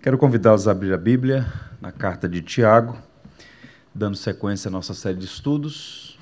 Quero 0.00 0.16
convidá-los 0.16 0.68
a 0.68 0.70
abrir 0.70 0.92
a 0.92 0.96
Bíblia 0.96 1.52
na 1.80 1.90
carta 1.90 2.28
de 2.28 2.40
Tiago, 2.40 2.96
dando 3.92 4.16
sequência 4.16 4.68
à 4.68 4.70
nossa 4.70 4.94
série 4.94 5.18
de 5.18 5.24
estudos. 5.24 6.16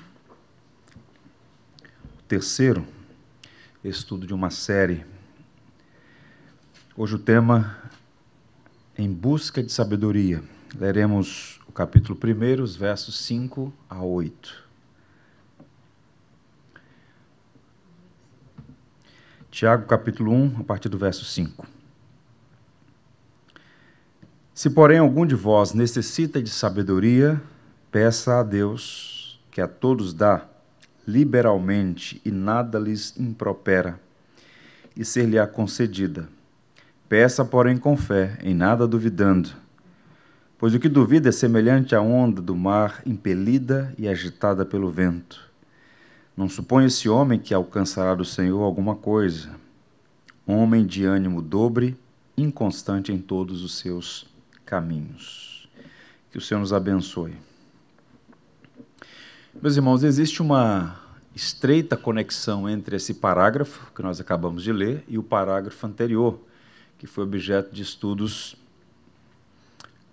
O 2.17 2.23
terceiro 2.27 2.83
estudo 3.83 4.25
de 4.25 4.33
uma 4.33 4.49
série. 4.49 5.05
Hoje 6.97 7.13
o 7.13 7.19
tema 7.19 7.77
Em 8.97 9.13
Busca 9.13 9.61
de 9.61 9.71
Sabedoria. 9.71 10.43
Leremos 10.75 11.61
o 11.67 11.71
capítulo 11.71 12.17
1, 12.19 12.63
os 12.63 12.75
versos 12.75 13.19
5 13.19 13.71
a 13.87 14.03
8. 14.03 14.65
Tiago, 19.51 19.85
capítulo 19.85 20.31
1, 20.31 20.61
a 20.61 20.63
partir 20.63 20.89
do 20.89 20.97
verso 20.97 21.23
5. 21.23 21.76
Se, 24.57 24.71
porém, 24.71 24.97
algum 24.97 25.23
de 25.23 25.35
vós 25.35 25.71
necessita 25.71 26.41
de 26.41 26.49
sabedoria, 26.49 27.39
peça 27.91 28.39
a 28.39 28.41
Deus, 28.41 29.39
que 29.51 29.61
a 29.61 29.67
todos 29.67 30.15
dá 30.15 30.47
liberalmente 31.07 32.19
e 32.25 32.31
nada 32.31 32.79
lhes 32.79 33.15
impropera, 33.19 33.99
e 34.95 35.05
ser-lhe-á 35.05 35.45
concedida. 35.45 36.27
Peça, 37.07 37.45
porém, 37.45 37.77
com 37.77 37.95
fé, 37.95 38.39
em 38.41 38.55
nada 38.55 38.87
duvidando. 38.87 39.51
Pois 40.57 40.73
o 40.73 40.79
que 40.79 40.89
duvida 40.89 41.29
é 41.29 41.31
semelhante 41.31 41.93
à 41.93 42.01
onda 42.01 42.41
do 42.41 42.55
mar 42.55 43.03
impelida 43.05 43.93
e 43.95 44.07
agitada 44.07 44.65
pelo 44.65 44.89
vento. 44.89 45.39
Não 46.35 46.49
suponha 46.49 46.87
esse 46.87 47.07
homem 47.07 47.37
que 47.37 47.53
alcançará 47.53 48.15
do 48.15 48.25
Senhor 48.25 48.63
alguma 48.63 48.95
coisa. 48.95 49.51
Homem 50.47 50.83
de 50.83 51.05
ânimo 51.05 51.43
dobre, 51.43 51.95
inconstante 52.35 53.11
em 53.11 53.19
todos 53.19 53.63
os 53.63 53.77
seus 53.77 54.35
caminhos. 54.67 55.67
Que 56.29 56.37
o 56.37 56.41
Senhor 56.41 56.59
nos 56.59 56.73
abençoe. 56.73 57.33
Meus 59.59 59.75
irmãos, 59.75 60.03
existe 60.03 60.41
uma 60.41 60.99
estreita 61.33 61.95
conexão 61.95 62.69
entre 62.69 62.97
esse 62.97 63.13
parágrafo 63.13 63.91
que 63.93 64.03
nós 64.03 64.19
acabamos 64.19 64.61
de 64.61 64.71
ler 64.71 65.03
e 65.07 65.17
o 65.17 65.23
parágrafo 65.23 65.87
anterior, 65.87 66.39
que 66.99 67.07
foi 67.07 67.23
objeto 67.23 67.73
de 67.73 67.81
estudos 67.81 68.55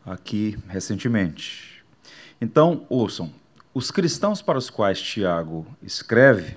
aqui 0.06 0.56
recentemente. 0.68 1.84
Então, 2.40 2.86
ouçam, 2.88 3.32
os 3.74 3.90
cristãos 3.90 4.40
para 4.40 4.56
os 4.56 4.70
quais 4.70 5.00
Tiago 5.02 5.66
escreve, 5.82 6.56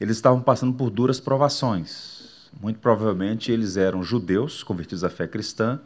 eles 0.00 0.16
estavam 0.16 0.42
passando 0.42 0.74
por 0.74 0.90
duras 0.90 1.20
provações. 1.20 2.50
Muito 2.60 2.80
provavelmente 2.80 3.52
eles 3.52 3.76
eram 3.76 4.02
judeus 4.02 4.62
convertidos 4.62 5.04
à 5.04 5.08
fé 5.08 5.26
cristã 5.26 5.80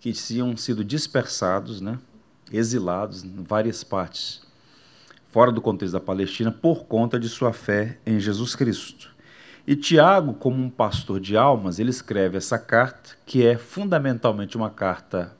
que 0.00 0.12
tinham 0.12 0.56
sido 0.56 0.82
dispersados, 0.82 1.80
né, 1.80 1.98
exilados 2.50 3.22
em 3.22 3.42
várias 3.42 3.84
partes, 3.84 4.42
fora 5.30 5.52
do 5.52 5.60
contexto 5.60 5.92
da 5.92 6.00
Palestina, 6.00 6.50
por 6.50 6.84
conta 6.84 7.20
de 7.20 7.28
sua 7.28 7.52
fé 7.52 7.98
em 8.04 8.18
Jesus 8.18 8.56
Cristo. 8.56 9.14
E 9.66 9.76
Tiago, 9.76 10.34
como 10.34 10.60
um 10.60 10.70
pastor 10.70 11.20
de 11.20 11.36
almas, 11.36 11.78
ele 11.78 11.90
escreve 11.90 12.38
essa 12.38 12.58
carta, 12.58 13.10
que 13.26 13.46
é 13.46 13.56
fundamentalmente 13.56 14.56
uma 14.56 14.70
carta 14.70 15.36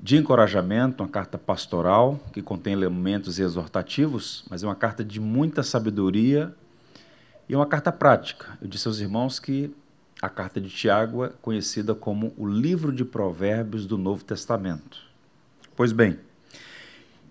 de 0.00 0.16
encorajamento, 0.16 1.02
uma 1.02 1.08
carta 1.08 1.36
pastoral, 1.36 2.18
que 2.32 2.40
contém 2.40 2.72
elementos 2.72 3.38
exortativos, 3.38 4.44
mas 4.48 4.62
é 4.62 4.66
uma 4.66 4.74
carta 4.74 5.04
de 5.04 5.20
muita 5.20 5.62
sabedoria 5.62 6.54
e 7.48 7.54
uma 7.54 7.66
carta 7.66 7.92
prática. 7.92 8.58
Eu 8.60 8.68
disse 8.68 8.88
aos 8.88 9.00
irmãos 9.00 9.38
que 9.38 9.74
a 10.20 10.28
carta 10.28 10.60
de 10.60 10.68
Tiago 10.68 11.24
é 11.24 11.28
conhecida 11.40 11.94
como 11.94 12.32
o 12.36 12.46
livro 12.46 12.92
de 12.92 13.04
provérbios 13.04 13.86
do 13.86 13.96
Novo 13.96 14.24
Testamento. 14.24 14.98
Pois 15.76 15.92
bem, 15.92 16.18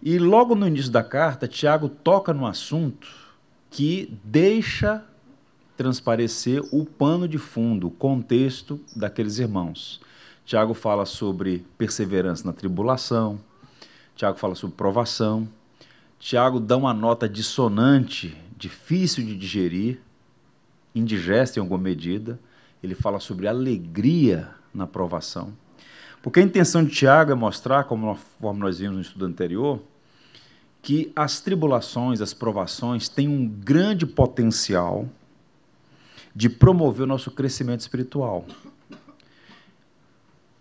e 0.02 0.18
logo 0.18 0.56
no 0.56 0.68
início 0.68 0.92
da 0.92 1.04
carta, 1.04 1.48
Tiago 1.48 1.90
toca 1.90 2.34
no 2.34 2.46
assunto 2.46 3.08
que 3.70 4.18
deixa 4.24 5.04
transparecer 5.76 6.64
o 6.72 6.86
pano 6.86 7.28
de 7.28 7.38
fundo, 7.38 7.88
o 7.88 7.92
contexto 7.92 8.80
daqueles 8.96 9.38
irmãos. 9.38 10.00
Tiago 10.46 10.74
fala 10.74 11.06
sobre 11.06 11.66
perseverança 11.78 12.46
na 12.46 12.54
tribulação, 12.54 13.40
Tiago 14.16 14.40
fala 14.40 14.56
sobre 14.56 14.78
provação, 14.78 15.48
Tiago 16.18 16.60
dá 16.60 16.78
uma 16.78 16.94
nota 16.94 17.28
dissonante, 17.28 18.36
difícil 18.58 19.26
de 19.26 19.36
digerir, 19.36 20.00
indigesta 20.96 21.60
em 21.60 21.62
alguma 21.62 21.84
medida, 21.84 22.40
ele 22.88 22.96
fala 22.96 23.20
sobre 23.20 23.48
alegria 23.48 24.50
na 24.74 24.88
provação. 24.88 25.54
Porque 26.22 26.40
a 26.40 26.44
intenção 26.44 26.84
de 26.84 26.92
Tiago 26.92 27.32
é 27.32 27.36
mostrar, 27.36 27.84
como 27.84 28.18
nós 28.58 28.80
vimos 28.80 28.96
no 28.96 29.02
estudo 29.02 29.26
anterior, 29.26 29.80
que 30.82 31.12
as 31.16 31.40
tribulações, 31.42 32.22
as 32.22 32.34
provações 32.34 33.08
têm 33.10 33.28
um 33.28 33.48
grande 33.48 34.06
potencial 34.06 35.08
de 36.36 36.50
promover 36.50 37.04
o 37.04 37.08
nosso 37.08 37.32
crescimento 37.32 37.82
espiritual. 37.82 38.46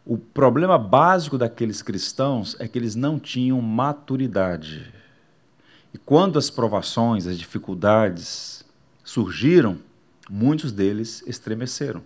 O 0.04 0.16
problema 0.16 0.78
básico 0.78 1.36
daqueles 1.36 1.82
cristãos 1.82 2.56
é 2.60 2.68
que 2.68 2.78
eles 2.78 2.94
não 2.94 3.18
tinham 3.18 3.60
maturidade. 3.60 4.92
E 5.92 5.98
quando 5.98 6.38
as 6.38 6.48
provações, 6.48 7.26
as 7.26 7.38
dificuldades 7.38 8.64
surgiram, 9.02 9.78
muitos 10.30 10.72
deles 10.72 11.22
estremeceram. 11.26 12.02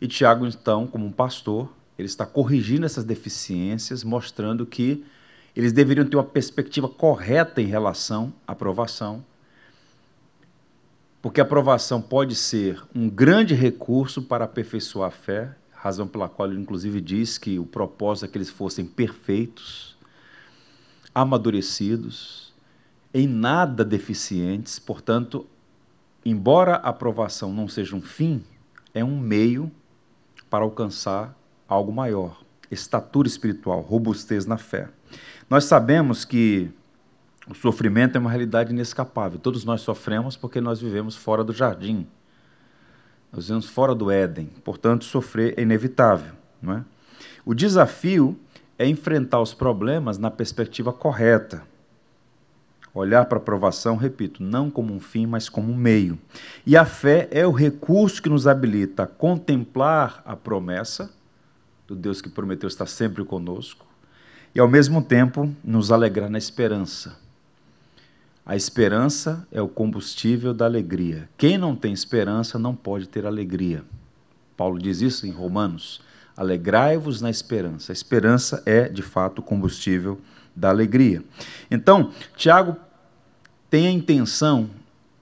E 0.00 0.08
Tiago, 0.08 0.46
então, 0.46 0.86
como 0.86 1.04
um 1.04 1.12
pastor, 1.12 1.68
ele 1.98 2.06
está 2.06 2.24
corrigindo 2.24 2.86
essas 2.86 3.04
deficiências, 3.04 4.02
mostrando 4.02 4.64
que 4.64 5.04
eles 5.54 5.72
deveriam 5.72 6.06
ter 6.06 6.16
uma 6.16 6.24
perspectiva 6.24 6.88
correta 6.88 7.60
em 7.60 7.66
relação 7.66 8.32
à 8.46 8.52
aprovação, 8.52 9.24
porque 11.20 11.40
a 11.40 11.44
aprovação 11.44 12.00
pode 12.00 12.34
ser 12.34 12.82
um 12.94 13.10
grande 13.10 13.54
recurso 13.54 14.22
para 14.22 14.46
aperfeiçoar 14.46 15.08
a 15.08 15.10
fé, 15.10 15.54
razão 15.70 16.08
pela 16.08 16.28
qual 16.28 16.50
ele 16.50 16.60
inclusive 16.60 17.00
diz 17.00 17.36
que 17.36 17.58
o 17.58 17.66
propósito 17.66 18.24
é 18.24 18.28
que 18.28 18.38
eles 18.38 18.48
fossem 18.48 18.86
perfeitos, 18.86 19.96
amadurecidos, 21.14 22.54
em 23.12 23.26
nada 23.26 23.84
deficientes, 23.84 24.78
portanto, 24.78 25.46
embora 26.24 26.76
a 26.76 26.88
aprovação 26.88 27.52
não 27.52 27.68
seja 27.68 27.96
um 27.96 28.00
fim, 28.00 28.42
é 28.94 29.04
um 29.04 29.18
meio 29.18 29.70
para 30.50 30.64
alcançar 30.64 31.34
algo 31.68 31.92
maior, 31.92 32.42
estatura 32.70 33.28
espiritual, 33.28 33.80
robustez 33.80 34.44
na 34.44 34.58
fé. 34.58 34.88
Nós 35.48 35.64
sabemos 35.64 36.24
que 36.24 36.70
o 37.48 37.54
sofrimento 37.54 38.16
é 38.16 38.18
uma 38.18 38.30
realidade 38.30 38.72
inescapável. 38.72 39.38
Todos 39.38 39.64
nós 39.64 39.80
sofremos 39.80 40.36
porque 40.36 40.60
nós 40.60 40.80
vivemos 40.80 41.16
fora 41.16 41.42
do 41.42 41.52
jardim. 41.52 42.06
Nós 43.32 43.46
vivemos 43.46 43.66
fora 43.66 43.94
do 43.94 44.10
Éden. 44.10 44.46
Portanto, 44.64 45.04
sofrer 45.04 45.54
é 45.56 45.62
inevitável. 45.62 46.34
Não 46.60 46.74
é? 46.74 46.84
O 47.44 47.54
desafio 47.54 48.38
é 48.78 48.86
enfrentar 48.86 49.40
os 49.40 49.54
problemas 49.54 50.18
na 50.18 50.30
perspectiva 50.30 50.92
correta. 50.92 51.62
Olhar 52.92 53.24
para 53.26 53.38
a 53.38 53.40
provação, 53.40 53.96
repito, 53.96 54.42
não 54.42 54.68
como 54.68 54.92
um 54.92 54.98
fim, 54.98 55.24
mas 55.24 55.48
como 55.48 55.72
um 55.72 55.76
meio. 55.76 56.18
E 56.66 56.76
a 56.76 56.84
fé 56.84 57.28
é 57.30 57.46
o 57.46 57.52
recurso 57.52 58.20
que 58.20 58.28
nos 58.28 58.48
habilita 58.48 59.04
a 59.04 59.06
contemplar 59.06 60.22
a 60.24 60.34
promessa 60.34 61.10
do 61.86 61.94
Deus 61.94 62.20
que 62.20 62.28
prometeu 62.28 62.66
estar 62.66 62.86
sempre 62.86 63.24
conosco 63.24 63.86
e, 64.54 64.58
ao 64.58 64.68
mesmo 64.68 65.02
tempo, 65.02 65.54
nos 65.62 65.92
alegrar 65.92 66.28
na 66.28 66.38
esperança. 66.38 67.16
A 68.44 68.56
esperança 68.56 69.46
é 69.52 69.62
o 69.62 69.68
combustível 69.68 70.52
da 70.52 70.64
alegria. 70.64 71.28
Quem 71.38 71.56
não 71.56 71.76
tem 71.76 71.92
esperança 71.92 72.58
não 72.58 72.74
pode 72.74 73.08
ter 73.08 73.24
alegria. 73.24 73.84
Paulo 74.56 74.78
diz 74.78 75.00
isso 75.00 75.26
em 75.26 75.30
Romanos. 75.30 76.00
Alegrai-vos 76.40 77.20
na 77.20 77.28
esperança. 77.28 77.92
A 77.92 77.94
esperança 77.94 78.62
é, 78.64 78.88
de 78.88 79.02
fato, 79.02 79.40
o 79.40 79.42
combustível 79.42 80.18
da 80.56 80.70
alegria. 80.70 81.22
Então, 81.70 82.12
Tiago 82.34 82.76
tem 83.68 83.86
a 83.86 83.90
intenção, 83.90 84.70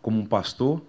como 0.00 0.20
um 0.20 0.24
pastor, 0.24 0.80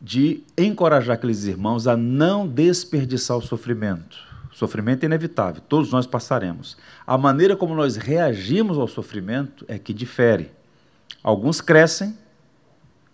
de 0.00 0.44
encorajar 0.56 1.16
aqueles 1.16 1.46
irmãos 1.46 1.88
a 1.88 1.96
não 1.96 2.46
desperdiçar 2.46 3.36
o 3.36 3.42
sofrimento. 3.42 4.16
O 4.52 4.54
sofrimento 4.54 5.02
é 5.02 5.06
inevitável, 5.06 5.60
todos 5.68 5.90
nós 5.90 6.06
passaremos. 6.06 6.76
A 7.04 7.18
maneira 7.18 7.56
como 7.56 7.74
nós 7.74 7.96
reagimos 7.96 8.78
ao 8.78 8.86
sofrimento 8.86 9.64
é 9.66 9.80
que 9.80 9.92
difere. 9.92 10.52
Alguns 11.24 11.60
crescem, 11.60 12.16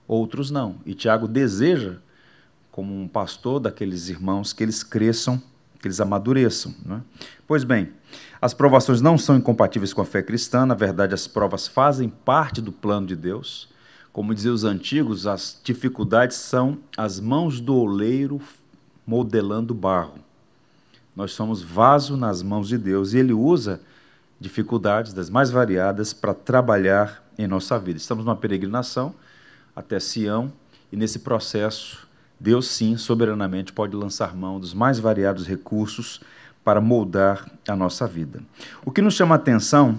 outros 0.06 0.50
não. 0.50 0.76
E 0.84 0.92
Tiago 0.92 1.26
deseja, 1.26 1.94
como 2.70 2.94
um 2.94 3.08
pastor 3.08 3.58
daqueles 3.58 4.10
irmãos, 4.10 4.52
que 4.52 4.62
eles 4.62 4.82
cresçam 4.82 5.42
que 5.82 5.88
eles 5.88 6.00
amadureçam. 6.00 6.72
Né? 6.86 7.02
Pois 7.46 7.64
bem, 7.64 7.92
as 8.40 8.54
provações 8.54 9.00
não 9.00 9.18
são 9.18 9.36
incompatíveis 9.36 9.92
com 9.92 10.00
a 10.00 10.06
fé 10.06 10.22
cristã, 10.22 10.64
na 10.64 10.74
verdade, 10.74 11.12
as 11.12 11.26
provas 11.26 11.66
fazem 11.66 12.08
parte 12.08 12.62
do 12.62 12.72
plano 12.72 13.06
de 13.06 13.16
Deus. 13.16 13.68
Como 14.12 14.34
diziam 14.34 14.54
os 14.54 14.64
antigos, 14.64 15.26
as 15.26 15.60
dificuldades 15.62 16.36
são 16.36 16.78
as 16.96 17.18
mãos 17.18 17.60
do 17.60 17.74
oleiro 17.74 18.40
modelando 19.06 19.74
barro. 19.74 20.18
Nós 21.16 21.32
somos 21.32 21.62
vaso 21.62 22.16
nas 22.16 22.42
mãos 22.42 22.68
de 22.68 22.78
Deus 22.78 23.12
e 23.12 23.18
Ele 23.18 23.32
usa 23.32 23.80
dificuldades 24.40 25.12
das 25.12 25.28
mais 25.28 25.50
variadas 25.50 26.12
para 26.12 26.32
trabalhar 26.32 27.22
em 27.38 27.46
nossa 27.46 27.78
vida. 27.78 27.98
Estamos 27.98 28.24
numa 28.24 28.36
peregrinação 28.36 29.14
até 29.74 29.98
Sião 29.98 30.52
e 30.90 30.96
nesse 30.96 31.18
processo 31.20 32.06
Deus 32.42 32.66
sim 32.66 32.96
soberanamente 32.96 33.72
pode 33.72 33.94
lançar 33.94 34.34
mão 34.34 34.58
dos 34.58 34.74
mais 34.74 34.98
variados 34.98 35.46
recursos 35.46 36.20
para 36.64 36.80
moldar 36.80 37.48
a 37.68 37.76
nossa 37.76 38.04
vida. 38.04 38.42
O 38.84 38.90
que 38.90 39.00
nos 39.00 39.14
chama 39.14 39.36
a 39.36 39.38
atenção 39.38 39.96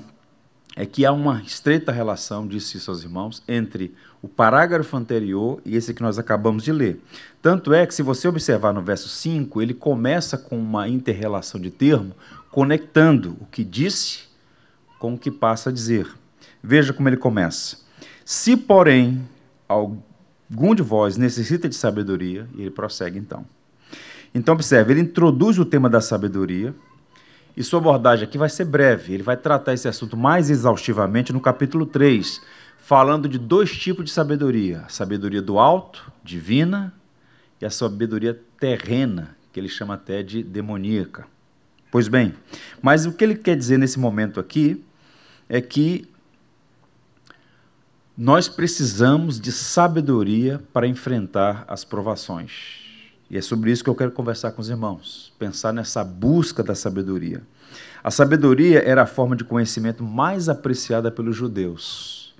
é 0.75 0.85
que 0.85 1.05
há 1.05 1.13
uma 1.13 1.41
estreita 1.41 1.89
relação, 1.89 2.45
disse 2.45 2.81
seus 2.81 3.01
irmãos, 3.01 3.41
entre 3.47 3.95
o 4.21 4.27
parágrafo 4.27 4.97
anterior 4.97 5.61
e 5.63 5.77
esse 5.77 5.93
que 5.93 6.01
nós 6.01 6.19
acabamos 6.19 6.63
de 6.63 6.73
ler. 6.73 7.01
Tanto 7.41 7.73
é 7.73 7.87
que, 7.87 7.95
se 7.95 8.03
você 8.03 8.27
observar 8.27 8.73
no 8.73 8.81
verso 8.81 9.07
5, 9.07 9.61
ele 9.61 9.73
começa 9.73 10.37
com 10.37 10.57
uma 10.59 10.85
interrelação 10.89 11.61
de 11.61 11.71
termo, 11.71 12.13
conectando 12.51 13.37
o 13.39 13.45
que 13.45 13.63
disse 13.63 14.23
com 14.99 15.13
o 15.13 15.17
que 15.17 15.31
passa 15.31 15.69
a 15.69 15.73
dizer. 15.73 16.13
Veja 16.61 16.91
como 16.91 17.07
ele 17.07 17.17
começa. 17.17 17.77
Se, 18.25 18.57
porém, 18.57 19.25
algum 20.53 20.75
de 20.75 20.83
vós 20.83 21.17
necessita 21.17 21.67
de 21.67 21.75
sabedoria, 21.75 22.47
e 22.55 22.61
ele 22.61 22.69
prossegue 22.69 23.17
então. 23.17 23.43
Então, 24.35 24.53
observe, 24.53 24.93
ele 24.93 25.01
introduz 25.01 25.57
o 25.57 25.65
tema 25.65 25.89
da 25.89 25.99
sabedoria, 25.99 26.75
e 27.57 27.63
sua 27.63 27.79
abordagem 27.79 28.27
aqui 28.27 28.37
vai 28.37 28.49
ser 28.49 28.65
breve. 28.65 29.13
Ele 29.13 29.23
vai 29.23 29.35
tratar 29.35 29.73
esse 29.73 29.87
assunto 29.87 30.15
mais 30.15 30.49
exaustivamente 30.49 31.33
no 31.33 31.41
capítulo 31.41 31.85
3, 31.87 32.39
falando 32.77 33.27
de 33.27 33.39
dois 33.39 33.75
tipos 33.75 34.05
de 34.05 34.11
sabedoria: 34.11 34.83
a 34.85 34.89
sabedoria 34.89 35.41
do 35.41 35.57
alto, 35.57 36.11
divina, 36.23 36.93
e 37.59 37.65
a 37.65 37.69
sabedoria 37.69 38.39
terrena, 38.59 39.35
que 39.51 39.59
ele 39.59 39.69
chama 39.69 39.95
até 39.95 40.21
de 40.21 40.43
demoníaca. 40.43 41.25
Pois 41.91 42.07
bem, 42.07 42.33
mas 42.81 43.05
o 43.05 43.11
que 43.11 43.23
ele 43.23 43.35
quer 43.35 43.55
dizer 43.55 43.77
nesse 43.77 43.99
momento 43.99 44.39
aqui 44.39 44.83
é 45.47 45.61
que 45.61 46.07
nós 48.17 48.47
precisamos 48.47 49.39
de 49.39 49.51
sabedoria 49.51 50.61
para 50.71 50.87
enfrentar 50.87 51.65
as 51.67 51.83
provações. 51.83 52.79
E 53.27 53.37
é 53.37 53.41
sobre 53.41 53.71
isso 53.71 53.83
que 53.83 53.89
eu 53.89 53.95
quero 53.95 54.11
conversar 54.11 54.51
com 54.51 54.61
os 54.61 54.69
irmãos, 54.69 55.33
pensar 55.39 55.73
nessa 55.73 56.03
busca 56.03 56.61
da 56.61 56.75
sabedoria. 56.75 57.41
A 58.03 58.11
sabedoria 58.11 58.87
era 58.87 59.01
a 59.01 59.07
forma 59.07 59.35
de 59.35 59.43
conhecimento 59.43 60.03
mais 60.03 60.47
apreciada 60.47 61.09
pelos 61.09 61.35
judeus. 61.35 62.35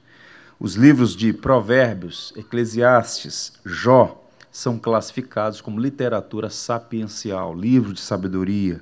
Os 0.59 0.75
livros 0.75 1.15
de 1.15 1.33
Provérbios, 1.33 2.31
Eclesiastes, 2.37 3.53
Jó 3.65 4.23
são 4.51 4.77
classificados 4.77 5.59
como 5.59 5.79
literatura 5.79 6.51
sapiencial, 6.51 7.55
livro 7.55 7.93
de 7.93 8.01
sabedoria, 8.01 8.79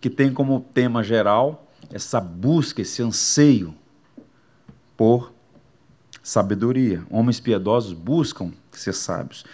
que 0.00 0.08
tem 0.08 0.32
como 0.32 0.60
tema 0.72 1.02
geral 1.02 1.66
essa 1.92 2.20
busca, 2.20 2.82
esse 2.82 3.02
anseio 3.02 3.74
por 4.96 5.32
sabedoria. 6.22 7.02
Homens 7.10 7.40
piedosos 7.40 7.92
buscam 7.92 8.52
ser 8.72 8.92
sábios. 8.92 9.44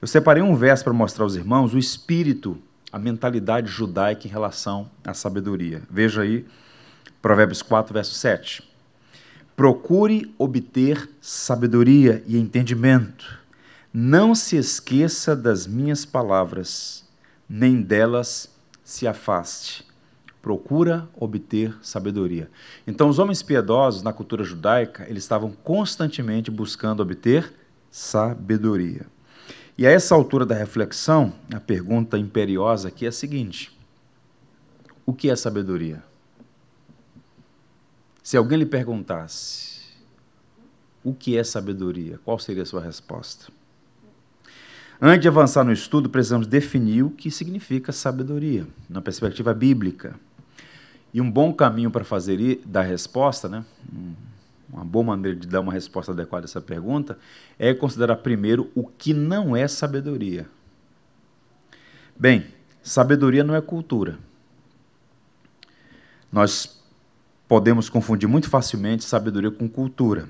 Eu 0.00 0.06
separei 0.06 0.42
um 0.42 0.54
verso 0.54 0.84
para 0.84 0.92
mostrar 0.92 1.24
aos 1.24 1.34
irmãos 1.34 1.72
o 1.72 1.78
espírito, 1.78 2.58
a 2.92 2.98
mentalidade 2.98 3.68
judaica 3.70 4.26
em 4.26 4.30
relação 4.30 4.90
à 5.04 5.14
sabedoria. 5.14 5.82
Veja 5.90 6.22
aí, 6.22 6.46
Provérbios 7.22 7.62
4, 7.62 7.94
verso 7.94 8.14
7. 8.14 8.62
Procure 9.56 10.34
obter 10.38 11.08
sabedoria 11.20 12.22
e 12.26 12.36
entendimento. 12.36 13.38
Não 13.92 14.34
se 14.34 14.56
esqueça 14.56 15.34
das 15.34 15.66
minhas 15.66 16.04
palavras, 16.04 17.04
nem 17.48 17.80
delas 17.80 18.50
se 18.84 19.06
afaste. 19.06 19.85
Procura 20.46 21.08
obter 21.18 21.76
sabedoria. 21.82 22.48
Então, 22.86 23.08
os 23.08 23.18
homens 23.18 23.42
piedosos 23.42 24.04
na 24.04 24.12
cultura 24.12 24.44
judaica, 24.44 25.04
eles 25.08 25.24
estavam 25.24 25.50
constantemente 25.50 26.52
buscando 26.52 27.00
obter 27.00 27.52
sabedoria. 27.90 29.06
E 29.76 29.84
a 29.84 29.90
essa 29.90 30.14
altura 30.14 30.46
da 30.46 30.54
reflexão, 30.54 31.32
a 31.52 31.58
pergunta 31.58 32.16
imperiosa 32.16 32.86
aqui 32.86 33.06
é 33.06 33.08
a 33.08 33.12
seguinte: 33.12 33.76
o 35.04 35.12
que 35.12 35.28
é 35.28 35.34
sabedoria? 35.34 36.00
Se 38.22 38.36
alguém 38.36 38.58
lhe 38.58 38.66
perguntasse 38.66 39.96
o 41.02 41.12
que 41.12 41.36
é 41.36 41.42
sabedoria, 41.42 42.20
qual 42.24 42.38
seria 42.38 42.62
a 42.62 42.66
sua 42.66 42.80
resposta? 42.80 43.50
Antes 45.02 45.22
de 45.22 45.28
avançar 45.28 45.64
no 45.64 45.72
estudo, 45.72 46.08
precisamos 46.08 46.46
definir 46.46 47.02
o 47.02 47.10
que 47.10 47.32
significa 47.32 47.90
sabedoria, 47.90 48.64
na 48.88 49.02
perspectiva 49.02 49.52
bíblica. 49.52 50.14
E 51.16 51.20
um 51.22 51.30
bom 51.30 51.50
caminho 51.50 51.90
para 51.90 52.04
fazer 52.04 52.60
da 52.66 52.82
resposta, 52.82 53.48
né? 53.48 53.64
uma 54.70 54.84
boa 54.84 55.02
maneira 55.02 55.34
de 55.34 55.46
dar 55.46 55.62
uma 55.62 55.72
resposta 55.72 56.12
adequada 56.12 56.44
a 56.44 56.46
essa 56.46 56.60
pergunta 56.60 57.18
é 57.58 57.72
considerar 57.72 58.16
primeiro 58.16 58.70
o 58.74 58.86
que 58.86 59.14
não 59.14 59.56
é 59.56 59.66
sabedoria. 59.66 60.46
Bem, 62.14 62.44
sabedoria 62.82 63.42
não 63.42 63.54
é 63.54 63.62
cultura. 63.62 64.18
Nós 66.30 66.82
podemos 67.48 67.88
confundir 67.88 68.28
muito 68.28 68.50
facilmente 68.50 69.02
sabedoria 69.02 69.50
com 69.50 69.66
cultura. 69.66 70.28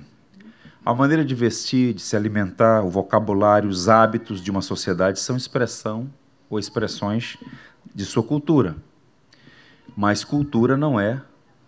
A 0.84 0.94
maneira 0.94 1.24
de 1.24 1.34
vestir, 1.34 1.94
de 1.94 2.00
se 2.00 2.14
alimentar, 2.14 2.84
o 2.84 2.90
vocabulário, 2.90 3.68
os 3.68 3.88
hábitos 3.88 4.40
de 4.40 4.52
uma 4.52 4.62
sociedade 4.62 5.18
são 5.18 5.36
expressão 5.36 6.08
ou 6.48 6.60
expressões 6.60 7.36
de 7.92 8.04
sua 8.04 8.22
cultura. 8.22 8.76
Mas 9.96 10.22
cultura 10.22 10.76
não 10.76 11.00
é 11.00 11.22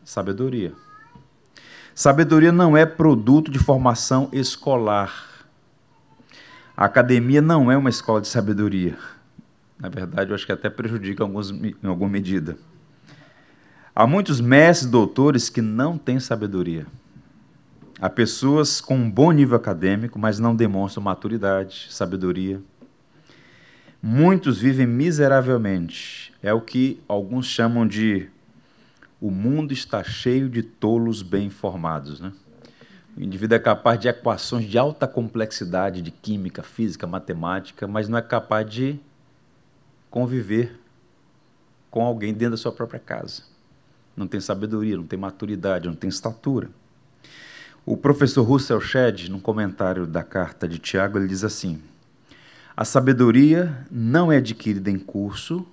sabedoria. 0.05 0.75
Sabedoria 1.95 2.53
não 2.53 2.77
é 2.77 2.85
produto 2.85 3.51
de 3.51 3.59
formação 3.59 4.29
escolar. 4.33 5.47
A 6.77 6.85
academia 6.85 7.41
não 7.41 7.73
é 7.73 7.77
uma 7.77 7.89
escola 7.91 8.21
de 8.21 8.29
sabedoria. 8.29 8.97
Na 9.81 9.89
verdade, 9.89 10.31
eu 10.31 10.35
acho 10.35 10.45
que 10.45 10.53
até 10.53 10.69
prejudica 10.69 11.25
em 11.25 11.87
alguma 11.87 12.11
medida. 12.11 12.57
Há 13.95 14.07
muitos 14.07 14.41
mestres 14.41 14.89
doutores 14.89 15.49
que 15.49 15.61
não 15.61 15.99
têm 15.99 16.21
sabedoria. 16.21 16.87
Há 18.01 18.09
pessoas 18.09 18.81
com 18.81 18.97
um 18.97 19.11
bom 19.11 19.33
nível 19.33 19.57
acadêmico, 19.57 20.19
mas 20.19 20.39
não 20.39 20.55
demonstram 20.55 21.03
maturidade, 21.03 21.89
sabedoria. 21.91 22.63
Muitos 24.03 24.59
vivem 24.59 24.87
miseravelmente. 24.87 26.33
É 26.41 26.53
o 26.53 26.61
que 26.61 27.01
alguns 27.09 27.47
chamam 27.47 27.87
de 27.87 28.31
o 29.21 29.31
mundo 29.31 29.73
está 29.73 30.05
cheio 30.05 30.49
de 30.49 30.63
tolos 30.63 31.23
bem 31.23 31.47
informados. 31.47 32.21
Né? 32.21 32.33
O 33.17 33.21
indivíduo 33.21 33.57
é 33.57 33.59
capaz 33.59 33.99
de 33.99 34.07
equações 34.07 34.67
de 34.67 34.79
alta 34.79 35.09
complexidade 35.09 36.01
de 36.01 36.13
química, 36.13 36.63
física, 36.63 37.07
matemática, 37.07 37.89
mas 37.89 38.09
não 38.09 38.17
é 38.17 38.23
capaz 38.23 38.71
de 38.71 39.01
conviver 40.09 40.79
com 41.91 42.05
alguém 42.05 42.33
dentro 42.33 42.53
da 42.53 42.57
sua 42.57 42.71
própria 42.71 43.01
casa. 43.01 43.43
Não 44.17 44.29
tem 44.29 44.41
sabedoria, 44.41 44.97
não 44.97 45.05
tem 45.05 45.19
maturidade, 45.19 45.89
não 45.89 45.97
tem 45.97 46.09
estatura. 46.09 46.71
O 47.85 47.97
professor 47.97 48.43
Russell 48.43 48.81
Shedd, 48.81 49.29
num 49.29 49.41
comentário 49.41 50.07
da 50.07 50.23
carta 50.23 50.69
de 50.69 50.79
Tiago, 50.79 51.19
ele 51.19 51.27
diz 51.27 51.43
assim: 51.43 51.83
A 52.79 52.85
sabedoria 52.85 53.87
não 53.91 54.31
é 54.31 54.37
adquirida 54.37 54.89
em 54.91 54.99
curso, 54.99 55.67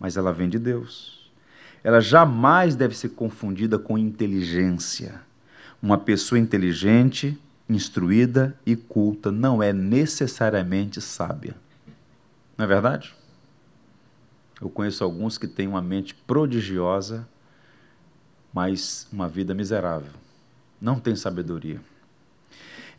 mas 0.00 0.16
ela 0.16 0.32
vem 0.32 0.48
de 0.48 0.58
Deus 0.58 1.20
ela 1.82 2.00
jamais 2.00 2.74
deve 2.74 2.96
ser 2.96 3.10
confundida 3.10 3.78
com 3.78 3.96
inteligência. 3.96 5.20
Uma 5.82 5.96
pessoa 5.96 6.38
inteligente, 6.38 7.38
instruída 7.68 8.56
e 8.66 8.76
culta 8.76 9.32
não 9.32 9.62
é 9.62 9.72
necessariamente 9.72 11.00
sábia. 11.00 11.56
Não 12.56 12.64
é 12.64 12.68
verdade? 12.68 13.14
Eu 14.60 14.68
conheço 14.68 15.02
alguns 15.02 15.38
que 15.38 15.48
têm 15.48 15.66
uma 15.66 15.80
mente 15.80 16.14
prodigiosa, 16.14 17.26
mas 18.52 19.08
uma 19.10 19.26
vida 19.26 19.54
miserável. 19.54 20.12
Não 20.78 21.00
tem 21.00 21.16
sabedoria. 21.16 21.80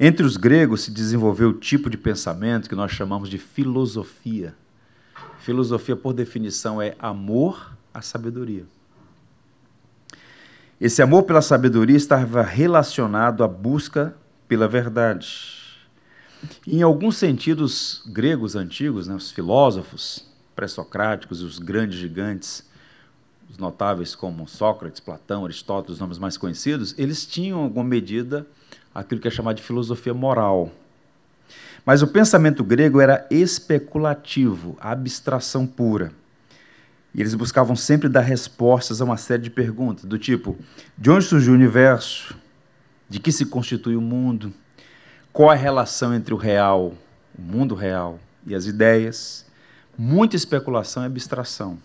Entre 0.04 0.26
os 0.26 0.36
gregos 0.36 0.82
se 0.82 0.90
desenvolveu 0.90 1.50
o 1.50 1.54
tipo 1.54 1.88
de 1.88 1.96
pensamento 1.96 2.68
que 2.68 2.74
nós 2.74 2.92
chamamos 2.92 3.30
de 3.30 3.38
filosofia. 3.38 4.56
Filosofia, 5.42 5.96
por 5.96 6.12
definição, 6.12 6.82
é 6.82 6.96
amor 6.98 7.78
a 7.94 8.02
sabedoria. 8.02 8.66
Esse 10.80 11.04
amor 11.04 11.22
pela 11.22 11.40
sabedoria 11.40 11.96
estava 11.96 12.42
relacionado 12.42 13.44
à 13.44 13.48
busca 13.48 14.16
pela 14.48 14.68
verdade. 14.68 15.86
Em 16.66 16.82
alguns 16.82 17.18
sentidos 17.18 18.02
gregos 18.08 18.56
antigos, 18.56 19.08
né, 19.08 19.14
os 19.14 19.30
filósofos 19.30 20.28
pré-socráticos, 20.56 21.44
os 21.44 21.60
grandes 21.60 22.00
gigantes, 22.00 22.68
os 23.48 23.60
notáveis 23.60 24.16
como 24.16 24.48
Sócrates, 24.48 25.00
Platão, 25.00 25.46
Aristóteles, 25.46 25.98
os 25.98 26.00
nomes 26.00 26.18
mais 26.18 26.38
conhecidos, 26.38 26.96
eles 26.98 27.24
tinham 27.24 27.60
alguma 27.60 27.86
medida 27.86 28.48
aquilo 28.94 29.22
que 29.22 29.28
é 29.28 29.32
chamado 29.32 29.58
de 29.58 29.64
filosofia 29.64 30.14
moral. 30.14 30.72
Mas 31.86 32.02
o 32.02 32.08
pensamento 32.08 32.64
grego 32.64 33.02
era 33.02 33.26
especulativo, 33.30 34.78
abstração 34.80 35.66
pura. 35.66 36.12
E 37.14 37.20
eles 37.20 37.34
buscavam 37.34 37.76
sempre 37.76 38.08
dar 38.08 38.22
respostas 38.22 39.02
a 39.02 39.06
uma 39.06 39.18
série 39.18 39.44
de 39.44 39.50
perguntas, 39.50 40.06
do 40.06 40.18
tipo: 40.18 40.58
de 40.98 41.10
onde 41.10 41.26
surgiu 41.26 41.54
o 41.54 41.56
universo? 41.56 42.36
De 43.10 43.20
que 43.20 43.32
se 43.32 43.46
constitui 43.46 43.96
o 43.96 44.02
mundo? 44.02 44.54
Qual 45.34 45.50
a 45.50 45.56
relação 45.56 46.14
entre 46.14 46.34
o 46.34 46.38
real, 46.38 46.94
o 47.38 47.42
mundo 47.42 47.76
real 47.76 48.20
e 48.46 48.56
as 48.56 48.66
ideias? 48.66 49.46
Muita 49.98 50.36
especulação 50.36 51.04
e 51.04 51.06
abstração. 51.06 51.78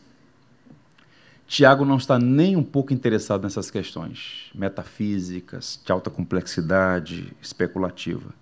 Tiago 1.47 1.85
não 1.85 1.97
está 1.97 2.19
nem 2.19 2.57
um 2.57 2.63
pouco 2.63 2.93
interessado 2.93 3.45
nessas 3.45 3.71
questões 3.71 4.51
metafísicas, 4.53 5.81
de 5.85 5.93
alta 5.93 6.11
complexidade, 6.11 7.33
especulativa. 7.41 8.35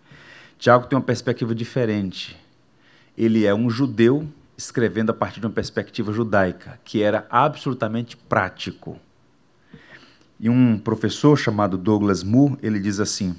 Tiago 0.58 0.86
tem 0.86 0.96
uma 0.96 1.04
perspectiva 1.04 1.54
diferente. 1.54 2.34
Ele 3.16 3.44
é 3.44 3.54
um 3.54 3.68
judeu 3.68 4.26
escrevendo 4.56 5.10
a 5.10 5.14
partir 5.14 5.38
de 5.38 5.46
uma 5.46 5.52
perspectiva 5.52 6.12
judaica, 6.12 6.80
que 6.82 7.02
era 7.02 7.26
absolutamente 7.28 8.16
prático. 8.16 8.98
E 10.40 10.48
um 10.48 10.78
professor 10.78 11.36
chamado 11.36 11.76
Douglas 11.76 12.22
Moore, 12.22 12.56
ele 12.62 12.80
diz 12.80 13.00
assim: 13.00 13.36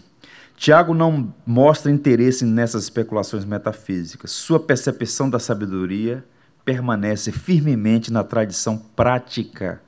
Tiago 0.55 0.93
não 0.93 1.33
mostra 1.45 1.91
interesse 1.91 2.45
nessas 2.45 2.83
especulações 2.83 3.43
metafísicas. 3.43 4.29
Sua 4.29 4.59
percepção 4.59 5.27
da 5.27 5.39
sabedoria 5.39 6.23
permanece 6.65 7.31
firmemente 7.31 8.11
na 8.11 8.23
tradição 8.23 8.77
prática 8.77 9.79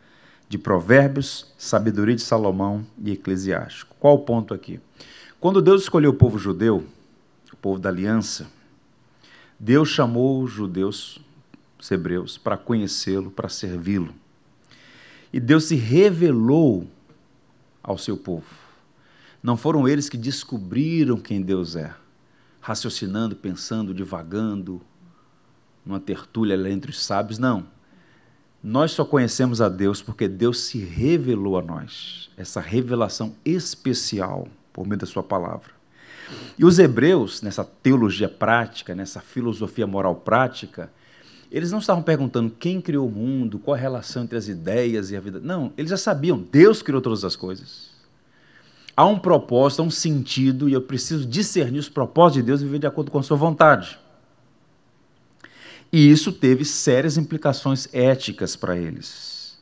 de 0.48 0.58
Provérbios, 0.58 1.52
sabedoria 1.58 2.16
de 2.16 2.22
Salomão 2.22 2.86
e 3.04 3.12
Eclesiástico. 3.12 3.96
Qual 4.00 4.14
o 4.16 4.20
ponto 4.20 4.54
aqui? 4.54 4.80
Quando 5.40 5.62
Deus 5.62 5.82
escolheu 5.82 6.12
o 6.12 6.16
povo 6.16 6.38
judeu, 6.38 6.86
o 7.52 7.58
povo 7.58 7.80
da 7.80 7.90
aliança, 7.90 8.48
Deus 9.60 9.90
chamou 9.90 10.44
os 10.44 10.52
judeus, 10.52 11.20
os 11.80 11.90
hebreus, 11.92 12.38
para 12.38 12.56
conhecê-lo, 12.56 13.32
para 13.32 13.50
servi-lo. 13.50 14.14
E 15.34 15.40
Deus 15.40 15.66
se 15.66 15.76
revelou 15.76 16.88
ao 17.84 17.98
seu 17.98 18.16
povo. 18.16 18.46
Não 19.42 19.58
foram 19.58 19.88
eles 19.88 20.08
que 20.10 20.18
descobriram 20.18 21.18
quem 21.18 21.42
Deus 21.42 21.76
é, 21.76 21.94
raciocinando, 22.62 23.36
pensando, 23.36 23.94
divagando, 23.94 24.82
numa 25.88 26.00
tertúlia 26.00 26.56
entre 26.70 26.92
os 26.92 27.04
sábios, 27.04 27.40
não. 27.40 27.66
Nós 28.62 28.92
só 28.92 29.06
conhecemos 29.06 29.62
a 29.62 29.70
Deus 29.70 30.02
porque 30.02 30.28
Deus 30.28 30.60
se 30.62 30.80
revelou 30.80 31.58
a 31.58 31.62
nós, 31.62 32.30
essa 32.36 32.60
revelação 32.60 33.36
especial 33.46 34.48
por 34.74 34.86
meio 34.86 35.00
da 35.00 35.06
Sua 35.06 35.24
palavra. 35.24 35.72
E 36.58 36.66
os 36.66 36.78
hebreus, 36.78 37.42
nessa 37.42 37.64
teologia 37.64 38.28
prática, 38.28 38.94
nessa 38.94 39.22
filosofia 39.22 39.88
moral 39.88 40.16
prática, 40.16 40.92
eles 41.50 41.72
não 41.72 41.80
estavam 41.80 42.04
perguntando 42.04 42.52
quem 42.52 42.82
criou 42.82 43.08
o 43.08 43.12
mundo, 43.12 43.58
qual 43.58 43.76
a 43.76 43.80
relação 43.80 44.24
entre 44.24 44.38
as 44.38 44.50
ideias 44.50 45.12
e 45.12 45.16
a 45.16 45.20
vida. 45.22 45.40
Não, 45.40 45.72
eles 45.78 45.90
já 45.90 45.98
sabiam, 45.98 46.38
Deus 46.52 46.82
criou 46.82 47.02
todas 47.02 47.24
as 47.24 47.36
coisas. 47.36 47.92
Há 48.96 49.06
um 49.06 49.18
propósito, 49.18 49.82
há 49.82 49.86
um 49.86 49.92
sentido, 49.92 50.68
e 50.68 50.74
eu 50.74 50.82
preciso 50.82 51.26
discernir 51.26 51.80
os 51.80 51.88
propósitos 51.88 52.44
de 52.44 52.48
Deus 52.48 52.62
e 52.62 52.66
viver 52.66 52.80
de 52.80 52.88
acordo 52.88 53.12
com 53.12 53.20
a 53.20 53.24
sua 53.24 53.38
vontade. 53.38 53.98
E 55.92 56.10
isso 56.10 56.32
teve 56.32 56.66
sérias 56.66 57.18
implicações 57.18 57.88
éticas 57.94 58.56
para 58.56 58.78
eles. 58.78 59.58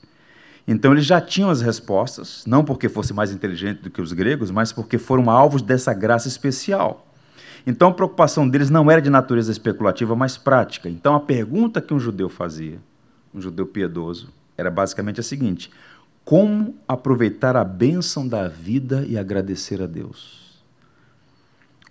Então 0.67 0.91
eles 0.91 1.05
já 1.05 1.21
tinham 1.21 1.49
as 1.49 1.61
respostas, 1.61 2.43
não 2.47 2.63
porque 2.63 2.89
fosse 2.89 3.13
mais 3.13 3.31
inteligente 3.31 3.83
do 3.83 3.89
que 3.89 4.01
os 4.01 4.11
gregos, 4.13 4.49
mas 4.49 4.71
porque 4.71 4.97
foram 4.97 5.29
alvos 5.29 5.61
dessa 5.61 5.93
graça 5.93 6.27
especial. 6.27 7.07
Então 7.67 7.89
a 7.89 7.93
preocupação 7.93 8.47
deles 8.47 8.69
não 8.69 8.89
era 8.89 9.01
de 9.01 9.09
natureza 9.09 9.51
especulativa, 9.51 10.15
mas 10.15 10.37
prática. 10.37 10.89
Então 10.89 11.15
a 11.15 11.19
pergunta 11.19 11.81
que 11.81 11.93
um 11.93 11.99
judeu 11.99 12.29
fazia, 12.29 12.79
um 13.33 13.39
judeu 13.39 13.67
piedoso, 13.67 14.29
era 14.57 14.71
basicamente 14.71 15.19
a 15.19 15.23
seguinte: 15.23 15.69
como 16.23 16.75
aproveitar 16.87 17.55
a 17.55 17.63
bênção 17.63 18.27
da 18.27 18.47
vida 18.47 19.05
e 19.07 19.17
agradecer 19.17 19.81
a 19.81 19.85
Deus? 19.85 20.63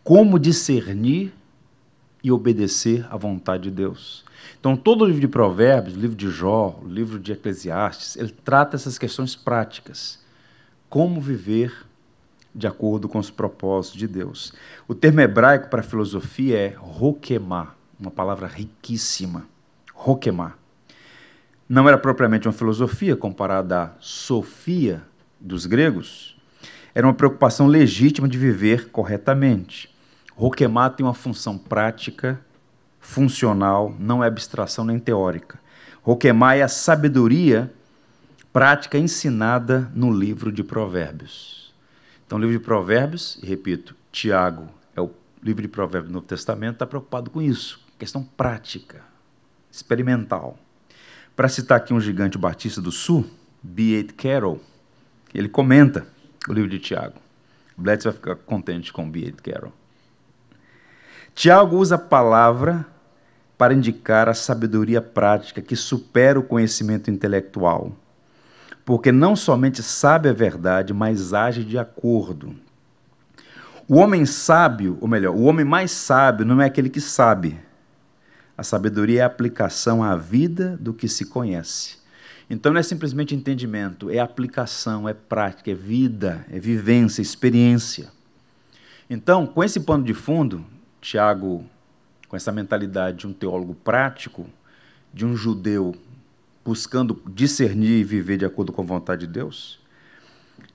Como 0.03 0.39
discernir 0.39 1.33
e 2.25 2.33
obedecer 2.33 3.07
à 3.11 3.17
vontade 3.17 3.65
de 3.65 3.71
Deus. 3.71 4.25
Então, 4.59 4.75
todo 4.75 5.03
o 5.03 5.07
livro 5.07 5.21
de 5.21 5.29
Provérbios, 5.29 5.95
o 5.95 6.01
livro 6.01 6.17
de 6.17 6.31
Jó, 6.31 6.81
o 6.83 6.89
livro 6.89 7.21
de 7.21 7.33
Eclesiastes, 7.33 8.17
ele 8.17 8.35
trata 8.45 8.75
essas 8.75 8.99
questões 8.99 9.37
práticas. 9.37 10.19
Como 10.89 11.21
viver 11.21 11.73
de 12.55 12.67
acordo 12.67 13.09
com 13.09 13.19
os 13.19 13.31
propósitos 13.31 13.99
de 13.99 14.07
Deus. 14.07 14.53
O 14.87 14.95
termo 14.95 15.21
hebraico 15.21 15.69
para 15.69 15.83
filosofia 15.83 16.57
é 16.57 16.75
rokemá, 16.77 17.75
uma 17.99 18.13
palavra 18.13 18.47
riquíssima. 18.47 19.45
Rokemá. 19.93 20.55
Não 21.69 21.89
era 21.89 21.99
propriamente 21.99 22.47
uma 22.47 22.53
filosofia 22.53 23.17
comparada 23.17 23.83
à 23.83 23.91
sofia 23.99 25.03
dos 25.41 25.67
gregos, 25.67 26.37
era 26.95 27.07
uma 27.07 27.15
preocupação 27.15 27.67
legítima 27.67 28.29
de 28.29 28.39
viver 28.39 28.91
corretamente. 28.91 29.93
Roquemar 30.37 30.91
tem 30.91 31.07
uma 31.07 31.15
função 31.15 31.57
prática, 31.57 32.41
funcional, 32.99 33.95
não 33.99 34.23
é 34.23 34.27
abstração 34.27 34.85
nem 34.85 34.99
teórica. 34.99 35.61
Roquemar 36.03 36.57
é 36.57 36.63
a 36.63 36.69
sabedoria 36.69 37.73
prática 38.53 38.99
ensinada 38.99 39.91
no 39.95 40.13
livro 40.13 40.51
de 40.51 40.65
Provérbios. 40.65 41.73
Então, 42.27 42.39
o 42.39 42.41
livro 42.41 42.59
de 42.59 42.65
Provérbios, 42.65 43.39
repito, 43.43 43.95
Tiago 44.11 44.69
é 44.97 45.01
o 45.01 45.11
livro 45.43 45.63
de 45.63 45.69
Provérbios 45.69 46.11
do 46.11 46.15
Novo 46.15 46.27
Testamento, 46.27 46.75
está 46.75 46.87
preocupado 46.87 47.31
com 47.31 47.41
isso, 47.41 47.81
questão 47.99 48.25
prática, 48.25 49.03
experimental. 49.71 50.59
Para 51.37 51.49
citar 51.49 51.79
aqui 51.79 51.93
um 51.93 52.01
gigante 52.01 52.39
batista 52.39 52.81
do 52.81 52.91
Sul, 52.91 53.25
B.A. 53.63 54.13
Carroll, 54.13 54.61
ele 55.33 55.49
comenta 55.49 56.07
o 56.49 56.53
livro 56.53 56.71
de 56.71 56.79
Tiago. 56.79 57.19
O 57.77 57.83
Bletz 57.83 58.05
vai 58.05 58.13
ficar 58.13 58.37
contente 58.37 58.93
com 58.93 59.09
B.A. 59.09 59.33
Carroll. 59.33 59.73
Tiago 61.35 61.79
usa 61.79 61.97
a 61.97 61.99
palavra 61.99 62.87
para 63.59 63.75
indicar 63.75 64.29
a 64.29 64.35
sabedoria 64.35 65.03
prática 65.03 65.61
que 65.61 65.75
supera 65.75 66.39
o 66.39 66.45
conhecimento 66.45 67.11
intelectual, 67.11 67.93
porque 68.85 69.11
não 69.11 69.35
somente 69.35 69.83
sabe 69.83 70.29
a 70.29 70.33
verdade, 70.33 70.95
mas 70.95 71.35
age 71.35 71.65
de 71.65 71.77
acordo. 71.77 72.55
O 73.89 73.97
homem 73.97 74.25
sábio, 74.25 74.97
ou 75.01 75.09
melhor, 75.09 75.35
o 75.35 75.43
homem 75.43 75.65
mais 75.65 75.91
sábio 75.91 76.47
não 76.47 76.63
é 76.63 76.67
aquele 76.67 76.89
que 76.89 77.01
sabe. 77.01 77.59
A 78.57 78.63
sabedoria 78.63 79.21
é 79.21 79.23
a 79.25 79.27
aplicação 79.27 80.05
à 80.05 80.15
vida 80.15 80.79
do 80.81 80.95
que 80.95 81.09
se 81.09 81.27
conhece. 81.27 81.99
Então 82.49 82.73
não 82.73 82.79
é 82.79 82.83
simplesmente 82.83 83.35
entendimento, 83.35 84.09
é 84.09 84.21
aplicação, 84.21 85.09
é 85.09 85.13
prática, 85.13 85.73
é 85.73 85.75
vida, 85.75 86.47
é 86.49 86.61
vivência, 86.61 87.21
experiência. 87.21 88.09
Então, 89.11 89.47
com 89.47 89.65
esse 89.65 89.81
pano 89.81 90.05
de 90.05 90.15
fundo, 90.15 90.65
Tiago, 91.05 91.63
com 92.29 92.35
essa 92.35 92.51
mentalidade 92.51 93.19
de 93.19 93.27
um 93.27 93.33
teólogo 93.33 93.75
prático, 93.75 94.47
de 95.13 95.27
um 95.27 95.37
judeu 95.37 95.95
buscando 96.65 97.23
discernir 97.29 98.01
e 98.01 98.05
viver 98.05 98.39
de 98.39 98.47
acordo 98.47 98.73
com 98.73 98.81
a 98.81 98.85
vontade 98.87 99.27
de 99.27 99.33
Deus, 99.33 99.79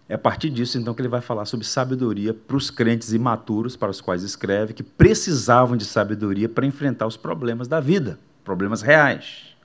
é 0.07 0.13
a 0.13 0.17
partir 0.19 0.51
disso 0.51 0.77
então 0.77 0.93
que 0.93 1.01
ele 1.01 1.09
vai 1.09 1.19
falar 1.19 1.45
sobre 1.45 1.65
sabedoria 1.65 2.31
para 2.31 2.55
os 2.55 2.69
crentes 2.69 3.11
imaturos 3.11 3.75
para 3.75 3.89
os 3.89 3.99
quais 3.99 4.21
escreve, 4.21 4.73
que 4.73 4.83
precisavam 4.83 5.75
de 5.75 5.83
sabedoria 5.83 6.47
para 6.47 6.65
enfrentar 6.65 7.07
os 7.07 7.17
problemas 7.17 7.67
da 7.67 7.79
vida, 7.79 8.19
problemas 8.43 8.83
reais. 8.83 9.55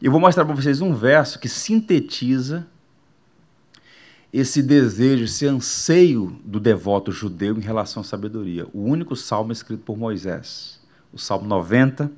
Eu 0.00 0.12
vou 0.12 0.20
mostrar 0.20 0.44
para 0.44 0.54
vocês 0.54 0.80
um 0.80 0.94
verso 0.94 1.40
que 1.40 1.48
sintetiza 1.48 2.64
esse 4.32 4.62
desejo, 4.62 5.24
esse 5.24 5.46
anseio 5.46 6.40
do 6.44 6.60
devoto 6.60 7.10
judeu 7.10 7.56
em 7.56 7.60
relação 7.60 8.00
à 8.00 8.04
sabedoria. 8.04 8.66
O 8.72 8.82
único 8.82 9.16
salmo 9.16 9.52
escrito 9.52 9.82
por 9.82 9.98
Moisés, 9.98 10.80
o 11.12 11.18
Salmo 11.18 11.48
90, 11.48 12.10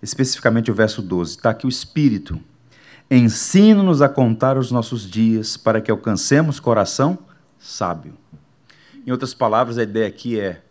especificamente 0.00 0.70
o 0.70 0.74
verso 0.74 1.02
12. 1.02 1.36
Está 1.36 1.50
aqui 1.50 1.66
o 1.66 1.68
Espírito. 1.68 2.40
Ensina-nos 3.10 4.00
a 4.00 4.08
contar 4.08 4.56
os 4.56 4.70
nossos 4.70 5.08
dias 5.10 5.56
para 5.56 5.80
que 5.80 5.90
alcancemos 5.90 6.60
coração 6.60 7.18
sábio. 7.58 8.14
Em 9.04 9.10
outras 9.10 9.34
palavras, 9.34 9.78
a 9.78 9.82
ideia 9.82 10.06
aqui 10.06 10.38
é: 10.38 10.62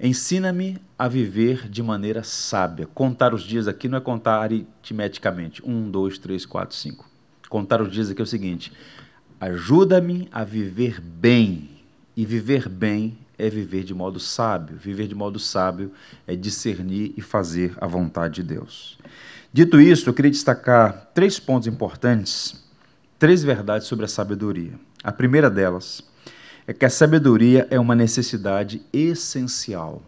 ensina-me 0.00 0.78
a 0.98 1.06
viver 1.06 1.68
de 1.68 1.82
maneira 1.82 2.22
sábia. 2.22 2.86
Contar 2.86 3.34
os 3.34 3.42
dias 3.42 3.68
aqui 3.68 3.88
não 3.88 3.98
é 3.98 4.00
contar 4.00 4.40
aritmeticamente. 4.40 5.62
Um, 5.62 5.90
dois, 5.90 6.16
três, 6.16 6.46
quatro, 6.46 6.74
cinco. 6.74 7.06
Contar 7.50 7.82
os 7.82 7.92
dias 7.92 8.10
aqui 8.10 8.22
é 8.22 8.24
o 8.24 8.26
seguinte: 8.26 8.72
Ajuda-me 9.40 10.28
a 10.32 10.44
viver 10.44 11.00
bem. 11.00 11.70
E 12.16 12.26
viver 12.26 12.68
bem 12.68 13.16
é 13.38 13.48
viver 13.48 13.84
de 13.84 13.94
modo 13.94 14.18
sábio. 14.18 14.76
Viver 14.76 15.06
de 15.06 15.14
modo 15.14 15.38
sábio 15.38 15.92
é 16.26 16.34
discernir 16.34 17.14
e 17.16 17.20
fazer 17.20 17.76
a 17.80 17.86
vontade 17.86 18.36
de 18.36 18.42
Deus. 18.42 18.98
Dito 19.52 19.80
isso, 19.80 20.08
eu 20.08 20.14
queria 20.14 20.30
destacar 20.30 21.10
três 21.14 21.38
pontos 21.38 21.68
importantes, 21.68 22.64
três 23.18 23.42
verdades 23.42 23.86
sobre 23.86 24.04
a 24.04 24.08
sabedoria. 24.08 24.72
A 25.02 25.12
primeira 25.12 25.48
delas 25.48 26.02
é 26.66 26.72
que 26.72 26.84
a 26.84 26.90
sabedoria 26.90 27.66
é 27.70 27.78
uma 27.78 27.94
necessidade 27.94 28.82
essencial. 28.92 30.02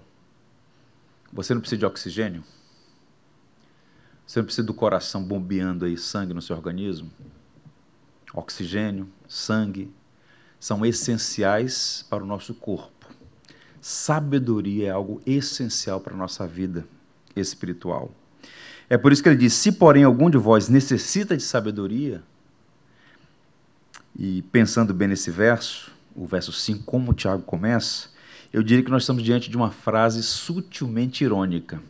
Você 1.33 1.55
não 1.55 1.61
precisa 1.61 1.79
de 1.79 1.87
oxigênio? 1.87 2.43
Você 4.27 4.41
não 4.41 4.45
precisa 4.45 4.67
do 4.67 4.75
coração 4.75 5.23
bombeando 5.23 5.85
aí 5.85 5.97
sangue 5.97 6.35
no 6.35 6.43
seu 6.43 6.57
organismo. 6.57 7.11
Oxigênio, 8.35 9.09
sangue, 9.29 9.93
são 10.59 10.85
essenciais 10.85 12.05
para 12.09 12.23
o 12.23 12.27
nosso 12.27 12.55
corpo. 12.55 13.09
Sabedoria 13.81 14.89
é 14.89 14.91
algo 14.91 15.23
essencial 15.25 16.01
para 16.01 16.15
a 16.15 16.17
nossa 16.17 16.47
vida 16.47 16.87
espiritual. 17.35 18.13
É 18.89 18.99
por 18.99 19.13
isso 19.13 19.23
que 19.23 19.29
ele 19.29 19.39
diz: 19.39 19.55
se 19.55 19.73
porém 19.73 20.05
algum 20.05 20.29
de 20.29 20.37
vós 20.37 20.69
necessita 20.69 21.37
de 21.37 21.43
sabedoria, 21.43 22.23
e 24.19 24.43
pensando 24.43 24.93
bem 24.93 25.09
nesse 25.09 25.31
verso, 25.31 25.91
o 26.15 26.27
verso 26.27 26.53
5, 26.53 26.85
como 26.85 27.13
o 27.13 27.15
Tiago 27.15 27.43
começa, 27.43 28.09
eu 28.53 28.63
diria 28.63 28.85
que 28.85 28.91
nós 28.91 29.03
estamos 29.03 29.23
diante 29.23 29.49
de 29.49 29.57
uma 29.57 29.71
frase 29.71 30.23
sutilmente 30.23 31.25
irônica. 31.25 31.81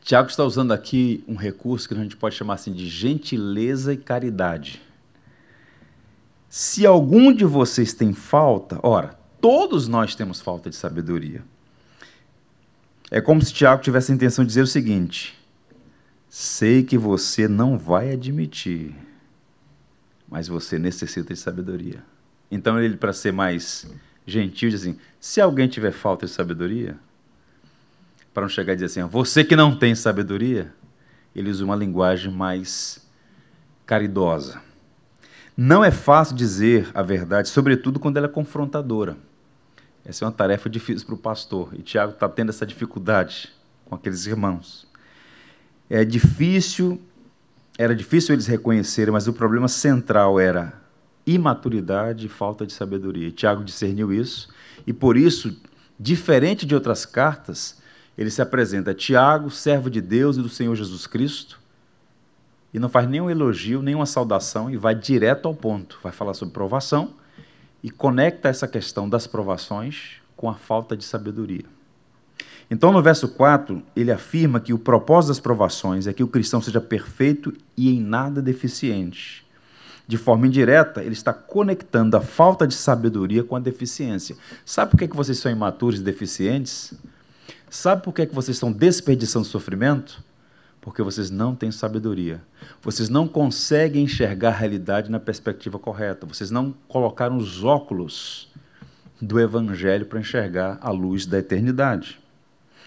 Tiago 0.00 0.28
está 0.28 0.44
usando 0.44 0.72
aqui 0.72 1.22
um 1.28 1.34
recurso 1.34 1.86
que 1.86 1.94
a 1.94 1.96
gente 1.96 2.16
pode 2.16 2.34
chamar 2.34 2.54
assim 2.54 2.72
de 2.72 2.88
gentileza 2.88 3.92
e 3.92 3.96
caridade. 3.96 4.85
Se 6.48 6.86
algum 6.86 7.32
de 7.32 7.44
vocês 7.44 7.92
tem 7.92 8.12
falta, 8.12 8.78
ora, 8.82 9.18
todos 9.40 9.88
nós 9.88 10.14
temos 10.14 10.40
falta 10.40 10.70
de 10.70 10.76
sabedoria. 10.76 11.42
É 13.10 13.20
como 13.20 13.42
se 13.42 13.52
Tiago 13.52 13.82
tivesse 13.82 14.10
a 14.10 14.14
intenção 14.14 14.44
de 14.44 14.48
dizer 14.48 14.62
o 14.62 14.66
seguinte: 14.66 15.38
sei 16.28 16.82
que 16.82 16.98
você 16.98 17.46
não 17.46 17.78
vai 17.78 18.12
admitir, 18.12 18.94
mas 20.28 20.48
você 20.48 20.78
necessita 20.78 21.34
de 21.34 21.40
sabedoria. 21.40 22.02
Então 22.50 22.80
ele, 22.80 22.96
para 22.96 23.12
ser 23.12 23.32
mais 23.32 23.86
gentil, 24.26 24.70
diz 24.70 24.80
assim: 24.82 24.98
se 25.20 25.40
alguém 25.40 25.68
tiver 25.68 25.92
falta 25.92 26.26
de 26.26 26.32
sabedoria, 26.32 26.98
para 28.36 28.42
não 28.42 28.50
chegar 28.50 28.74
e 28.74 28.76
dizer 28.76 28.86
assim, 28.86 29.02
você 29.08 29.42
que 29.42 29.56
não 29.56 29.78
tem 29.78 29.94
sabedoria, 29.94 30.70
ele 31.34 31.48
usa 31.48 31.64
uma 31.64 31.74
linguagem 31.74 32.30
mais 32.30 33.06
caridosa. 33.86 34.60
Não 35.56 35.82
é 35.82 35.90
fácil 35.90 36.36
dizer 36.36 36.90
a 36.92 37.02
verdade, 37.02 37.48
sobretudo 37.48 37.98
quando 37.98 38.18
ela 38.18 38.26
é 38.26 38.30
confrontadora. 38.30 39.16
Essa 40.04 40.24
é 40.24 40.26
uma 40.26 40.32
tarefa 40.32 40.68
difícil 40.68 41.06
para 41.06 41.14
o 41.14 41.18
pastor, 41.18 41.70
e 41.72 41.82
Tiago 41.82 42.12
está 42.12 42.28
tendo 42.28 42.50
essa 42.50 42.66
dificuldade 42.66 43.50
com 43.86 43.94
aqueles 43.94 44.26
irmãos. 44.26 44.86
É 45.88 46.04
difícil, 46.04 47.00
era 47.78 47.96
difícil 47.96 48.34
eles 48.34 48.46
reconhecerem, 48.46 49.10
mas 49.10 49.28
o 49.28 49.32
problema 49.32 49.66
central 49.66 50.38
era 50.38 50.74
imaturidade 51.26 52.26
e 52.26 52.28
falta 52.28 52.66
de 52.66 52.74
sabedoria. 52.74 53.28
E 53.28 53.32
Tiago 53.32 53.64
discerniu 53.64 54.12
isso, 54.12 54.50
e 54.86 54.92
por 54.92 55.16
isso, 55.16 55.58
diferente 55.98 56.66
de 56.66 56.74
outras 56.74 57.06
cartas, 57.06 57.80
ele 58.18 58.30
se 58.30 58.42
apresenta 58.42 58.92
Tiago, 58.92 59.50
servo 59.50 59.88
de 59.88 60.02
Deus 60.02 60.36
e 60.36 60.42
do 60.42 60.50
Senhor 60.50 60.74
Jesus 60.74 61.06
Cristo, 61.06 61.58
e 62.72 62.78
não 62.78 62.88
faz 62.88 63.08
nenhum 63.08 63.30
elogio, 63.30 63.82
nenhuma 63.82 64.06
saudação, 64.06 64.70
e 64.70 64.76
vai 64.76 64.94
direto 64.94 65.46
ao 65.46 65.54
ponto. 65.54 65.98
Vai 66.02 66.12
falar 66.12 66.34
sobre 66.34 66.52
provação 66.52 67.10
e 67.82 67.90
conecta 67.90 68.48
essa 68.48 68.66
questão 68.66 69.08
das 69.08 69.26
provações 69.26 70.20
com 70.36 70.48
a 70.48 70.54
falta 70.54 70.96
de 70.96 71.04
sabedoria. 71.04 71.64
Então, 72.70 72.92
no 72.92 73.00
verso 73.00 73.28
4, 73.28 73.80
ele 73.94 74.10
afirma 74.10 74.58
que 74.58 74.72
o 74.72 74.78
propósito 74.78 75.28
das 75.28 75.40
provações 75.40 76.06
é 76.06 76.12
que 76.12 76.24
o 76.24 76.28
cristão 76.28 76.60
seja 76.60 76.80
perfeito 76.80 77.52
e 77.76 77.90
em 77.90 78.00
nada 78.00 78.42
deficiente. 78.42 79.46
De 80.08 80.16
forma 80.16 80.46
indireta, 80.46 81.02
ele 81.02 81.12
está 81.12 81.32
conectando 81.32 82.16
a 82.16 82.20
falta 82.20 82.66
de 82.66 82.74
sabedoria 82.74 83.42
com 83.42 83.56
a 83.56 83.60
deficiência. 83.60 84.36
Sabe 84.64 84.92
por 84.92 84.98
que 84.98 85.06
vocês 85.08 85.38
são 85.38 85.50
imaturos 85.50 86.00
e 86.00 86.02
deficientes? 86.02 86.92
Sabe 87.68 88.02
por 88.02 88.12
que, 88.12 88.22
é 88.22 88.26
que 88.26 88.34
vocês 88.34 88.56
estão 88.56 88.70
desperdiçando 88.70 89.44
sofrimento? 89.44 90.22
Porque 90.86 91.02
vocês 91.02 91.32
não 91.32 91.52
têm 91.52 91.72
sabedoria. 91.72 92.40
Vocês 92.80 93.08
não 93.08 93.26
conseguem 93.26 94.04
enxergar 94.04 94.50
a 94.50 94.56
realidade 94.56 95.10
na 95.10 95.18
perspectiva 95.18 95.80
correta. 95.80 96.24
Vocês 96.24 96.48
não 96.48 96.72
colocaram 96.86 97.36
os 97.38 97.64
óculos 97.64 98.48
do 99.20 99.40
Evangelho 99.40 100.06
para 100.06 100.20
enxergar 100.20 100.78
a 100.80 100.92
luz 100.92 101.26
da 101.26 101.40
eternidade. 101.40 102.20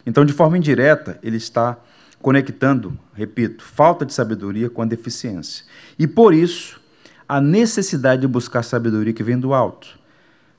Então, 0.06 0.24
de 0.24 0.32
forma 0.32 0.58
indireta, 0.58 1.20
ele 1.22 1.36
está 1.36 1.78
conectando, 2.22 2.98
repito, 3.14 3.66
falta 3.66 4.06
de 4.06 4.14
sabedoria 4.14 4.70
com 4.70 4.82
a 4.82 4.86
deficiência. 4.86 5.66
E 6.00 6.08
por 6.08 6.34
isso, 6.34 6.80
a 7.28 7.42
necessidade 7.42 8.22
de 8.22 8.30
buscar 8.30 8.64
sabedoria 8.64 9.12
que 9.12 9.24
vem 9.24 9.38
do 9.38 9.54
alto. 9.54 10.00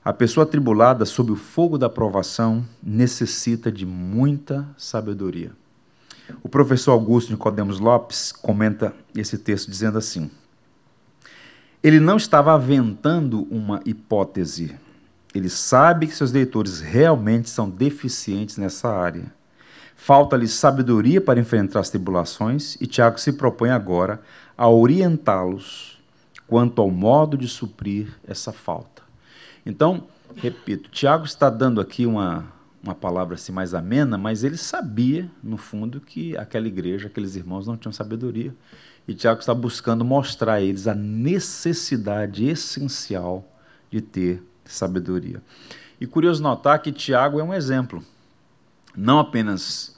A 0.05 0.13
pessoa 0.13 0.43
atribulada 0.43 1.05
sob 1.05 1.31
o 1.31 1.35
fogo 1.35 1.79
da 1.79 1.89
provação 1.89 2.63
necessita 2.83 3.71
de 3.71 3.83
muita 3.83 4.63
sabedoria. 4.77 5.59
O 6.43 6.49
professor 6.49 6.91
Augusto 6.91 7.31
Nicodemos 7.31 7.79
Lopes 7.79 8.31
comenta 8.31 8.93
esse 9.15 9.37
texto 9.37 9.69
dizendo 9.69 9.97
assim: 9.97 10.29
Ele 11.81 11.99
não 11.99 12.17
estava 12.17 12.53
aventando 12.53 13.47
uma 13.51 13.81
hipótese. 13.85 14.75
Ele 15.33 15.49
sabe 15.49 16.07
que 16.07 16.15
seus 16.15 16.31
leitores 16.31 16.81
realmente 16.81 17.49
são 17.49 17.69
deficientes 17.69 18.57
nessa 18.57 18.89
área. 18.89 19.33
Falta-lhes 19.95 20.51
sabedoria 20.53 21.21
para 21.21 21.39
enfrentar 21.39 21.79
as 21.79 21.89
tribulações 21.89 22.75
e 22.81 22.87
Tiago 22.87 23.19
se 23.19 23.33
propõe 23.33 23.69
agora 23.69 24.19
a 24.57 24.67
orientá-los 24.67 26.01
quanto 26.47 26.81
ao 26.81 26.89
modo 26.89 27.37
de 27.37 27.47
suprir 27.47 28.07
essa 28.27 28.51
falta. 28.51 29.03
Então, 29.65 30.07
repito, 30.35 30.89
Tiago 30.89 31.23
está 31.23 31.49
dando 31.49 31.79
aqui 31.79 32.05
uma, 32.05 32.45
uma 32.83 32.95
palavra 32.95 33.35
assim 33.35 33.51
mais 33.51 33.73
amena, 33.73 34.17
mas 34.17 34.43
ele 34.43 34.57
sabia, 34.57 35.29
no 35.43 35.57
fundo, 35.57 36.01
que 36.01 36.35
aquela 36.35 36.67
igreja, 36.67 37.07
aqueles 37.07 37.35
irmãos 37.35 37.67
não 37.67 37.77
tinham 37.77 37.91
sabedoria. 37.91 38.55
E 39.07 39.13
Tiago 39.13 39.39
está 39.39 39.53
buscando 39.53 40.03
mostrar 40.03 40.53
a 40.53 40.61
eles 40.61 40.87
a 40.87 40.95
necessidade 40.95 42.45
essencial 42.45 43.47
de 43.89 44.01
ter 44.01 44.43
sabedoria. 44.65 45.41
E 45.99 46.07
curioso 46.07 46.41
notar 46.41 46.81
que 46.81 46.91
Tiago 46.91 47.39
é 47.39 47.43
um 47.43 47.53
exemplo, 47.53 48.03
não 48.95 49.19
apenas 49.19 49.95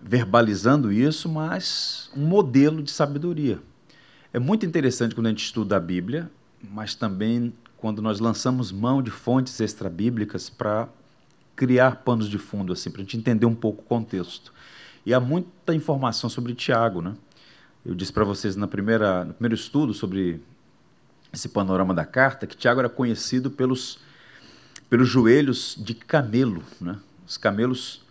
verbalizando 0.00 0.92
isso, 0.92 1.28
mas 1.28 2.10
um 2.16 2.26
modelo 2.26 2.82
de 2.82 2.90
sabedoria. 2.90 3.58
É 4.32 4.38
muito 4.38 4.66
interessante 4.66 5.14
quando 5.14 5.26
a 5.26 5.30
gente 5.30 5.44
estuda 5.44 5.76
a 5.76 5.80
Bíblia, 5.80 6.30
mas 6.62 6.94
também 6.94 7.52
quando 7.76 8.00
nós 8.00 8.20
lançamos 8.20 8.72
mão 8.72 9.02
de 9.02 9.10
fontes 9.10 9.58
extrabíblicas 9.60 10.48
para 10.48 10.88
criar 11.56 11.96
panos 11.96 12.28
de 12.28 12.38
fundo, 12.38 12.72
assim, 12.72 12.90
para 12.90 13.00
a 13.00 13.04
gente 13.04 13.16
entender 13.16 13.46
um 13.46 13.54
pouco 13.54 13.82
o 13.82 13.84
contexto. 13.84 14.52
E 15.06 15.12
há 15.12 15.20
muita 15.20 15.74
informação 15.74 16.30
sobre 16.30 16.54
Tiago, 16.54 17.02
né? 17.02 17.14
Eu 17.84 17.94
disse 17.94 18.12
para 18.12 18.24
vocês 18.24 18.56
na 18.56 18.66
primeira, 18.66 19.24
no 19.24 19.34
primeiro 19.34 19.54
estudo 19.54 19.92
sobre 19.92 20.40
esse 21.32 21.48
panorama 21.48 21.92
da 21.92 22.04
carta 22.04 22.46
que 22.46 22.56
Tiago 22.56 22.80
era 22.80 22.88
conhecido 22.88 23.50
pelos, 23.50 23.98
pelos 24.88 25.08
joelhos 25.08 25.76
de 25.78 25.94
camelo, 25.94 26.62
né? 26.80 26.98
Os 27.26 27.36
camelos, 27.36 28.02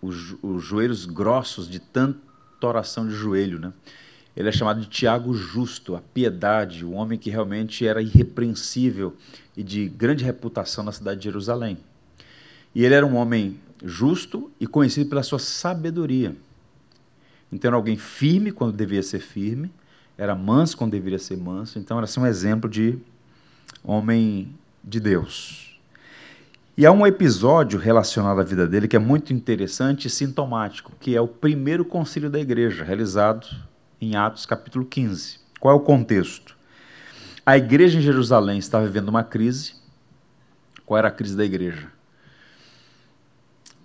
os, 0.00 0.34
os 0.42 0.64
joelhos 0.64 1.04
grossos 1.04 1.68
de 1.68 1.78
tanta 1.78 2.18
oração 2.62 3.06
de 3.06 3.14
joelho, 3.14 3.58
né? 3.58 3.72
Ele 4.34 4.48
é 4.48 4.52
chamado 4.52 4.80
de 4.80 4.86
Tiago 4.86 5.34
Justo, 5.34 5.96
a 5.96 6.00
piedade, 6.00 6.84
o 6.84 6.92
homem 6.92 7.18
que 7.18 7.28
realmente 7.28 7.84
era 7.86 8.00
irrepreensível 8.00 9.16
e 9.56 9.64
de 9.64 9.88
grande 9.88 10.24
reputação 10.24 10.84
na 10.84 10.92
cidade 10.92 11.18
de 11.18 11.24
Jerusalém. 11.24 11.76
E 12.74 12.84
ele 12.84 12.94
era 12.94 13.06
um 13.06 13.16
homem 13.16 13.58
justo 13.84 14.50
e 14.60 14.66
conhecido 14.66 15.08
pela 15.08 15.22
sua 15.22 15.38
sabedoria. 15.38 16.36
Então 17.52 17.68
era 17.68 17.76
alguém 17.76 17.96
firme 17.96 18.52
quando 18.52 18.76
devia 18.76 19.02
ser 19.02 19.20
firme, 19.20 19.70
era 20.16 20.34
manso 20.34 20.76
quando 20.76 20.92
deveria 20.92 21.18
ser 21.18 21.36
manso, 21.36 21.78
então 21.78 21.96
era 21.96 22.04
assim, 22.04 22.20
um 22.20 22.26
exemplo 22.26 22.68
de 22.68 22.98
homem 23.82 24.54
de 24.84 25.00
Deus. 25.00 25.78
E 26.76 26.86
há 26.86 26.92
um 26.92 27.06
episódio 27.06 27.78
relacionado 27.78 28.40
à 28.40 28.44
vida 28.44 28.66
dele 28.66 28.86
que 28.86 28.96
é 28.96 29.00
muito 29.00 29.32
interessante 29.32 30.06
e 30.06 30.10
sintomático, 30.10 30.92
que 31.00 31.16
é 31.16 31.20
o 31.20 31.26
primeiro 31.26 31.84
concílio 31.84 32.30
da 32.30 32.38
igreja, 32.38 32.84
realizado 32.84 33.48
em 34.00 34.14
Atos 34.14 34.46
capítulo 34.46 34.84
15. 34.84 35.40
Qual 35.58 35.74
é 35.74 35.76
o 35.76 35.80
contexto? 35.80 36.56
A 37.44 37.56
igreja 37.56 37.98
em 37.98 38.02
Jerusalém 38.02 38.58
estava 38.58 38.86
vivendo 38.86 39.08
uma 39.08 39.24
crise. 39.24 39.74
Qual 40.86 40.96
era 40.98 41.08
a 41.08 41.10
crise 41.10 41.36
da 41.36 41.44
igreja? 41.44 41.90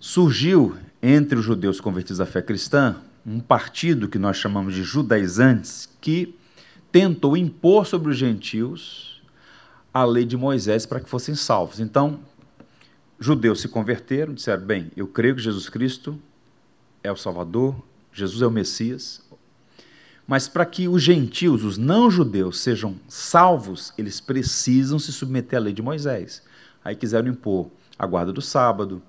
Surgiu 0.05 0.75
entre 1.01 1.39
os 1.39 1.45
judeus 1.45 1.79
convertidos 1.79 2.19
à 2.19 2.25
fé 2.25 2.41
cristã 2.41 2.97
um 3.25 3.39
partido 3.39 4.09
que 4.09 4.19
nós 4.19 4.35
chamamos 4.35 4.75
de 4.75 4.83
judaizantes 4.83 5.87
que 6.01 6.37
tentou 6.91 7.37
impor 7.37 7.87
sobre 7.87 8.11
os 8.11 8.17
gentios 8.17 9.23
a 9.93 10.03
lei 10.03 10.25
de 10.25 10.35
Moisés 10.35 10.85
para 10.85 10.99
que 10.99 11.09
fossem 11.09 11.35
salvos. 11.35 11.79
Então, 11.79 12.19
judeus 13.17 13.61
se 13.61 13.69
converteram, 13.69 14.33
disseram: 14.33 14.65
bem, 14.65 14.91
eu 14.93 15.07
creio 15.07 15.37
que 15.37 15.41
Jesus 15.41 15.69
Cristo 15.69 16.19
é 17.01 17.09
o 17.09 17.15
Salvador, 17.15 17.73
Jesus 18.11 18.41
é 18.41 18.45
o 18.45 18.51
Messias, 18.51 19.25
mas 20.27 20.49
para 20.49 20.65
que 20.65 20.85
os 20.85 21.01
gentios, 21.01 21.63
os 21.63 21.77
não-judeus, 21.77 22.59
sejam 22.59 22.97
salvos, 23.07 23.93
eles 23.97 24.19
precisam 24.19 24.99
se 24.99 25.13
submeter 25.13 25.59
à 25.59 25.61
lei 25.61 25.71
de 25.71 25.81
Moisés. 25.81 26.43
Aí 26.83 26.93
quiseram 26.93 27.29
impor 27.29 27.71
a 27.97 28.05
guarda 28.05 28.33
do 28.33 28.41
sábado, 28.41 29.01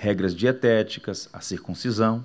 regras 0.00 0.34
dietéticas, 0.34 1.28
a 1.30 1.42
circuncisão. 1.42 2.24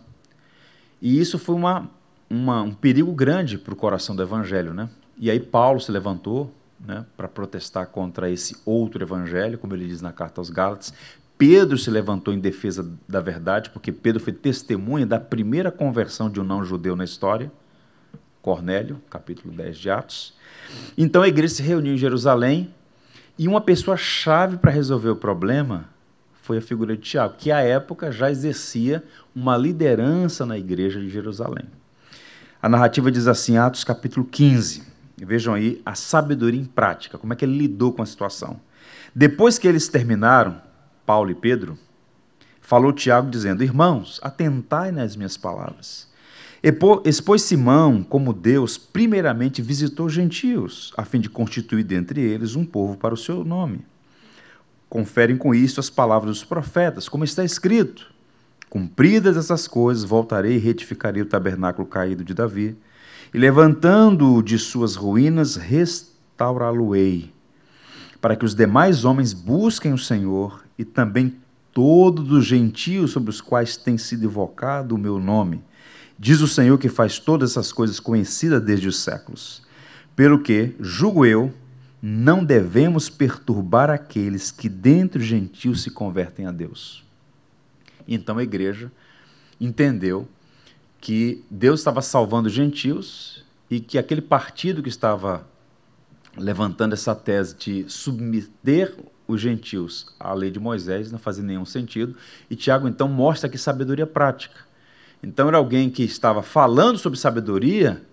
E 1.01 1.19
isso 1.19 1.37
foi 1.37 1.55
uma, 1.55 1.91
uma, 2.29 2.61
um 2.61 2.73
perigo 2.73 3.11
grande 3.11 3.57
para 3.57 3.73
o 3.73 3.75
coração 3.75 4.15
do 4.15 4.23
evangelho, 4.23 4.73
né? 4.73 4.89
E 5.17 5.29
aí 5.29 5.41
Paulo 5.41 5.81
se 5.81 5.91
levantou 5.91 6.49
né, 6.79 7.05
para 7.17 7.27
protestar 7.27 7.87
contra 7.87 8.29
esse 8.29 8.55
outro 8.65 9.03
evangelho, 9.03 9.57
como 9.57 9.75
ele 9.75 9.87
diz 9.87 10.01
na 10.01 10.13
carta 10.13 10.39
aos 10.39 10.49
Gálatas. 10.49 10.93
Pedro 11.37 11.77
se 11.77 11.91
levantou 11.91 12.33
em 12.33 12.39
defesa 12.39 12.89
da 13.09 13.19
verdade, 13.19 13.69
porque 13.69 13.91
Pedro 13.91 14.23
foi 14.23 14.31
testemunha 14.31 15.05
da 15.05 15.19
primeira 15.19 15.69
conversão 15.69 16.29
de 16.29 16.39
um 16.39 16.45
não-judeu 16.45 16.95
na 16.95 17.03
história, 17.03 17.51
Cornélio, 18.41 19.01
capítulo 19.09 19.53
10 19.53 19.77
de 19.77 19.89
Atos. 19.89 20.33
Então 20.97 21.21
a 21.21 21.27
igreja 21.27 21.55
se 21.55 21.61
reuniu 21.61 21.93
em 21.93 21.97
Jerusalém 21.97 22.73
e 23.37 23.49
uma 23.49 23.59
pessoa 23.59 23.97
chave 23.97 24.55
para 24.55 24.71
resolver 24.71 25.09
o 25.09 25.15
problema 25.17 25.93
foi 26.45 26.59
a 26.59 26.61
figura 26.61 26.95
de 26.95 27.01
Tiago, 27.01 27.33
que 27.39 27.51
à 27.51 27.59
época 27.61 28.11
já 28.11 28.29
exercia 28.29 29.03
uma 29.35 29.57
liderança 29.57 30.45
na 30.45 30.55
igreja 30.55 30.99
de 30.99 31.09
Jerusalém. 31.09 31.65
A 32.61 32.69
narrativa 32.69 33.11
diz 33.11 33.27
assim, 33.27 33.57
Atos 33.57 33.83
capítulo 33.83 34.23
15. 34.23 34.83
Vejam 35.17 35.55
aí 35.55 35.81
a 35.83 35.95
sabedoria 35.95 36.61
em 36.61 36.65
prática, 36.65 37.17
como 37.17 37.33
é 37.33 37.35
que 37.35 37.43
ele 37.43 37.57
lidou 37.57 37.91
com 37.91 38.03
a 38.03 38.05
situação. 38.05 38.61
Depois 39.13 39.57
que 39.57 39.67
eles 39.67 39.87
terminaram, 39.87 40.61
Paulo 41.03 41.31
e 41.31 41.35
Pedro, 41.35 41.79
falou 42.61 42.93
Tiago 42.93 43.31
dizendo: 43.31 43.63
Irmãos, 43.63 44.19
atentai 44.21 44.91
nas 44.91 45.15
minhas 45.15 45.35
palavras. 45.35 46.07
Expôs 47.05 47.41
Simão 47.41 48.03
como 48.03 48.31
Deus 48.31 48.77
primeiramente 48.77 49.63
visitou 49.63 50.07
gentios, 50.09 50.93
a 50.95 51.03
fim 51.05 51.19
de 51.19 51.29
constituir 51.29 51.83
dentre 51.83 52.21
eles 52.21 52.55
um 52.55 52.65
povo 52.65 52.97
para 52.97 53.15
o 53.15 53.17
seu 53.17 53.43
nome. 53.43 53.83
Conferem 54.95 55.35
com 55.35 55.53
isso 55.53 55.81
as 55.81 55.89
palavras 55.89 56.37
dos 56.37 56.45
profetas, 56.45 57.09
como 57.09 57.25
está 57.25 57.43
escrito: 57.43 58.13
Cumpridas 58.69 59.35
essas 59.35 59.67
coisas, 59.67 60.05
voltarei 60.05 60.55
e 60.55 60.57
retificarei 60.57 61.21
o 61.21 61.25
tabernáculo 61.25 61.85
caído 61.85 62.23
de 62.23 62.33
Davi, 62.33 62.77
e 63.33 63.37
levantando-o 63.37 64.41
de 64.41 64.57
suas 64.57 64.95
ruínas, 64.95 65.57
restaurá-lo-ei, 65.57 67.29
para 68.21 68.37
que 68.37 68.45
os 68.45 68.55
demais 68.55 69.03
homens 69.03 69.33
busquem 69.33 69.91
o 69.91 69.97
Senhor 69.97 70.63
e 70.79 70.85
também 70.85 71.35
todos 71.73 72.31
os 72.31 72.45
gentios 72.45 73.11
sobre 73.11 73.31
os 73.31 73.41
quais 73.41 73.75
tem 73.75 73.97
sido 73.97 74.23
invocado 74.23 74.95
o 74.95 74.97
meu 74.97 75.19
nome. 75.19 75.61
Diz 76.17 76.39
o 76.39 76.47
Senhor 76.47 76.77
que 76.77 76.87
faz 76.87 77.19
todas 77.19 77.51
essas 77.51 77.73
coisas 77.73 77.99
conhecidas 77.99 78.63
desde 78.63 78.87
os 78.87 78.99
séculos. 78.99 79.61
Pelo 80.15 80.39
que, 80.39 80.73
julgo 80.79 81.25
eu, 81.25 81.53
não 82.07 82.45
devemos 82.45 83.09
perturbar 83.09 83.89
aqueles 83.89 84.51
que 84.51 84.69
dentre 84.69 85.19
os 85.19 85.25
gentios 85.25 85.81
se 85.81 85.89
convertem 85.89 86.45
a 86.45 86.51
Deus. 86.51 87.03
Então 88.07 88.37
a 88.37 88.43
igreja 88.43 88.91
entendeu 89.59 90.27
que 91.01 91.43
Deus 91.49 91.79
estava 91.79 92.03
salvando 92.03 92.47
os 92.47 92.53
gentios 92.53 93.43
e 93.71 93.79
que 93.79 93.97
aquele 93.97 94.21
partido 94.21 94.83
que 94.83 94.89
estava 94.89 95.47
levantando 96.37 96.93
essa 96.93 97.15
tese 97.15 97.55
de 97.55 97.89
submeter 97.89 98.95
os 99.27 99.41
gentios 99.41 100.13
à 100.19 100.31
lei 100.31 100.51
de 100.51 100.59
Moisés 100.59 101.11
não 101.11 101.17
fazia 101.17 101.43
nenhum 101.43 101.65
sentido. 101.65 102.15
E 102.47 102.55
Tiago 102.55 102.87
então 102.87 103.07
mostra 103.07 103.47
aqui 103.47 103.57
sabedoria 103.57 104.05
prática. 104.05 104.59
Então 105.23 105.47
era 105.47 105.57
alguém 105.57 105.89
que 105.89 106.03
estava 106.03 106.43
falando 106.43 106.99
sobre 106.99 107.17
sabedoria, 107.17 108.05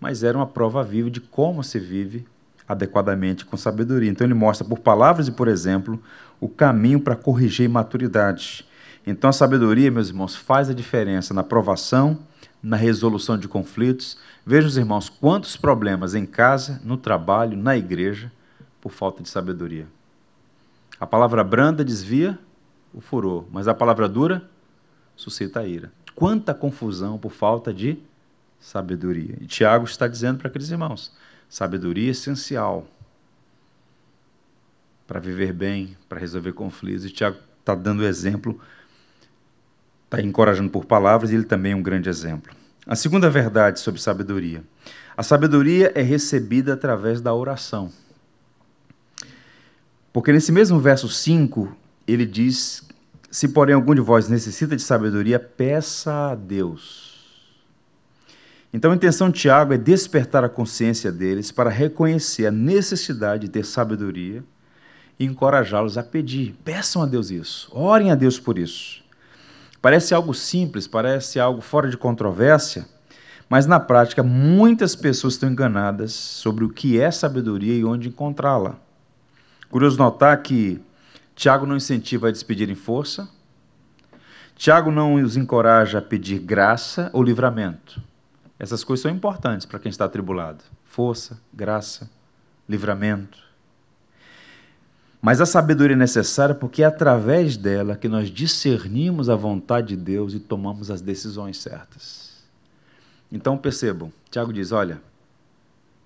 mas 0.00 0.22
era 0.22 0.38
uma 0.38 0.46
prova 0.46 0.82
viva 0.82 1.10
de 1.10 1.20
como 1.20 1.62
se 1.62 1.78
vive 1.78 2.26
adequadamente 2.68 3.44
com 3.44 3.56
sabedoria. 3.56 4.10
Então 4.10 4.26
ele 4.26 4.34
mostra 4.34 4.66
por 4.66 4.78
palavras 4.78 5.28
e 5.28 5.32
por 5.32 5.48
exemplo 5.48 6.02
o 6.40 6.48
caminho 6.48 7.00
para 7.00 7.16
corrigir 7.16 7.66
imaturidade. 7.66 8.66
Então 9.06 9.30
a 9.30 9.32
sabedoria, 9.32 9.90
meus 9.90 10.08
irmãos, 10.08 10.34
faz 10.34 10.68
a 10.68 10.74
diferença 10.74 11.32
na 11.32 11.42
aprovação, 11.42 12.18
na 12.62 12.76
resolução 12.76 13.38
de 13.38 13.46
conflitos. 13.46 14.18
Vejam, 14.44 14.68
os 14.68 14.76
irmãos, 14.76 15.08
quantos 15.08 15.56
problemas 15.56 16.14
em 16.14 16.26
casa, 16.26 16.80
no 16.84 16.96
trabalho, 16.96 17.56
na 17.56 17.76
igreja, 17.76 18.32
por 18.80 18.90
falta 18.90 19.22
de 19.22 19.28
sabedoria. 19.28 19.86
A 20.98 21.06
palavra 21.06 21.44
branda 21.44 21.84
desvia 21.84 22.38
o 22.92 23.00
furor, 23.00 23.44
mas 23.52 23.68
a 23.68 23.74
palavra 23.74 24.08
dura 24.08 24.42
suscita 25.14 25.60
a 25.60 25.66
ira. 25.66 25.92
Quanta 26.14 26.54
confusão 26.54 27.18
por 27.18 27.30
falta 27.30 27.72
de 27.72 27.98
sabedoria. 28.58 29.36
E 29.40 29.46
Tiago 29.46 29.84
está 29.84 30.08
dizendo 30.08 30.38
para 30.38 30.48
aqueles 30.48 30.70
irmãos: 30.70 31.12
sabedoria 31.48 32.10
essencial 32.10 32.86
para 35.06 35.20
viver 35.20 35.52
bem, 35.52 35.96
para 36.08 36.18
resolver 36.18 36.52
conflitos. 36.52 37.04
E 37.04 37.10
Tiago 37.10 37.38
está 37.60 37.74
dando 37.74 38.04
exemplo, 38.04 38.60
está 40.04 40.20
encorajando 40.20 40.70
por 40.70 40.84
palavras, 40.84 41.30
e 41.30 41.34
ele 41.34 41.44
também 41.44 41.72
é 41.72 41.76
um 41.76 41.82
grande 41.82 42.08
exemplo. 42.08 42.54
A 42.86 42.94
segunda 42.94 43.28
verdade 43.30 43.80
sobre 43.80 44.00
sabedoria: 44.00 44.62
a 45.16 45.22
sabedoria 45.22 45.92
é 45.94 46.02
recebida 46.02 46.74
através 46.74 47.20
da 47.20 47.34
oração. 47.34 47.90
Porque 50.12 50.32
nesse 50.32 50.50
mesmo 50.50 50.80
verso 50.80 51.08
5, 51.08 51.76
ele 52.06 52.24
diz: 52.24 52.86
Se 53.30 53.48
porém 53.48 53.74
algum 53.74 53.94
de 53.94 54.00
vós 54.00 54.28
necessita 54.28 54.76
de 54.76 54.82
sabedoria, 54.82 55.38
peça 55.38 56.30
a 56.30 56.34
Deus. 56.34 57.05
Então 58.76 58.92
a 58.92 58.94
intenção 58.94 59.30
de 59.30 59.40
Tiago 59.40 59.72
é 59.72 59.78
despertar 59.78 60.44
a 60.44 60.50
consciência 60.50 61.10
deles 61.10 61.50
para 61.50 61.70
reconhecer 61.70 62.44
a 62.44 62.50
necessidade 62.50 63.46
de 63.46 63.48
ter 63.48 63.64
sabedoria 63.64 64.44
e 65.18 65.24
encorajá-los 65.24 65.96
a 65.96 66.02
pedir. 66.02 66.54
Peçam 66.62 67.00
a 67.00 67.06
Deus 67.06 67.30
isso, 67.30 67.70
orem 67.72 68.10
a 68.10 68.14
Deus 68.14 68.38
por 68.38 68.58
isso. 68.58 69.02
Parece 69.80 70.12
algo 70.12 70.34
simples, 70.34 70.86
parece 70.86 71.40
algo 71.40 71.62
fora 71.62 71.88
de 71.88 71.96
controvérsia, 71.96 72.86
mas 73.48 73.64
na 73.64 73.80
prática 73.80 74.22
muitas 74.22 74.94
pessoas 74.94 75.32
estão 75.32 75.48
enganadas 75.48 76.12
sobre 76.12 76.62
o 76.62 76.68
que 76.68 77.00
é 77.00 77.10
sabedoria 77.10 77.74
e 77.78 77.82
onde 77.82 78.10
encontrá-la. 78.10 78.76
Curioso 79.70 79.96
notar 79.96 80.42
que 80.42 80.82
Tiago 81.34 81.64
não 81.64 81.78
incentiva 81.78 82.28
a 82.28 82.30
despedir 82.30 82.68
em 82.68 82.74
força, 82.74 83.26
Tiago 84.54 84.90
não 84.90 85.14
os 85.14 85.34
encoraja 85.34 85.96
a 85.96 86.02
pedir 86.02 86.40
graça 86.40 87.08
ou 87.14 87.22
livramento. 87.22 88.02
Essas 88.58 88.82
coisas 88.82 89.02
são 89.02 89.10
importantes 89.10 89.66
para 89.66 89.78
quem 89.78 89.90
está 89.90 90.04
atribulado: 90.04 90.64
força, 90.84 91.40
graça, 91.52 92.10
livramento. 92.68 93.44
Mas 95.20 95.40
a 95.40 95.46
sabedoria 95.46 95.96
é 95.96 95.98
necessária 95.98 96.54
porque 96.54 96.82
é 96.82 96.86
através 96.86 97.56
dela 97.56 97.96
que 97.96 98.08
nós 98.08 98.30
discernimos 98.30 99.28
a 99.28 99.34
vontade 99.34 99.88
de 99.88 99.96
Deus 99.96 100.34
e 100.34 100.38
tomamos 100.38 100.90
as 100.90 101.00
decisões 101.00 101.60
certas. 101.60 102.44
Então 103.30 103.58
percebam, 103.58 104.12
Tiago 104.30 104.52
diz: 104.52 104.72
Olha, 104.72 105.00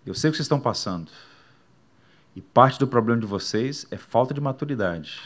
eu 0.07 0.15
sei 0.15 0.31
o 0.31 0.33
que 0.33 0.37
vocês 0.37 0.47
estão 0.47 0.61
passando. 0.61 1.11
E 2.35 2.41
parte 2.41 2.79
do 2.79 2.87
problema 2.87 3.21
de 3.21 3.27
vocês 3.27 3.87
é 3.91 3.97
falta 3.97 4.33
de 4.33 4.41
maturidade. 4.41 5.21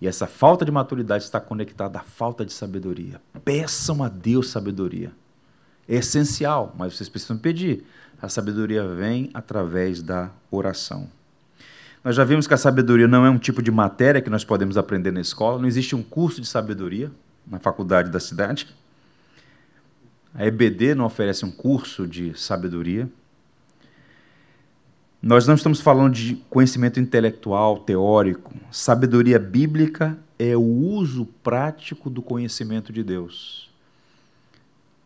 E 0.00 0.06
essa 0.06 0.26
falta 0.26 0.64
de 0.64 0.70
maturidade 0.70 1.24
está 1.24 1.40
conectada 1.40 1.98
à 1.98 2.02
falta 2.02 2.44
de 2.44 2.52
sabedoria. 2.52 3.20
Peçam 3.44 4.02
a 4.02 4.08
Deus 4.08 4.50
sabedoria. 4.50 5.12
É 5.90 5.96
essencial, 5.96 6.72
mas 6.78 6.96
vocês 6.96 7.08
precisam 7.08 7.36
pedir. 7.36 7.84
A 8.22 8.28
sabedoria 8.28 8.86
vem 8.86 9.28
através 9.34 10.00
da 10.00 10.30
oração. 10.48 11.08
Nós 12.04 12.14
já 12.14 12.22
vimos 12.22 12.46
que 12.46 12.54
a 12.54 12.56
sabedoria 12.56 13.08
não 13.08 13.26
é 13.26 13.30
um 13.30 13.38
tipo 13.38 13.60
de 13.60 13.72
matéria 13.72 14.22
que 14.22 14.30
nós 14.30 14.44
podemos 14.44 14.78
aprender 14.78 15.10
na 15.10 15.20
escola, 15.20 15.58
não 15.58 15.66
existe 15.66 15.96
um 15.96 16.02
curso 16.02 16.40
de 16.40 16.46
sabedoria 16.46 17.10
na 17.44 17.58
faculdade 17.58 18.08
da 18.08 18.20
cidade. 18.20 18.68
A 20.32 20.46
EBD 20.46 20.94
não 20.94 21.06
oferece 21.06 21.44
um 21.44 21.50
curso 21.50 22.06
de 22.06 22.38
sabedoria. 22.38 23.10
Nós 25.20 25.46
não 25.46 25.54
estamos 25.54 25.80
falando 25.80 26.14
de 26.14 26.36
conhecimento 26.48 27.00
intelectual, 27.00 27.80
teórico. 27.80 28.54
Sabedoria 28.70 29.40
bíblica 29.40 30.16
é 30.38 30.56
o 30.56 30.62
uso 30.62 31.26
prático 31.42 32.08
do 32.08 32.22
conhecimento 32.22 32.92
de 32.92 33.02
Deus, 33.02 33.69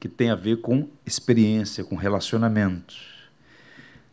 que 0.04 0.08
tem 0.10 0.28
a 0.28 0.34
ver 0.34 0.60
com 0.60 0.86
experiência, 1.06 1.82
com 1.82 1.96
relacionamento. 1.96 2.94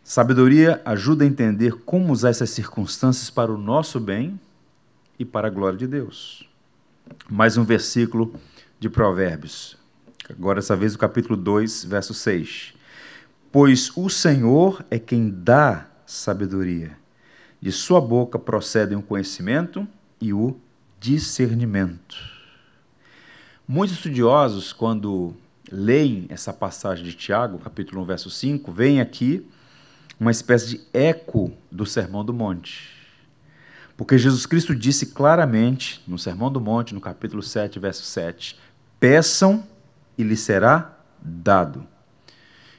Sabedoria 0.02 0.82
ajuda 0.86 1.26
a 1.26 1.28
entender 1.28 1.84
como 1.84 2.14
usar 2.14 2.30
essas 2.30 2.50
circunstâncias 2.52 3.30
para 3.30 3.52
o 3.52 3.58
nosso 3.58 4.00
bem 4.00 4.40
e 5.20 5.26
para 5.26 5.50
a 5.50 5.52
glória 5.52 5.78
de 5.78 5.86
Deus. 5.86 6.48
Mais 7.30 7.58
um 7.58 7.66
versículo 7.66 8.34
de 8.80 8.90
Provérbios. 8.90 9.78
Agora, 10.30 10.62
dessa 10.62 10.78
vez, 10.78 10.96
o 10.96 10.98
capítulo 10.98 11.36
2, 11.36 11.84
verso 11.84 12.14
6. 12.14 12.74
Pois 13.52 13.92
o 13.98 14.10
Senhor 14.10 14.86
é 14.90 14.98
quem 14.98 15.30
dá 15.30 15.88
sabedoria. 16.06 16.98
De 17.60 17.70
sua 17.70 18.00
boca 18.00 18.40
procedem 18.40 18.98
o 18.98 19.04
conhecimento 19.04 19.86
e 20.22 20.32
o 20.32 20.58
discernimento. 21.02 22.16
Muitos 23.68 23.98
estudiosos, 23.98 24.72
quando 24.72 25.36
leem 25.72 26.26
essa 26.30 26.52
passagem 26.52 27.06
de 27.06 27.14
Tiago, 27.14 27.58
capítulo 27.58 28.02
1, 28.02 28.06
verso 28.06 28.30
5, 28.30 28.72
veem 28.72 29.00
aqui 29.00 29.48
uma 30.20 30.32
espécie 30.32 30.78
de 30.78 30.82
eco 30.94 31.52
do 31.72 31.86
Sermão 31.86 32.24
do 32.24 32.34
Monte. 32.34 32.90
Porque 33.96 34.18
Jesus 34.18 34.46
Cristo 34.46 34.76
disse 34.76 35.08
claramente 35.08 36.04
no 36.08 36.20
Sermão 36.20 36.52
do 36.52 36.60
Monte, 36.60 36.94
no 36.94 37.02
capítulo 37.02 37.42
7, 37.42 37.80
verso 37.80 38.04
7, 38.04 38.60
peçam 39.00 39.64
e 40.18 40.24
lhes 40.24 40.42
será 40.42 40.98
dado. 41.22 41.88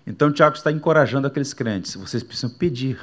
Então, 0.06 0.32
Tiago 0.32 0.56
está 0.56 0.70
encorajando 0.70 1.26
aqueles 1.26 1.54
crentes: 1.54 1.94
vocês 1.94 2.22
precisam 2.22 2.50
pedir. 2.50 3.00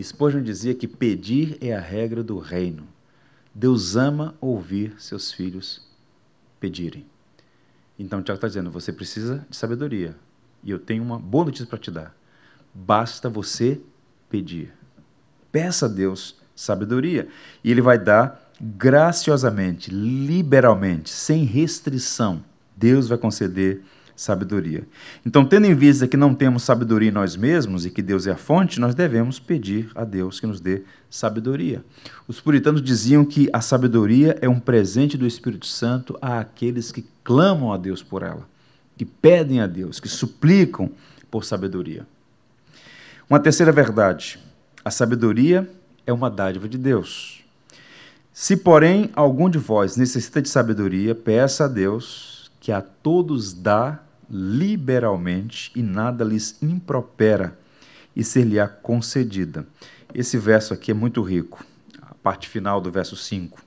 Spurgeon 0.00 0.42
dizia 0.42 0.74
que 0.74 0.86
pedir 0.86 1.58
é 1.60 1.74
a 1.74 1.80
regra 1.80 2.22
do 2.22 2.38
reino. 2.38 2.86
Deus 3.52 3.96
ama 3.96 4.36
ouvir 4.40 4.94
seus 4.98 5.32
filhos 5.32 5.82
pedirem. 6.60 7.04
Então, 7.98 8.22
Tiago 8.22 8.36
está 8.36 8.48
dizendo: 8.48 8.70
você 8.70 8.92
precisa 8.92 9.44
de 9.50 9.56
sabedoria. 9.56 10.14
E 10.62 10.70
eu 10.70 10.78
tenho 10.78 11.02
uma 11.02 11.18
boa 11.18 11.46
notícia 11.46 11.66
para 11.66 11.78
te 11.78 11.90
dar. 11.90 12.14
Basta 12.74 13.28
você 13.28 13.80
pedir. 14.30 14.72
Peça 15.50 15.86
a 15.86 15.88
Deus 15.88 16.36
sabedoria. 16.54 17.28
E 17.62 17.70
Ele 17.70 17.80
vai 17.80 17.98
dar 17.98 18.52
graciosamente, 18.60 19.90
liberalmente, 19.90 21.10
sem 21.10 21.44
restrição. 21.44 22.42
Deus 22.76 23.08
vai 23.08 23.18
conceder 23.18 23.82
sabedoria. 24.18 24.84
Então, 25.24 25.44
tendo 25.44 25.66
em 25.66 25.74
vista 25.74 26.08
que 26.08 26.16
não 26.16 26.34
temos 26.34 26.64
sabedoria 26.64 27.08
em 27.08 27.12
nós 27.12 27.36
mesmos 27.36 27.86
e 27.86 27.90
que 27.90 28.02
Deus 28.02 28.26
é 28.26 28.32
a 28.32 28.36
fonte, 28.36 28.80
nós 28.80 28.94
devemos 28.94 29.38
pedir 29.38 29.90
a 29.94 30.04
Deus 30.04 30.40
que 30.40 30.46
nos 30.46 30.60
dê 30.60 30.82
sabedoria. 31.08 31.84
Os 32.26 32.40
puritanos 32.40 32.82
diziam 32.82 33.24
que 33.24 33.48
a 33.52 33.60
sabedoria 33.60 34.36
é 34.40 34.48
um 34.48 34.58
presente 34.58 35.16
do 35.16 35.26
Espírito 35.26 35.66
Santo 35.66 36.18
àqueles 36.20 36.90
que 36.90 37.06
clamam 37.28 37.70
a 37.70 37.76
Deus 37.76 38.02
por 38.02 38.22
ela, 38.22 38.48
que 38.96 39.04
pedem 39.04 39.60
a 39.60 39.66
Deus, 39.66 40.00
que 40.00 40.08
suplicam 40.08 40.90
por 41.30 41.44
sabedoria. 41.44 42.06
Uma 43.28 43.38
terceira 43.38 43.70
verdade: 43.70 44.38
a 44.82 44.90
sabedoria 44.90 45.70
é 46.06 46.12
uma 46.12 46.30
dádiva 46.30 46.66
de 46.66 46.78
Deus. 46.78 47.44
Se, 48.32 48.56
porém, 48.56 49.10
algum 49.14 49.50
de 49.50 49.58
vós 49.58 49.94
necessita 49.94 50.40
de 50.40 50.48
sabedoria, 50.48 51.14
peça 51.14 51.66
a 51.66 51.68
Deus, 51.68 52.50
que 52.60 52.72
a 52.72 52.80
todos 52.80 53.52
dá 53.52 54.02
liberalmente 54.30 55.70
e 55.76 55.82
nada 55.82 56.24
lhes 56.24 56.56
impropera, 56.62 57.58
e 58.16 58.24
ser-lhe-á 58.24 58.66
concedida. 58.66 59.66
Esse 60.14 60.38
verso 60.38 60.72
aqui 60.72 60.92
é 60.92 60.94
muito 60.94 61.20
rico, 61.20 61.62
a 62.00 62.14
parte 62.14 62.48
final 62.48 62.80
do 62.80 62.90
verso 62.90 63.16
5. 63.16 63.62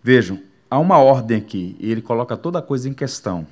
Vejam, 0.00 0.40
há 0.70 0.78
uma 0.78 0.98
ordem 0.98 1.38
aqui, 1.38 1.76
e 1.78 1.90
ele 1.90 2.02
coloca 2.02 2.36
toda 2.36 2.58
a 2.58 2.62
coisa 2.62 2.88
em 2.88 2.94
questão. 2.94 3.46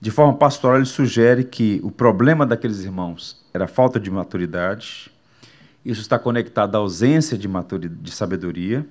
De 0.00 0.10
forma 0.10 0.34
pastoral, 0.34 0.76
ele 0.76 0.86
sugere 0.86 1.44
que 1.44 1.80
o 1.82 1.90
problema 1.90 2.44
daqueles 2.44 2.80
irmãos 2.80 3.44
era 3.52 3.64
a 3.64 3.68
falta 3.68 3.98
de 3.98 4.10
maturidade, 4.10 5.10
isso 5.84 6.00
está 6.00 6.18
conectado 6.18 6.74
à 6.74 6.78
ausência 6.78 7.36
de, 7.36 7.46
maturidade, 7.46 8.00
de 8.00 8.10
sabedoria. 8.10 8.86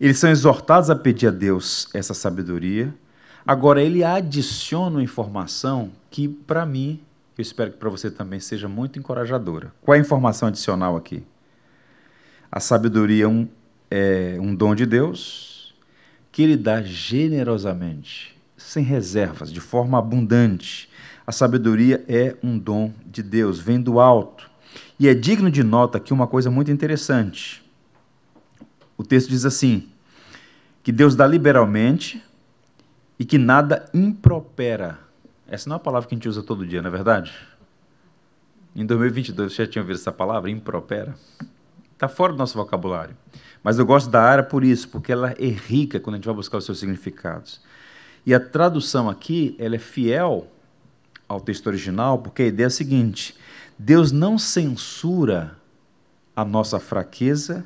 Eles 0.00 0.18
são 0.18 0.30
exortados 0.30 0.90
a 0.90 0.96
pedir 0.96 1.28
a 1.28 1.30
Deus 1.30 1.88
essa 1.94 2.14
sabedoria 2.14 2.92
Agora, 3.46 3.80
ele 3.80 4.02
adiciona 4.02 4.96
uma 4.96 5.02
informação 5.02 5.92
que, 6.10 6.26
para 6.26 6.66
mim, 6.66 7.00
eu 7.38 7.42
espero 7.42 7.70
que 7.70 7.78
para 7.78 7.88
você 7.88 8.10
também 8.10 8.40
seja 8.40 8.68
muito 8.68 8.98
encorajadora. 8.98 9.72
Qual 9.82 9.94
é 9.94 9.98
a 9.98 10.00
informação 10.00 10.48
adicional 10.48 10.96
aqui? 10.96 11.22
A 12.50 12.58
sabedoria 12.58 13.24
é 13.24 13.28
um, 13.28 13.48
é 13.88 14.36
um 14.40 14.52
dom 14.52 14.74
de 14.74 14.84
Deus 14.84 15.55
que 16.36 16.42
ele 16.42 16.54
dá 16.54 16.82
generosamente, 16.82 18.36
sem 18.58 18.84
reservas, 18.84 19.50
de 19.50 19.58
forma 19.58 19.98
abundante. 19.98 20.86
A 21.26 21.32
sabedoria 21.32 22.04
é 22.06 22.36
um 22.42 22.58
dom 22.58 22.92
de 23.06 23.22
Deus, 23.22 23.58
vem 23.58 23.80
do 23.80 23.98
alto. 23.98 24.50
E 25.00 25.08
é 25.08 25.14
digno 25.14 25.50
de 25.50 25.64
nota 25.64 25.96
aqui 25.96 26.12
uma 26.12 26.26
coisa 26.26 26.50
muito 26.50 26.70
interessante. 26.70 27.64
O 28.98 29.02
texto 29.02 29.30
diz 29.30 29.46
assim: 29.46 29.88
que 30.82 30.92
Deus 30.92 31.16
dá 31.16 31.26
liberalmente 31.26 32.22
e 33.18 33.24
que 33.24 33.38
nada 33.38 33.88
impropera. 33.94 34.98
Essa 35.48 35.70
não 35.70 35.76
é 35.76 35.78
uma 35.78 35.82
palavra 35.82 36.06
que 36.06 36.14
a 36.14 36.18
gente 36.18 36.28
usa 36.28 36.42
todo 36.42 36.66
dia, 36.66 36.82
não 36.82 36.88
é 36.88 36.92
verdade? 36.92 37.32
Em 38.74 38.84
2022 38.84 39.54
você 39.54 39.64
já 39.64 39.70
tinha 39.70 39.80
ouvido 39.80 39.96
essa 39.96 40.12
palavra, 40.12 40.50
impropera? 40.50 41.14
Está 41.96 42.08
fora 42.08 42.32
do 42.32 42.38
nosso 42.38 42.56
vocabulário. 42.56 43.16
Mas 43.64 43.78
eu 43.78 43.86
gosto 43.86 44.10
da 44.10 44.22
área 44.22 44.44
por 44.44 44.62
isso, 44.62 44.88
porque 44.88 45.10
ela 45.10 45.32
é 45.32 45.48
rica 45.48 45.98
quando 45.98 46.14
a 46.14 46.18
gente 46.18 46.26
vai 46.26 46.34
buscar 46.34 46.58
os 46.58 46.64
seus 46.64 46.78
significados. 46.78 47.60
E 48.24 48.34
a 48.34 48.38
tradução 48.38 49.08
aqui, 49.08 49.56
ela 49.58 49.74
é 49.74 49.78
fiel 49.78 50.46
ao 51.28 51.40
texto 51.40 51.66
original, 51.66 52.18
porque 52.18 52.42
a 52.42 52.46
ideia 52.46 52.66
é 52.66 52.68
a 52.68 52.70
seguinte: 52.70 53.34
Deus 53.78 54.12
não 54.12 54.38
censura 54.38 55.56
a 56.36 56.44
nossa 56.44 56.78
fraqueza 56.78 57.64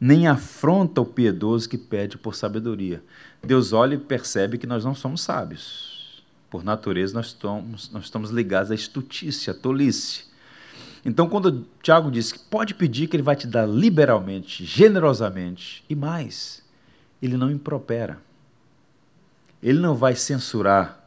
nem 0.00 0.26
afronta 0.26 1.00
o 1.00 1.06
piedoso 1.06 1.66
que 1.66 1.78
pede 1.78 2.18
por 2.18 2.34
sabedoria. 2.34 3.02
Deus 3.42 3.72
olha 3.72 3.94
e 3.94 3.98
percebe 3.98 4.58
que 4.58 4.66
nós 4.66 4.84
não 4.84 4.94
somos 4.94 5.22
sábios. 5.22 6.22
Por 6.50 6.62
natureza, 6.62 7.14
nós 7.14 7.28
estamos, 7.28 7.90
nós 7.90 8.04
estamos 8.04 8.28
ligados 8.28 8.70
à 8.70 8.74
estutícia, 8.74 9.52
à 9.52 9.56
tolice. 9.56 10.26
Então, 11.04 11.28
quando 11.28 11.66
Tiago 11.82 12.10
diz 12.10 12.32
que 12.32 12.38
pode 12.38 12.74
pedir 12.74 13.08
que 13.08 13.16
ele 13.16 13.22
vai 13.22 13.36
te 13.36 13.46
dar 13.46 13.66
liberalmente, 13.66 14.64
generosamente 14.64 15.84
e 15.88 15.94
mais, 15.94 16.62
ele 17.20 17.36
não 17.36 17.50
impropera. 17.50 18.18
Ele 19.62 19.78
não 19.78 19.94
vai 19.94 20.14
censurar 20.14 21.04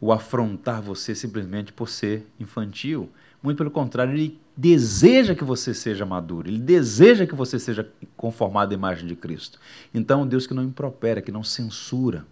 ou 0.00 0.12
afrontar 0.12 0.82
você 0.82 1.14
simplesmente 1.14 1.72
por 1.72 1.88
ser 1.88 2.26
infantil. 2.38 3.08
Muito 3.42 3.58
pelo 3.58 3.70
contrário, 3.70 4.14
ele 4.14 4.40
deseja 4.56 5.34
que 5.34 5.44
você 5.44 5.72
seja 5.72 6.04
maduro, 6.04 6.48
ele 6.48 6.58
deseja 6.58 7.26
que 7.26 7.34
você 7.34 7.58
seja 7.58 7.88
conformado 8.16 8.72
à 8.72 8.74
imagem 8.74 9.06
de 9.06 9.14
Cristo. 9.14 9.58
Então, 9.94 10.26
Deus 10.26 10.46
que 10.46 10.54
não 10.54 10.64
impropera, 10.64 11.22
que 11.22 11.32
não 11.32 11.44
censura. 11.44 12.26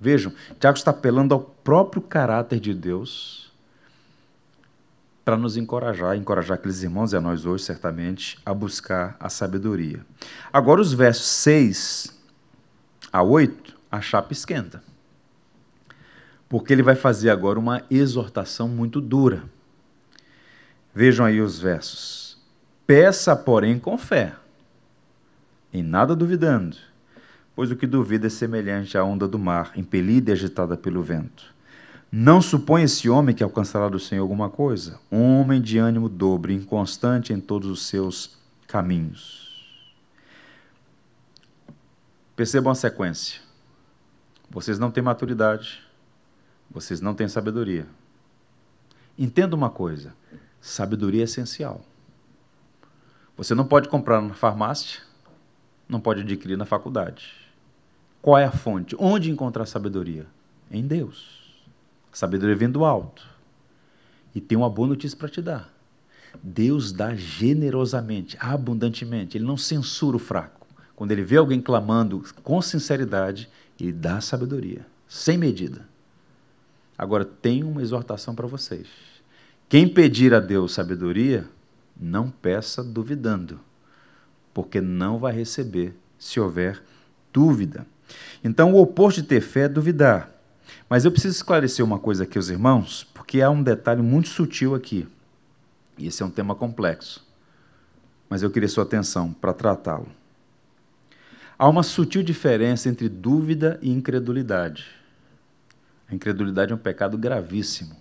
Vejam, 0.00 0.32
Tiago 0.58 0.76
está 0.76 0.90
apelando 0.90 1.32
ao 1.32 1.40
próprio 1.40 2.02
caráter 2.02 2.58
de 2.60 2.74
Deus 2.74 3.51
para 5.24 5.36
nos 5.36 5.56
encorajar, 5.56 6.16
encorajar 6.16 6.56
aqueles 6.56 6.82
irmãos 6.82 7.12
e 7.12 7.16
a 7.16 7.20
nós 7.20 7.46
hoje, 7.46 7.64
certamente, 7.64 8.38
a 8.44 8.52
buscar 8.52 9.16
a 9.20 9.28
sabedoria. 9.28 10.04
Agora, 10.52 10.80
os 10.80 10.92
versos 10.92 11.26
6 11.26 12.20
a 13.12 13.22
8, 13.22 13.76
a 13.90 14.00
chapa 14.00 14.32
esquenta. 14.32 14.82
Porque 16.48 16.72
ele 16.72 16.82
vai 16.82 16.94
fazer 16.94 17.30
agora 17.30 17.58
uma 17.58 17.82
exortação 17.90 18.68
muito 18.68 19.00
dura. 19.00 19.44
Vejam 20.94 21.24
aí 21.24 21.40
os 21.40 21.58
versos. 21.58 22.38
Peça, 22.86 23.34
porém, 23.36 23.78
com 23.78 23.96
fé, 23.96 24.34
em 25.72 25.82
nada 25.82 26.14
duvidando, 26.14 26.76
pois 27.54 27.70
o 27.70 27.76
que 27.76 27.86
duvida 27.86 28.26
é 28.26 28.30
semelhante 28.30 28.98
à 28.98 29.04
onda 29.04 29.26
do 29.26 29.38
mar, 29.38 29.72
impelida 29.76 30.30
e 30.30 30.32
agitada 30.32 30.76
pelo 30.76 31.02
vento. 31.02 31.51
Não 32.14 32.42
supõe 32.42 32.82
esse 32.82 33.08
homem 33.08 33.34
que 33.34 33.42
alcançará 33.42 33.88
do 33.88 33.98
Senhor 33.98 34.20
alguma 34.20 34.50
coisa, 34.50 35.00
homem 35.10 35.62
de 35.62 35.78
ânimo 35.78 36.10
dobre, 36.10 36.52
inconstante 36.52 37.32
em 37.32 37.40
todos 37.40 37.70
os 37.70 37.86
seus 37.86 38.36
caminhos. 38.66 39.50
Percebam 42.36 42.70
a 42.70 42.74
sequência. 42.74 43.40
Vocês 44.50 44.78
não 44.78 44.90
têm 44.90 45.02
maturidade, 45.02 45.82
vocês 46.70 47.00
não 47.00 47.14
têm 47.14 47.28
sabedoria. 47.28 47.86
Entenda 49.18 49.56
uma 49.56 49.70
coisa: 49.70 50.14
Sabedoria 50.60 51.22
é 51.22 51.24
essencial. 51.24 51.80
Você 53.38 53.54
não 53.54 53.66
pode 53.66 53.88
comprar 53.88 54.20
na 54.20 54.34
farmácia, 54.34 55.00
não 55.88 55.98
pode 55.98 56.20
adquirir 56.20 56.58
na 56.58 56.66
faculdade. 56.66 57.32
Qual 58.20 58.36
é 58.36 58.44
a 58.44 58.52
fonte? 58.52 58.94
Onde 58.98 59.30
encontrar 59.30 59.64
sabedoria? 59.64 60.26
Em 60.70 60.86
Deus. 60.86 61.41
Sabedoria 62.12 62.54
vem 62.54 62.70
do 62.70 62.84
alto. 62.84 63.26
E 64.34 64.40
tem 64.40 64.56
uma 64.56 64.70
boa 64.70 64.88
notícia 64.88 65.16
para 65.16 65.28
te 65.28 65.40
dar. 65.40 65.72
Deus 66.42 66.92
dá 66.92 67.14
generosamente, 67.14 68.36
abundantemente. 68.38 69.36
Ele 69.36 69.44
não 69.44 69.56
censura 69.56 70.16
o 70.16 70.20
fraco. 70.20 70.66
Quando 70.94 71.12
ele 71.12 71.24
vê 71.24 71.36
alguém 71.36 71.60
clamando 71.60 72.22
com 72.42 72.60
sinceridade, 72.62 73.48
ele 73.80 73.92
dá 73.92 74.20
sabedoria, 74.20 74.86
sem 75.08 75.36
medida. 75.36 75.86
Agora, 76.96 77.24
tem 77.24 77.64
uma 77.64 77.82
exortação 77.82 78.34
para 78.34 78.46
vocês. 78.46 78.86
Quem 79.68 79.88
pedir 79.88 80.34
a 80.34 80.40
Deus 80.40 80.72
sabedoria, 80.72 81.48
não 81.98 82.30
peça 82.30 82.84
duvidando, 82.84 83.58
porque 84.52 84.80
não 84.80 85.18
vai 85.18 85.32
receber 85.32 85.94
se 86.18 86.38
houver 86.38 86.82
dúvida. 87.32 87.86
Então, 88.44 88.74
o 88.74 88.80
oposto 88.80 89.22
de 89.22 89.26
ter 89.26 89.40
fé 89.40 89.62
é 89.62 89.68
duvidar. 89.68 90.30
Mas 90.88 91.04
eu 91.04 91.10
preciso 91.10 91.36
esclarecer 91.36 91.84
uma 91.84 91.98
coisa 91.98 92.24
aqui 92.24 92.38
aos 92.38 92.48
irmãos, 92.48 93.04
porque 93.14 93.40
há 93.40 93.50
um 93.50 93.62
detalhe 93.62 94.02
muito 94.02 94.28
sutil 94.28 94.74
aqui. 94.74 95.08
E 95.98 96.06
esse 96.06 96.22
é 96.22 96.26
um 96.26 96.30
tema 96.30 96.54
complexo. 96.54 97.26
Mas 98.28 98.42
eu 98.42 98.50
queria 98.50 98.68
sua 98.68 98.84
atenção 98.84 99.32
para 99.32 99.52
tratá-lo. 99.52 100.08
Há 101.58 101.68
uma 101.68 101.82
sutil 101.82 102.22
diferença 102.22 102.88
entre 102.88 103.08
dúvida 103.08 103.78
e 103.82 103.90
incredulidade. 103.90 104.86
A 106.08 106.14
incredulidade 106.14 106.72
é 106.72 106.74
um 106.74 106.78
pecado 106.78 107.16
gravíssimo. 107.16 107.94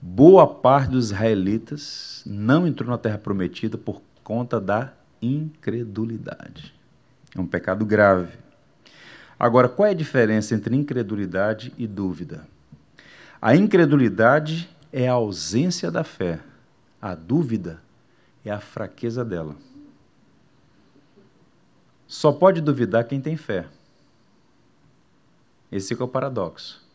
Boa 0.00 0.46
parte 0.46 0.90
dos 0.90 1.06
israelitas 1.06 2.22
não 2.26 2.66
entrou 2.66 2.90
na 2.90 2.98
terra 2.98 3.18
prometida 3.18 3.78
por 3.78 4.02
conta 4.24 4.60
da 4.60 4.92
incredulidade. 5.20 6.74
É 7.34 7.40
um 7.40 7.46
pecado 7.46 7.84
grave. 7.84 8.36
Agora, 9.40 9.70
qual 9.70 9.88
é 9.88 9.92
a 9.92 9.94
diferença 9.94 10.54
entre 10.54 10.76
incredulidade 10.76 11.72
e 11.78 11.86
dúvida? 11.86 12.46
A 13.40 13.56
incredulidade 13.56 14.68
é 14.92 15.08
a 15.08 15.14
ausência 15.14 15.90
da 15.90 16.04
fé. 16.04 16.40
A 17.00 17.14
dúvida 17.14 17.80
é 18.44 18.50
a 18.50 18.60
fraqueza 18.60 19.24
dela. 19.24 19.56
Só 22.06 22.32
pode 22.32 22.60
duvidar 22.60 23.04
quem 23.04 23.18
tem 23.18 23.34
fé. 23.34 23.66
Esse 25.72 25.94
é 25.94 26.04
o 26.04 26.06
paradoxo. 26.06 26.86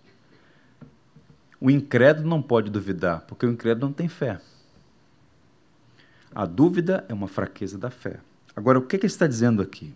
O 1.60 1.71
incrédulo 1.71 2.29
não 2.29 2.43
pode 2.43 2.69
duvidar, 2.69 3.21
porque 3.21 3.47
o 3.47 3.49
incrédulo 3.49 3.88
não 3.88 3.93
tem 3.93 4.08
fé. 4.08 4.39
A 6.36 6.45
dúvida 6.45 7.03
é 7.10 7.13
uma 7.13 7.27
fraqueza 7.27 7.75
da 7.75 7.89
fé. 7.89 8.19
Agora, 8.55 8.77
o 8.77 8.84
que, 8.84 8.97
ele 8.97 9.08
está 9.08 9.25
dizendo 9.25 9.63
aqui? 9.63 9.95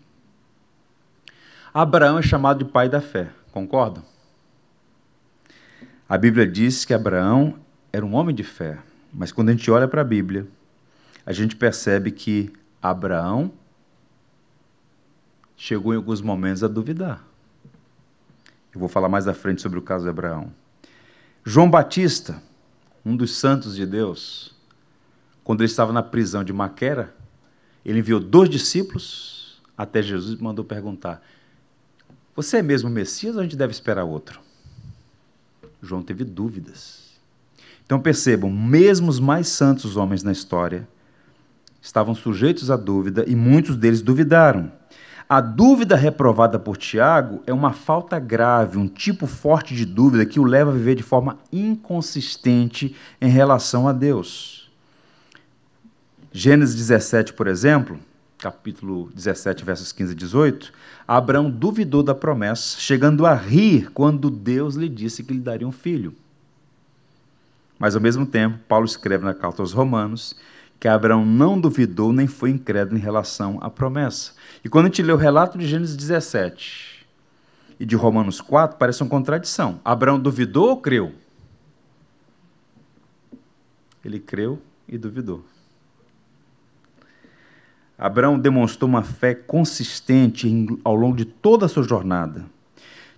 Abraão 1.72 2.18
é 2.18 2.22
chamado 2.22 2.64
de 2.64 2.70
pai 2.70 2.88
da 2.88 3.00
fé, 3.00 3.30
concordam? 3.52 4.02
A 6.08 6.18
Bíblia 6.18 6.44
diz 6.44 6.84
que 6.84 6.92
Abraão 6.92 7.60
era 7.92 8.04
um 8.04 8.14
homem 8.14 8.34
de 8.34 8.42
fé, 8.42 8.78
mas 9.12 9.30
quando 9.30 9.50
a 9.50 9.52
gente 9.52 9.70
olha 9.70 9.86
para 9.86 10.00
a 10.00 10.04
Bíblia, 10.04 10.48
a 11.24 11.32
gente 11.32 11.54
percebe 11.54 12.10
que 12.10 12.52
Abraão 12.82 13.52
chegou 15.56 15.92
em 15.92 15.96
alguns 15.96 16.20
momentos 16.20 16.64
a 16.64 16.68
duvidar. 16.68 17.22
Eu 18.74 18.80
vou 18.80 18.88
falar 18.88 19.08
mais 19.08 19.28
à 19.28 19.34
frente 19.34 19.62
sobre 19.62 19.78
o 19.78 19.82
caso 19.82 20.04
de 20.04 20.10
Abraão. 20.10 20.52
João 21.44 21.70
Batista, 21.70 22.42
um 23.04 23.16
dos 23.16 23.36
santos 23.36 23.76
de 23.76 23.86
Deus, 23.86 24.52
quando 25.44 25.60
ele 25.60 25.70
estava 25.70 25.92
na 25.92 26.02
prisão 26.02 26.42
de 26.42 26.52
Maquera, 26.52 27.14
ele 27.84 28.00
enviou 28.00 28.18
dois 28.18 28.50
discípulos 28.50 29.62
até 29.78 30.02
Jesus 30.02 30.38
e 30.38 30.42
mandou 30.42 30.64
perguntar: 30.64 31.22
Você 32.34 32.58
é 32.58 32.62
mesmo 32.62 32.88
o 32.88 32.92
Messias 32.92 33.34
ou 33.34 33.40
a 33.40 33.42
gente 33.44 33.56
deve 33.56 33.72
esperar 33.72 34.04
outro? 34.04 34.40
João 35.82 36.02
teve 36.02 36.24
dúvidas. 36.24 37.10
Então 37.84 38.00
percebam, 38.00 38.50
mesmo 38.50 39.08
os 39.08 39.18
mais 39.18 39.48
santos 39.48 39.96
homens 39.96 40.22
na 40.22 40.32
história 40.32 40.86
estavam 41.82 42.14
sujeitos 42.14 42.70
à 42.70 42.76
dúvida 42.76 43.24
e 43.26 43.34
muitos 43.34 43.76
deles 43.76 44.02
duvidaram. 44.02 44.70
A 45.28 45.40
dúvida 45.40 45.96
reprovada 45.96 46.58
por 46.58 46.76
Tiago 46.76 47.42
é 47.46 47.52
uma 47.52 47.72
falta 47.72 48.18
grave, 48.18 48.76
um 48.76 48.88
tipo 48.88 49.26
forte 49.26 49.74
de 49.74 49.84
dúvida 49.84 50.26
que 50.26 50.40
o 50.40 50.44
leva 50.44 50.70
a 50.70 50.74
viver 50.74 50.96
de 50.96 51.02
forma 51.02 51.38
inconsistente 51.52 52.96
em 53.20 53.28
relação 53.28 53.86
a 53.86 53.92
Deus. 53.92 54.70
Gênesis 56.32 56.76
17, 56.76 57.32
por 57.32 57.46
exemplo, 57.46 57.98
capítulo 58.40 59.10
17, 59.14 59.64
versos 59.64 59.92
15 59.92 60.12
e 60.12 60.14
18, 60.14 60.72
Abraão 61.06 61.50
duvidou 61.50 62.02
da 62.02 62.14
promessa, 62.14 62.80
chegando 62.80 63.26
a 63.26 63.34
rir 63.34 63.90
quando 63.92 64.30
Deus 64.30 64.74
lhe 64.74 64.88
disse 64.88 65.22
que 65.22 65.34
lhe 65.34 65.40
daria 65.40 65.68
um 65.68 65.72
filho. 65.72 66.14
Mas, 67.78 67.94
ao 67.94 68.00
mesmo 68.00 68.26
tempo, 68.26 68.58
Paulo 68.66 68.86
escreve 68.86 69.24
na 69.24 69.34
carta 69.34 69.62
aos 69.62 69.72
Romanos 69.72 70.34
que 70.78 70.88
Abraão 70.88 71.26
não 71.26 71.60
duvidou 71.60 72.10
nem 72.10 72.26
foi 72.26 72.50
incrédulo 72.50 72.96
em 72.96 73.02
relação 73.02 73.58
à 73.60 73.68
promessa. 73.68 74.32
E 74.64 74.68
quando 74.68 74.86
a 74.86 74.88
gente 74.88 75.02
lê 75.02 75.12
o 75.12 75.16
relato 75.16 75.58
de 75.58 75.66
Gênesis 75.66 75.94
17 75.94 77.06
e 77.78 77.84
de 77.84 77.94
Romanos 77.94 78.40
4, 78.40 78.78
parece 78.78 79.02
uma 79.02 79.10
contradição. 79.10 79.78
Abraão 79.84 80.18
duvidou 80.18 80.70
ou 80.70 80.80
creu? 80.80 81.14
Ele 84.02 84.18
creu 84.18 84.60
e 84.88 84.96
duvidou. 84.96 85.44
Abraão 88.00 88.38
demonstrou 88.38 88.88
uma 88.88 89.02
fé 89.02 89.34
consistente 89.34 90.50
ao 90.82 90.96
longo 90.96 91.14
de 91.14 91.26
toda 91.26 91.66
a 91.66 91.68
sua 91.68 91.82
jornada. 91.82 92.46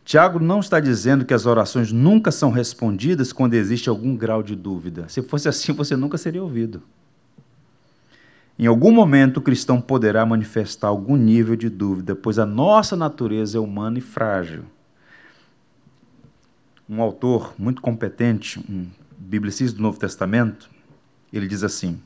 Tiago 0.04 0.40
não 0.40 0.58
está 0.58 0.80
dizendo 0.80 1.24
que 1.24 1.32
as 1.32 1.46
orações 1.46 1.92
nunca 1.92 2.32
são 2.32 2.50
respondidas 2.50 3.32
quando 3.32 3.54
existe 3.54 3.88
algum 3.88 4.16
grau 4.16 4.42
de 4.42 4.56
dúvida. 4.56 5.08
Se 5.08 5.22
fosse 5.22 5.48
assim, 5.48 5.70
você 5.72 5.94
nunca 5.94 6.18
seria 6.18 6.42
ouvido. 6.42 6.82
Em 8.58 8.66
algum 8.66 8.90
momento, 8.90 9.36
o 9.36 9.40
cristão 9.40 9.80
poderá 9.80 10.26
manifestar 10.26 10.88
algum 10.88 11.14
nível 11.14 11.54
de 11.54 11.70
dúvida, 11.70 12.16
pois 12.16 12.40
a 12.40 12.44
nossa 12.44 12.96
natureza 12.96 13.58
é 13.58 13.60
humana 13.60 13.98
e 13.98 14.02
frágil. 14.02 14.64
Um 16.88 17.00
autor 17.00 17.54
muito 17.56 17.80
competente, 17.80 18.58
um 18.68 18.88
biblicista 19.16 19.76
do 19.76 19.82
Novo 19.82 20.00
Testamento, 20.00 20.68
ele 21.32 21.46
diz 21.46 21.62
assim: 21.62 22.00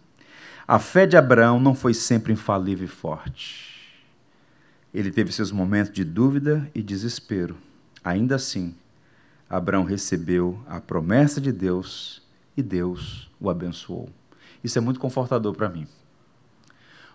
A 0.68 0.81
fé 0.81 1.07
de 1.07 1.16
Abraão 1.16 1.61
não 1.61 1.76
foi 1.76 1.94
sempre 1.94 2.33
infalível 2.33 2.87
e 2.87 2.88
forte. 2.88 3.76
Ele 4.92 5.12
teve 5.12 5.31
seus 5.31 5.52
momentos 5.52 5.92
de 5.92 6.02
dúvida 6.02 6.68
e 6.74 6.83
desespero. 6.83 7.57
Ainda 8.02 8.35
assim, 8.35 8.74
Abraão 9.48 9.85
recebeu 9.85 10.61
a 10.66 10.81
promessa 10.81 11.40
de 11.40 11.52
Deus 11.52 12.20
e 12.57 12.64
Deus 12.64 13.31
o 13.38 13.48
abençoou. 13.48 14.11
Isso 14.64 14.76
é 14.76 14.81
muito 14.81 14.98
confortador 14.98 15.55
para 15.55 15.68
mim. 15.68 15.87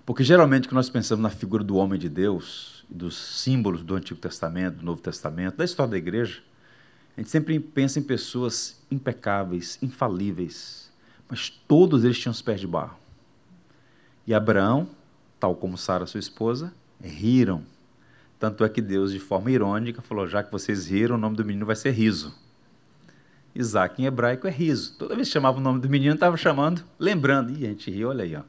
Porque 0.05 0.23
geralmente 0.23 0.69
que 0.69 0.73
nós 0.73 0.89
pensamos 0.89 1.21
na 1.21 1.29
figura 1.29 1.61
do 1.61 1.75
homem 1.75 1.99
de 1.99 2.07
Deus, 2.07 2.85
dos 2.89 3.17
símbolos 3.17 3.83
do 3.83 3.95
Antigo 3.95 4.21
Testamento, 4.21 4.77
do 4.77 4.85
Novo 4.85 5.01
Testamento, 5.01 5.57
da 5.57 5.65
história 5.65 5.91
da 5.91 5.97
igreja, 5.97 6.41
a 7.17 7.19
gente 7.19 7.29
sempre 7.29 7.59
pensa 7.59 7.99
em 7.99 8.03
pessoas 8.03 8.81
impecáveis, 8.89 9.77
infalíveis, 9.81 10.89
mas 11.27 11.49
todos 11.49 12.05
eles 12.05 12.17
tinham 12.17 12.31
os 12.31 12.41
pés 12.41 12.61
de 12.61 12.67
barro. 12.67 13.00
E 14.25 14.33
Abraão, 14.33 14.87
tal 15.39 15.55
como 15.55 15.77
Sara, 15.77 16.05
sua 16.05 16.19
esposa, 16.19 16.73
riram. 17.01 17.63
Tanto 18.39 18.63
é 18.63 18.69
que 18.69 18.81
Deus, 18.81 19.11
de 19.11 19.19
forma 19.19 19.51
irônica, 19.51 20.01
falou: 20.01 20.27
já 20.27 20.43
que 20.43 20.51
vocês 20.51 20.87
riram, 20.87 21.15
o 21.15 21.19
nome 21.19 21.35
do 21.35 21.45
menino 21.45 21.65
vai 21.65 21.75
ser 21.75 21.91
riso. 21.91 22.33
Isaac 23.53 24.01
em 24.01 24.05
hebraico 24.05 24.47
é 24.47 24.51
riso. 24.51 24.95
Toda 24.97 25.15
vez 25.15 25.27
que 25.27 25.33
chamava 25.33 25.57
o 25.57 25.61
nome 25.61 25.79
do 25.81 25.89
menino, 25.89 26.13
estava 26.13 26.37
chamando, 26.37 26.83
lembrando. 26.97 27.51
E 27.51 27.65
a 27.65 27.69
gente 27.69 27.91
riu, 27.91 28.09
olha 28.09 28.23
aí, 28.23 28.35
ó. 28.35 28.41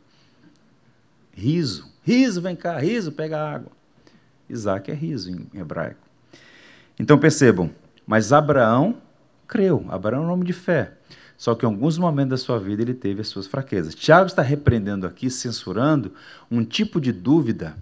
Riso. 1.33 1.91
Riso, 2.05 2.41
vem 2.41 2.55
cá, 2.55 2.79
riso, 2.79 3.13
pega 3.13 3.39
água. 3.39 3.73
Isaac 4.49 4.91
é 4.91 4.95
riso 4.95 5.31
em 5.31 5.49
hebraico. 5.59 6.01
Então 6.99 7.19
percebam, 7.19 7.71
mas 8.07 8.33
Abraão 8.33 8.97
creu. 9.49 9.85
Abraão 9.89 10.23
é 10.23 10.25
um 10.25 10.29
nome 10.29 10.45
de 10.45 10.53
fé. 10.53 10.93
Só 11.37 11.55
que 11.55 11.65
em 11.65 11.69
alguns 11.69 11.99
momentos 11.99 12.31
da 12.31 12.37
sua 12.37 12.59
vida 12.59 12.83
ele 12.83 12.95
teve 12.95 13.21
as 13.21 13.29
suas 13.29 13.47
fraquezas. 13.47 13.95
Tiago 13.95 14.27
está 14.27 14.43
repreendendo 14.43 15.07
aqui, 15.07 15.29
censurando, 15.31 16.13
um 16.51 16.65
tipo 16.65 17.01
de 17.01 17.13
dúvida 17.13 17.77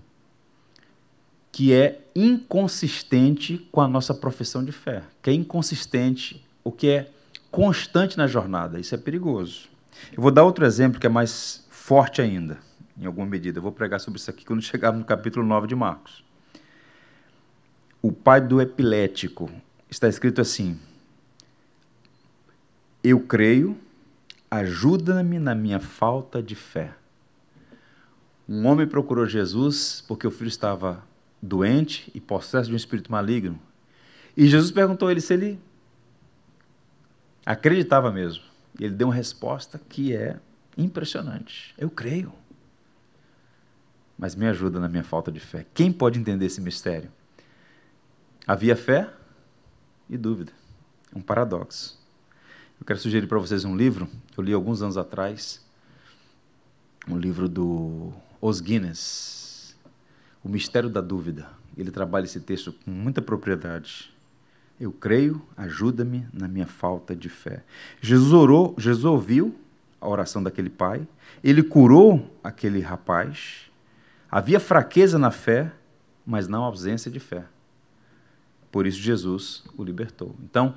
que 1.53 1.73
é 1.73 2.01
inconsistente 2.15 3.59
com 3.71 3.81
a 3.81 3.89
nossa 3.89 4.15
profissão 4.15 4.65
de 4.65 4.73
fé, 4.73 5.03
que 5.23 5.31
é 5.31 5.33
inconsistente, 5.33 6.45
o 6.63 6.71
que 6.71 6.89
é 6.89 7.11
constante 7.51 8.17
na 8.17 8.27
jornada. 8.27 8.79
Isso 8.79 8.95
é 8.95 8.99
perigoso. 8.99 9.69
Eu 10.13 10.23
vou 10.23 10.31
dar 10.31 10.45
outro 10.45 10.65
exemplo 10.65 11.01
que 11.01 11.07
é 11.07 11.11
mais 11.11 11.67
forte 11.71 12.23
ainda 12.23 12.59
em 12.99 13.07
alguma 13.07 13.27
medida. 13.27 13.59
Eu 13.59 13.63
vou 13.63 13.73
pregar 13.73 13.99
sobre 14.01 14.21
isso 14.21 14.31
aqui 14.31 14.45
quando 14.45 14.63
chegar 14.63 14.93
no 14.93 15.05
capítulo 15.05 15.45
9 15.47 15.67
de 15.67 15.75
Marcos. 15.75 16.23
O 18.03 18.13
pai 18.13 18.41
do 18.41 18.61
epilético. 18.61 19.51
Está 19.91 20.09
escrito 20.09 20.41
assim: 20.41 20.79
Eu 23.03 23.21
creio, 23.21 23.77
ajuda-me 24.51 25.39
na 25.39 25.55
minha 25.55 25.81
falta 25.81 26.43
de 26.43 26.55
fé. 26.55 26.95
Um 28.49 28.67
homem 28.67 28.87
procurou 28.87 29.27
Jesus 29.27 30.05
porque 30.07 30.27
o 30.27 30.31
filho 30.31 30.49
estava 30.49 31.03
doente 31.41 32.11
e 32.15 32.21
possesso 32.21 32.69
de 32.69 32.75
um 32.75 32.77
espírito 32.77 33.11
maligno. 33.11 33.59
E 34.37 34.47
Jesus 34.47 34.71
perguntou 34.71 35.09
a 35.09 35.13
ele 35.13 35.21
se 35.21 35.33
ele 35.33 35.61
acreditava 37.47 38.11
mesmo. 38.11 38.45
E 38.79 38.85
ele 38.85 38.95
deu 38.95 39.09
uma 39.09 39.15
resposta 39.15 39.81
que 39.89 40.15
é 40.15 40.39
impressionante. 40.77 41.75
Eu 41.79 41.91
creio 41.91 42.33
mas 44.21 44.35
me 44.35 44.47
ajuda 44.47 44.79
na 44.79 44.87
minha 44.87 45.03
falta 45.03 45.33
de 45.33 45.41
fé. 45.41 45.65
Quem 45.73 45.91
pode 45.91 46.21
entender 46.21 46.45
esse 46.45 46.61
mistério? 46.61 47.11
Havia 48.47 48.77
fé 48.77 49.11
e 50.11 50.19
dúvida. 50.19 50.53
Um 51.17 51.23
paradoxo. 51.23 51.99
Eu 52.81 52.87
quero 52.87 52.99
sugerir 52.99 53.27
para 53.27 53.39
vocês 53.39 53.65
um 53.65 53.77
livro 53.77 54.09
que 54.33 54.41
eu 54.41 54.43
li 54.43 54.53
alguns 54.53 54.83
anos 54.83 54.97
atrás, 54.97 55.65
um 57.07 57.19
livro 57.19 57.49
do 57.49 58.13
Os 58.41 58.61
Guinness, 58.61 59.77
O 60.43 60.49
Mistério 60.49 60.89
da 60.89 61.01
Dúvida. 61.01 61.49
Ele 61.77 61.91
trabalha 61.91 62.25
esse 62.25 62.41
texto 62.41 62.73
com 62.73 62.91
muita 62.91 63.21
propriedade. 63.21 64.13
Eu 64.81 64.91
creio, 64.91 65.43
ajuda-me 65.57 66.27
na 66.33 66.49
minha 66.49 66.67
falta 66.67 67.15
de 67.15 67.29
fé. 67.29 67.63
Jesus 68.01 68.33
orou, 68.33 68.75
Jesus 68.79 69.05
ouviu 69.05 69.55
a 70.01 70.09
oração 70.09 70.43
daquele 70.43 70.71
pai, 70.71 71.07
ele 71.45 71.63
curou 71.63 72.35
aquele 72.43 72.81
rapaz, 72.81 73.71
Havia 74.31 74.61
fraqueza 74.61 75.19
na 75.19 75.33
fé, 75.33 75.73
mas 76.25 76.47
não 76.47 76.63
ausência 76.63 77.11
de 77.11 77.19
fé. 77.19 77.45
Por 78.71 78.87
isso 78.87 79.01
Jesus 79.01 79.65
o 79.77 79.83
libertou. 79.83 80.37
Então, 80.45 80.77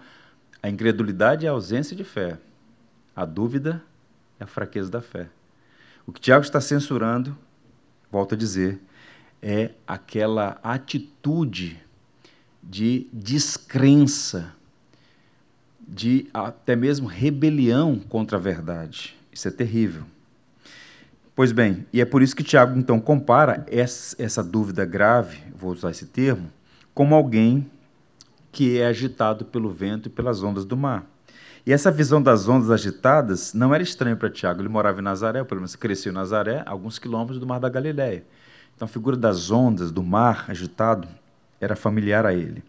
a 0.63 0.69
incredulidade 0.69 1.45
é 1.45 1.49
a 1.49 1.51
ausência 1.51 1.93
de 1.93 2.05
fé. 2.05 2.39
A 3.13 3.25
dúvida 3.25 3.83
é 4.39 4.45
a 4.45 4.47
fraqueza 4.47 4.89
da 4.89 5.01
fé. 5.01 5.27
O 6.07 6.11
que 6.13 6.21
Tiago 6.21 6.45
está 6.45 6.61
censurando, 6.61 7.37
volto 8.09 8.33
a 8.33 8.37
dizer, 8.37 8.79
é 9.41 9.71
aquela 9.85 10.57
atitude 10.63 11.77
de 12.63 13.07
descrença, 13.11 14.53
de 15.85 16.29
até 16.33 16.77
mesmo 16.77 17.07
rebelião 17.07 17.99
contra 17.99 18.37
a 18.37 18.41
verdade. 18.41 19.17
Isso 19.33 19.49
é 19.49 19.51
terrível. 19.51 20.03
Pois 21.35 21.51
bem, 21.51 21.85
e 21.91 21.99
é 21.99 22.05
por 22.05 22.21
isso 22.21 22.35
que 22.35 22.43
Tiago 22.43 22.79
então 22.79 23.01
compara 23.01 23.65
essa, 23.69 24.15
essa 24.17 24.41
dúvida 24.41 24.85
grave, 24.85 25.43
vou 25.53 25.73
usar 25.73 25.91
esse 25.91 26.05
termo, 26.05 26.49
como 26.93 27.15
alguém 27.15 27.69
que 28.53 28.79
é 28.79 28.85
agitado 28.85 29.43
pelo 29.43 29.69
vento 29.71 30.05
e 30.05 30.09
pelas 30.09 30.43
ondas 30.43 30.63
do 30.63 30.77
mar. 30.77 31.05
E 31.65 31.73
essa 31.73 31.89
visão 31.89 32.21
das 32.21 32.47
ondas 32.47 32.69
agitadas 32.69 33.53
não 33.53 33.73
era 33.73 33.81
estranha 33.81 34.15
para 34.15 34.29
Tiago. 34.29 34.61
Ele 34.61 34.69
morava 34.69 34.99
em 34.99 35.03
Nazaré, 35.03 35.43
pelo 35.43 35.61
menos 35.61 35.75
cresceu 35.75 36.11
em 36.11 36.15
Nazaré, 36.15 36.61
alguns 36.65 36.99
quilômetros 36.99 37.39
do 37.39 37.47
mar 37.47 37.59
da 37.59 37.67
Galileia. 37.67 38.23
Então 38.75 38.85
a 38.85 38.87
figura 38.87 39.17
das 39.17 39.49
ondas, 39.49 39.91
do 39.91 40.03
mar 40.03 40.45
agitado, 40.47 41.07
era 41.59 41.75
familiar 41.75 42.25
a 42.25 42.33
ele. 42.33 42.63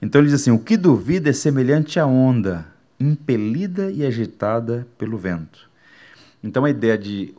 Então 0.00 0.20
ele 0.20 0.28
diz 0.28 0.40
assim: 0.40 0.52
o 0.52 0.58
que 0.58 0.76
duvida 0.76 1.30
é 1.30 1.32
semelhante 1.32 1.98
à 1.98 2.06
onda, 2.06 2.66
impelida 3.00 3.90
e 3.90 4.06
agitada 4.06 4.86
pelo 4.96 5.18
vento. 5.18 5.68
Então 6.42 6.64
a 6.64 6.70
ideia 6.70 6.96
de 6.96 7.34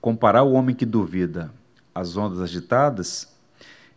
comparar 0.00 0.44
o 0.44 0.52
homem 0.52 0.74
que 0.74 0.86
duvida 0.86 1.52
às 1.94 2.16
ondas 2.16 2.40
agitadas 2.40 3.36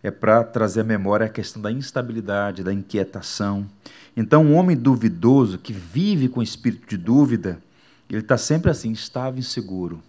é 0.03 0.09
para 0.09 0.43
trazer 0.43 0.81
à 0.81 0.83
memória 0.83 1.25
a 1.25 1.29
questão 1.29 1.61
da 1.61 1.71
instabilidade, 1.71 2.63
da 2.63 2.73
inquietação. 2.73 3.69
Então, 4.17 4.43
um 4.43 4.55
homem 4.55 4.75
duvidoso 4.75 5.57
que 5.57 5.71
vive 5.71 6.27
com 6.27 6.41
espírito 6.41 6.87
de 6.87 6.97
dúvida, 6.97 7.61
ele 8.09 8.21
está 8.21 8.37
sempre 8.37 8.71
assim, 8.71 8.91
estável 8.91 9.39
inseguro, 9.39 10.01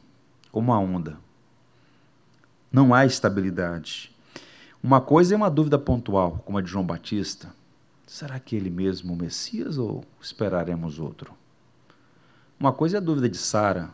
como 0.51 0.73
a 0.73 0.79
onda. 0.79 1.17
Não 2.73 2.95
há 2.95 3.05
estabilidade. 3.05 4.11
Uma 4.83 5.01
coisa 5.01 5.35
é 5.35 5.37
uma 5.37 5.51
dúvida 5.51 5.79
pontual, 5.79 6.43
como 6.45 6.59
a 6.59 6.63
de 6.63 6.71
João 6.71 6.85
Batista. 6.85 7.55
Será 8.07 8.41
que 8.41 8.57
ele 8.57 8.71
mesmo 8.71 9.13
o 9.13 9.17
Messias 9.17 9.79
ou 9.79 10.05
esperaremos 10.21 10.99
outro? 10.99 11.33
Uma 12.59 12.73
coisa 12.73 12.97
é 12.97 12.99
a 12.99 13.03
dúvida 13.03 13.29
de 13.29 13.37
Sara. 13.37 13.91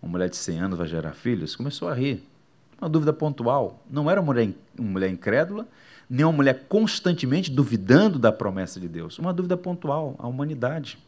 Uma 0.00 0.12
mulher 0.12 0.28
de 0.28 0.36
100 0.36 0.58
anos 0.60 0.78
vai 0.78 0.86
gerar 0.86 1.12
filhos? 1.12 1.56
Começou 1.56 1.88
a 1.88 1.94
rir. 1.94 2.22
Uma 2.80 2.88
dúvida 2.88 3.12
pontual. 3.12 3.82
Não 3.90 4.10
era 4.10 4.20
uma 4.20 4.26
mulher, 4.32 4.54
uma 4.78 4.90
mulher 4.90 5.10
incrédula, 5.10 5.66
nem 6.08 6.24
uma 6.24 6.32
mulher 6.32 6.66
constantemente 6.68 7.50
duvidando 7.50 8.18
da 8.18 8.30
promessa 8.30 8.78
de 8.78 8.88
Deus. 8.88 9.18
Uma 9.18 9.32
dúvida 9.32 9.56
pontual, 9.56 10.14
a 10.18 10.26
humanidade. 10.26 10.98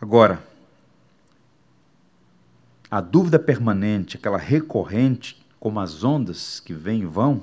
Agora, 0.00 0.40
a 2.90 3.00
dúvida 3.00 3.38
permanente, 3.38 4.16
aquela 4.16 4.38
recorrente, 4.38 5.44
como 5.58 5.80
as 5.80 6.04
ondas 6.04 6.60
que 6.60 6.72
vêm 6.72 7.02
e 7.02 7.06
vão, 7.06 7.42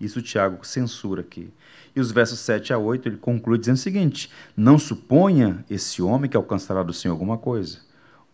isso 0.00 0.22
Tiago 0.22 0.66
censura 0.66 1.20
aqui. 1.20 1.52
E 1.94 2.00
os 2.00 2.10
versos 2.10 2.40
7 2.40 2.72
a 2.72 2.78
8 2.78 3.08
ele 3.08 3.16
conclui 3.16 3.58
dizendo 3.58 3.76
o 3.76 3.80
seguinte: 3.80 4.30
Não 4.56 4.78
suponha 4.78 5.64
esse 5.70 6.02
homem 6.02 6.28
que 6.28 6.36
alcançará 6.36 6.82
do 6.82 6.92
Senhor 6.92 7.12
alguma 7.12 7.38
coisa. 7.38 7.78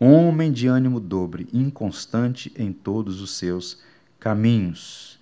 Homem 0.00 0.52
de 0.52 0.68
ânimo 0.68 1.00
dobre, 1.00 1.48
inconstante 1.52 2.52
em 2.56 2.72
todos 2.72 3.20
os 3.20 3.32
seus 3.32 3.82
caminhos. 4.20 5.18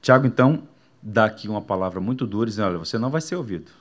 Tiago, 0.00 0.24
então, 0.24 0.62
dá 1.02 1.24
aqui 1.24 1.48
uma 1.48 1.60
palavra 1.60 2.00
muito 2.00 2.26
dura, 2.26 2.48
dizendo: 2.48 2.68
Olha, 2.68 2.78
você 2.78 2.96
não 2.96 3.10
vai 3.10 3.20
ser 3.20 3.34
ouvido. 3.34 3.72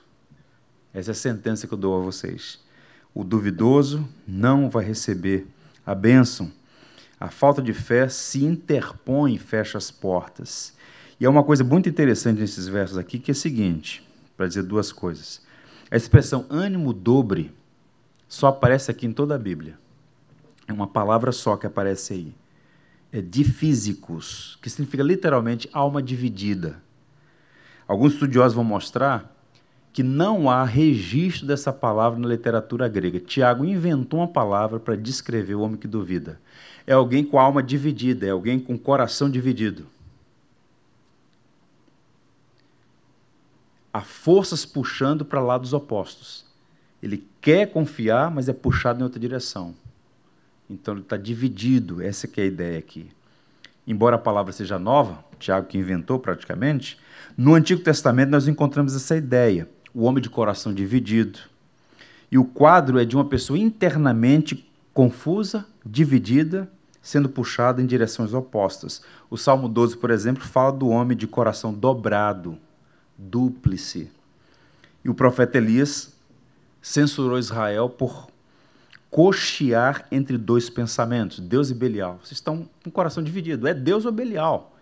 Essa 0.92 1.12
é 1.12 1.14
a 1.14 1.16
sentença 1.16 1.68
que 1.68 1.74
eu 1.74 1.78
dou 1.78 2.02
a 2.02 2.04
vocês. 2.04 2.60
O 3.14 3.24
duvidoso 3.24 4.08
não 4.28 4.72
vai 4.72 4.84
receber 4.84 5.46
a 5.86 5.94
bênção. 5.94 6.52
A 7.20 7.30
falta 7.30 7.62
de 7.62 7.74
fé 7.74 8.10
se 8.10 8.44
interpõe 8.44 9.36
e 9.36 9.40
fecha 9.40 9.78
as 9.78 9.92
portas. 9.92 10.74
E 11.20 11.26
é 11.26 11.30
uma 11.30 11.44
coisa 11.44 11.64
muito 11.64 11.88
interessante 11.88 12.40
nesses 12.40 12.68
versos 12.68 12.98
aqui, 12.98 13.20
que 13.20 13.30
é 13.30 13.34
o 13.34 13.36
seguinte, 13.36 14.08
para 14.36 14.48
dizer 14.48 14.64
duas 14.64 14.92
coisas. 14.92 15.42
A 15.92 15.98
expressão 15.98 16.46
ânimo 16.50 16.92
dobre 16.92 17.54
só 18.28 18.48
aparece 18.48 18.90
aqui 18.90 19.06
em 19.06 19.12
toda 19.12 19.36
a 19.36 19.40
Bíblia. 19.40 19.78
É 20.70 20.72
uma 20.72 20.86
palavra 20.86 21.32
só 21.32 21.58
que 21.58 21.66
aparece 21.66 22.14
aí. 22.14 22.36
É 23.12 23.20
difísicos, 23.20 24.56
que 24.62 24.70
significa 24.70 25.02
literalmente 25.02 25.68
alma 25.74 26.00
dividida. 26.00 26.80
Alguns 27.88 28.14
estudiosos 28.14 28.54
vão 28.54 28.64
mostrar 28.64 29.36
que 29.92 30.04
não 30.04 30.48
há 30.48 30.64
registro 30.64 31.48
dessa 31.48 31.74
palavra 31.74 32.20
na 32.20 32.28
literatura 32.28 32.88
grega. 32.88 33.20
Tiago 33.20 33.66
inventou 33.66 34.20
uma 34.20 34.28
palavra 34.28 34.80
para 34.80 34.96
descrever 34.96 35.56
o 35.56 35.62
homem 35.62 35.76
que 35.76 35.88
duvida. 35.88 36.40
É 36.86 36.94
alguém 36.94 37.26
com 37.26 37.40
a 37.40 37.42
alma 37.42 37.64
dividida, 37.64 38.28
é 38.28 38.30
alguém 38.30 38.60
com 38.60 38.76
o 38.76 38.80
coração 38.80 39.28
dividido. 39.28 39.88
Há 43.92 44.02
forças 44.02 44.68
puxando 44.68 45.26
para 45.26 45.42
lados 45.42 45.74
opostos. 45.74 46.46
Ele 47.02 47.28
quer 47.42 47.72
confiar, 47.72 48.30
mas 48.30 48.48
é 48.48 48.54
puxado 48.54 49.00
em 49.00 49.04
outra 49.04 49.20
direção. 49.20 49.74
Então 50.70 50.94
ele 50.94 51.02
está 51.02 51.18
dividido, 51.18 52.02
essa 52.02 52.28
que 52.28 52.40
é 52.40 52.44
a 52.44 52.48
ideia 52.48 52.80
aqui. 52.80 53.10
Embora 53.88 54.18
a 54.18 54.20
palavra 54.20 54.52
seja 54.54 54.78
nova, 54.78 55.24
Tiago 55.40 55.68
que 55.68 55.78
inventou 55.78 56.20
praticamente, 56.20 57.00
no 57.36 57.56
Antigo 57.56 57.82
Testamento 57.82 58.30
nós 58.30 58.48
encontramos 58.48 58.96
essa 58.96 59.16
ideia 59.16 59.68
o 59.94 60.04
homem 60.04 60.22
de 60.22 60.30
coração 60.30 60.74
dividido. 60.74 61.40
E 62.32 62.38
o 62.38 62.46
quadro 62.46 63.00
é 63.00 63.06
de 63.06 63.16
uma 63.16 63.26
pessoa 63.26 63.58
internamente 63.58 64.70
confusa, 64.94 65.66
dividida, 65.86 66.70
sendo 67.02 67.30
puxada 67.30 67.82
em 67.82 67.86
direções 67.86 68.34
opostas. 68.34 69.02
O 69.30 69.38
Salmo 69.38 69.68
12, 69.68 69.98
por 69.98 70.12
exemplo, 70.12 70.44
fala 70.44 70.72
do 70.72 70.90
homem 70.90 71.18
de 71.18 71.26
coração 71.26 71.74
dobrado, 71.74 72.58
dúplice. 73.18 74.12
E 75.04 75.10
o 75.10 75.16
profeta 75.16 75.58
Elias 75.58 76.14
censurou 76.82 77.40
Israel 77.40 77.90
por 77.90 78.28
cochear 79.10 80.06
entre 80.12 80.38
dois 80.38 80.70
pensamentos, 80.70 81.40
Deus 81.40 81.70
e 81.70 81.74
Belial. 81.74 82.20
Vocês 82.24 82.34
estão 82.34 82.70
com 82.84 82.90
o 82.90 82.92
coração 82.92 83.24
dividido, 83.24 83.68
é 83.68 83.74
Deus 83.74 84.06
ou 84.06 84.12
Belial? 84.12 84.76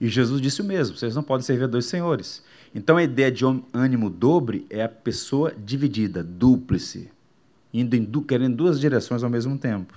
E 0.00 0.08
Jesus 0.08 0.40
disse 0.40 0.60
o 0.60 0.64
mesmo: 0.64 0.96
vocês 0.96 1.14
não 1.14 1.22
podem 1.22 1.44
servir 1.44 1.64
a 1.64 1.68
dois 1.68 1.86
senhores. 1.86 2.42
Então 2.74 2.96
a 2.96 3.02
ideia 3.02 3.30
de 3.30 3.44
ânimo 3.72 4.10
dobre 4.10 4.66
é 4.68 4.82
a 4.82 4.88
pessoa 4.88 5.52
dividida, 5.56 6.22
dúplice, 6.22 7.10
indo 7.72 7.96
em, 7.96 8.04
querendo 8.22 8.56
duas 8.56 8.78
direções 8.78 9.22
ao 9.22 9.30
mesmo 9.30 9.56
tempo. 9.56 9.94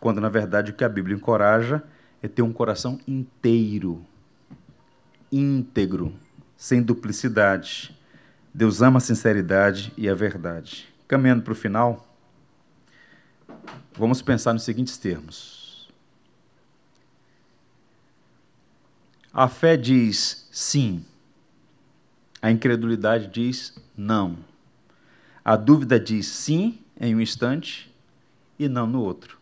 Quando 0.00 0.20
na 0.20 0.28
verdade 0.28 0.72
o 0.72 0.74
que 0.74 0.84
a 0.84 0.88
Bíblia 0.88 1.16
encoraja 1.16 1.82
é 2.22 2.28
ter 2.28 2.42
um 2.42 2.52
coração 2.52 2.98
inteiro, 3.06 4.04
íntegro, 5.30 6.12
sem 6.56 6.82
duplicidade. 6.82 7.96
Deus 8.52 8.82
ama 8.82 8.98
a 8.98 9.00
sinceridade 9.00 9.92
e 9.96 10.08
a 10.08 10.14
verdade. 10.14 10.86
Caminhando 11.08 11.42
para 11.42 11.52
o 11.52 11.56
final, 11.56 12.11
vamos 13.94 14.22
pensar 14.22 14.52
nos 14.52 14.62
seguintes 14.62 14.96
termos. 14.96 15.90
A 19.32 19.48
fé 19.48 19.76
diz 19.76 20.48
sim 20.50 21.04
a 22.42 22.50
incredulidade 22.50 23.28
diz 23.28 23.72
não. 23.96 24.36
A 25.44 25.54
dúvida 25.54 25.98
diz 26.00 26.26
sim 26.26 26.80
em 27.00 27.14
um 27.14 27.20
instante 27.20 27.94
e 28.58 28.68
não 28.68 28.84
no 28.84 29.00
outro. 29.00 29.38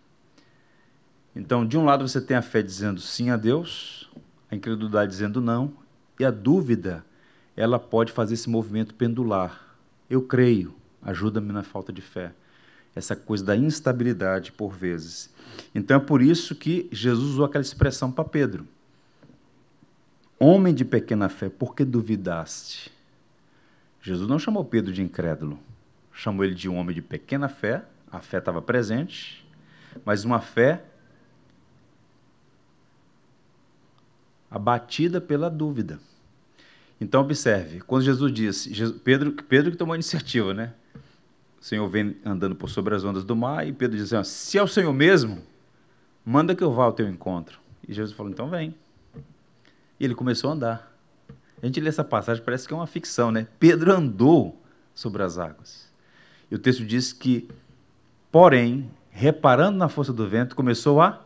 Então, 1.35 1.67
de 1.67 1.79
um 1.79 1.85
lado 1.87 2.07
você 2.07 2.21
tem 2.21 2.37
a 2.37 2.43
fé 2.43 2.61
dizendo 2.61 3.01
sim 3.01 3.31
a 3.31 3.39
Deus, 3.39 4.11
a 4.51 4.55
incredulidade 4.55 5.11
dizendo 5.11 5.41
não, 5.41 5.73
e 6.19 6.25
a 6.27 6.31
dúvida, 6.31 7.03
ela 7.57 7.79
pode 7.79 8.13
fazer 8.13 8.35
esse 8.35 8.51
movimento 8.51 8.95
pendular. 8.95 9.75
Eu 10.11 10.21
creio, 10.21 10.75
ajuda-me 11.01 11.53
na 11.53 11.63
falta 11.63 11.91
de 11.91 12.03
fé. 12.03 12.35
Essa 12.95 13.15
coisa 13.15 13.45
da 13.45 13.57
instabilidade 13.57 14.53
por 14.53 14.73
vezes. 14.73 15.31
Então 15.75 15.97
é 15.97 16.01
por 16.01 16.21
isso 16.21 16.55
que 16.55 16.89
Jesus 16.91 17.31
usou 17.31 17.45
aquela 17.45 17.63
expressão 17.63 18.11
para 18.11 18.25
Pedro. 18.25 18.67
Homem 20.39 20.75
de 20.75 20.85
pequena 20.85 21.29
fé, 21.29 21.49
por 21.49 21.75
que 21.75 21.85
duvidaste? 21.85 22.91
Jesus 24.03 24.29
não 24.29 24.39
chamou 24.39 24.65
Pedro 24.65 24.93
de 24.93 25.03
incrédulo, 25.03 25.59
chamou 26.13 26.45
ele 26.45 26.55
de 26.55 26.69
um 26.69 26.77
homem 26.77 26.95
de 26.95 27.03
pequena 27.03 27.49
fé, 27.49 27.85
a 28.11 28.21
fé 28.21 28.39
estava 28.39 28.63
presente, 28.63 29.47
mas 30.05 30.25
uma 30.25 30.41
fé 30.41 30.83
abatida 34.51 35.21
pela 35.21 35.51
dúvida. 35.51 36.01
Então 37.01 37.21
observe, 37.21 37.81
quando 37.81 38.03
Jesus 38.03 38.33
disse, 38.33 38.93
Pedro, 39.05 39.33
Pedro 39.33 39.71
que 39.71 39.77
tomou 39.77 39.93
a 39.93 39.97
iniciativa, 39.97 40.53
né? 40.53 40.73
O 41.61 41.65
Senhor 41.65 41.87
vem 41.89 42.17
andando 42.25 42.55
por 42.55 42.71
sobre 42.71 42.95
as 42.95 43.05
ondas 43.05 43.23
do 43.23 43.37
mar 43.37 43.67
e 43.67 43.73
Pedro 43.73 43.97
diz 43.97 44.13
assim, 44.13 44.31
se 44.31 44.59
é 44.59 44.63
o 44.63 44.67
Senhor 44.67 44.93
mesmo, 44.95 45.43
manda 46.25 46.55
que 46.55 46.65
eu 46.65 46.73
vá 46.73 46.85
ao 46.85 46.93
teu 46.93 47.07
encontro. 47.07 47.61
E 47.87 47.93
Jesus 47.93 48.17
falou, 48.17 48.33
então 48.33 48.49
vem. 48.49 48.75
E 49.99 50.05
ele 50.05 50.15
começou 50.15 50.51
a 50.51 50.55
andar. 50.55 50.97
A 51.63 51.67
gente 51.67 51.79
lê 51.79 51.91
essa 51.91 52.03
passagem, 52.03 52.43
parece 52.43 52.67
que 52.67 52.73
é 52.73 52.77
uma 52.77 52.87
ficção, 52.87 53.31
né? 53.31 53.47
Pedro 53.59 53.93
andou 53.93 54.59
sobre 54.95 55.23
as 55.23 55.37
águas. 55.37 55.91
E 56.51 56.55
o 56.55 56.59
texto 56.59 56.85
diz 56.85 57.13
que, 57.13 57.47
porém, 58.33 58.91
reparando 59.11 59.77
na 59.77 59.89
força 59.91 60.15
do 60.15 60.27
vento, 60.27 60.57
começou 60.57 61.03
a 61.03 61.21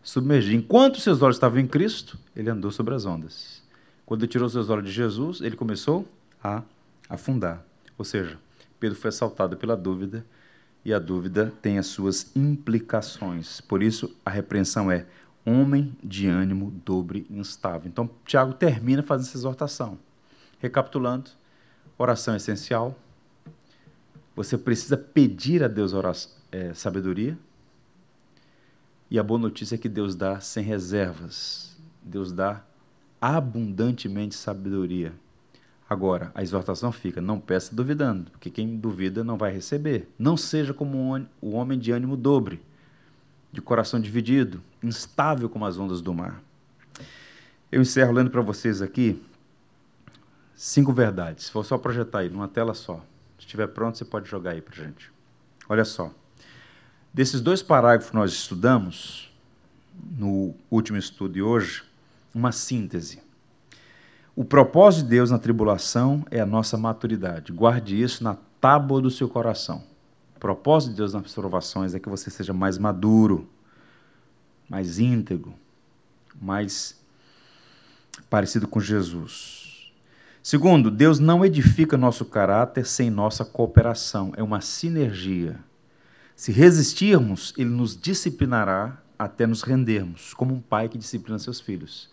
submergir. 0.00 0.54
Enquanto 0.54 1.00
seus 1.00 1.20
olhos 1.22 1.36
estavam 1.36 1.58
em 1.58 1.66
Cristo, 1.66 2.16
ele 2.36 2.48
andou 2.48 2.70
sobre 2.70 2.94
as 2.94 3.04
ondas. 3.04 3.60
Quando 4.06 4.22
ele 4.22 4.30
tirou 4.30 4.48
seus 4.48 4.70
olhos 4.70 4.84
de 4.84 4.92
Jesus, 4.92 5.40
ele 5.40 5.56
começou 5.56 6.06
a 6.42 6.62
afundar. 7.08 7.64
Ou 7.98 8.04
seja, 8.04 8.38
Pedro 8.82 8.98
foi 8.98 9.10
assaltado 9.10 9.56
pela 9.56 9.76
dúvida 9.76 10.26
e 10.84 10.92
a 10.92 10.98
dúvida 10.98 11.52
tem 11.62 11.78
as 11.78 11.86
suas 11.86 12.34
implicações. 12.34 13.60
Por 13.60 13.80
isso, 13.80 14.12
a 14.26 14.30
repreensão 14.30 14.90
é 14.90 15.06
homem 15.46 15.96
de 16.02 16.26
ânimo 16.26 16.72
dobre 16.84 17.24
e 17.30 17.38
instável. 17.38 17.88
Então, 17.88 18.10
Tiago 18.26 18.52
termina 18.54 19.00
fazendo 19.00 19.28
essa 19.28 19.38
exortação. 19.38 19.96
Recapitulando, 20.58 21.30
oração 21.96 22.34
é 22.34 22.38
essencial. 22.38 22.98
Você 24.34 24.58
precisa 24.58 24.96
pedir 24.96 25.62
a 25.62 25.68
Deus 25.68 25.92
oração, 25.92 26.32
é, 26.50 26.74
sabedoria. 26.74 27.38
E 29.08 29.16
a 29.16 29.22
boa 29.22 29.38
notícia 29.38 29.76
é 29.76 29.78
que 29.78 29.88
Deus 29.88 30.16
dá 30.16 30.40
sem 30.40 30.64
reservas. 30.64 31.76
Deus 32.02 32.32
dá 32.32 32.64
abundantemente 33.20 34.34
sabedoria. 34.34 35.12
Agora, 35.92 36.32
a 36.34 36.42
exortação 36.42 36.90
fica: 36.90 37.20
não 37.20 37.38
peça 37.38 37.74
duvidando, 37.76 38.30
porque 38.30 38.48
quem 38.48 38.78
duvida 38.78 39.22
não 39.22 39.36
vai 39.36 39.52
receber. 39.52 40.08
Não 40.18 40.38
seja 40.38 40.72
como 40.72 41.28
o 41.38 41.50
homem 41.50 41.78
de 41.78 41.92
ânimo 41.92 42.16
dobre, 42.16 42.62
de 43.52 43.60
coração 43.60 44.00
dividido, 44.00 44.62
instável 44.82 45.50
como 45.50 45.66
as 45.66 45.76
ondas 45.76 46.00
do 46.00 46.14
mar. 46.14 46.42
Eu 47.70 47.82
encerro 47.82 48.10
lendo 48.10 48.30
para 48.30 48.40
vocês 48.40 48.80
aqui 48.80 49.22
cinco 50.56 50.94
verdades. 50.94 51.50
Vou 51.50 51.62
só 51.62 51.76
projetar 51.76 52.20
aí, 52.20 52.30
numa 52.30 52.48
tela 52.48 52.72
só. 52.72 52.96
Se 53.38 53.44
estiver 53.44 53.66
pronto, 53.66 53.98
você 53.98 54.06
pode 54.06 54.30
jogar 54.30 54.52
aí 54.52 54.62
para 54.62 54.74
gente. 54.74 55.12
Olha 55.68 55.84
só. 55.84 56.10
Desses 57.12 57.42
dois 57.42 57.62
parágrafos 57.62 58.08
que 58.08 58.16
nós 58.16 58.32
estudamos, 58.32 59.30
no 60.18 60.54
último 60.70 60.96
estudo 60.96 61.34
de 61.34 61.42
hoje, 61.42 61.84
uma 62.34 62.50
síntese. 62.50 63.20
O 64.34 64.44
propósito 64.44 65.04
de 65.04 65.10
Deus 65.10 65.30
na 65.30 65.38
tribulação 65.38 66.24
é 66.30 66.40
a 66.40 66.46
nossa 66.46 66.78
maturidade. 66.78 67.52
Guarde 67.52 68.00
isso 68.00 68.24
na 68.24 68.34
tábua 68.60 69.00
do 69.00 69.10
seu 69.10 69.28
coração. 69.28 69.84
O 70.34 70.40
propósito 70.40 70.92
de 70.92 70.96
Deus 70.96 71.12
nas 71.12 71.34
provações 71.34 71.94
é 71.94 72.00
que 72.00 72.08
você 72.08 72.30
seja 72.30 72.52
mais 72.52 72.78
maduro, 72.78 73.46
mais 74.70 74.98
íntegro, 74.98 75.54
mais 76.40 76.98
parecido 78.30 78.66
com 78.66 78.80
Jesus. 78.80 79.92
Segundo, 80.42 80.90
Deus 80.90 81.18
não 81.18 81.44
edifica 81.44 81.96
nosso 81.98 82.24
caráter 82.24 82.86
sem 82.86 83.10
nossa 83.10 83.44
cooperação. 83.44 84.32
É 84.34 84.42
uma 84.42 84.62
sinergia. 84.62 85.60
Se 86.34 86.50
resistirmos, 86.50 87.52
Ele 87.58 87.70
nos 87.70 88.00
disciplinará 88.00 88.98
até 89.18 89.46
nos 89.46 89.62
rendermos, 89.62 90.32
como 90.32 90.54
um 90.54 90.60
pai 90.60 90.88
que 90.88 90.98
disciplina 90.98 91.38
seus 91.38 91.60
filhos. 91.60 92.10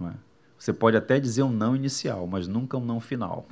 Não 0.00 0.08
é? 0.08 0.14
Você 0.62 0.72
pode 0.72 0.96
até 0.96 1.18
dizer 1.18 1.42
um 1.42 1.50
não 1.50 1.74
inicial, 1.74 2.24
mas 2.24 2.46
nunca 2.46 2.76
um 2.76 2.84
não 2.84 3.00
final. 3.00 3.48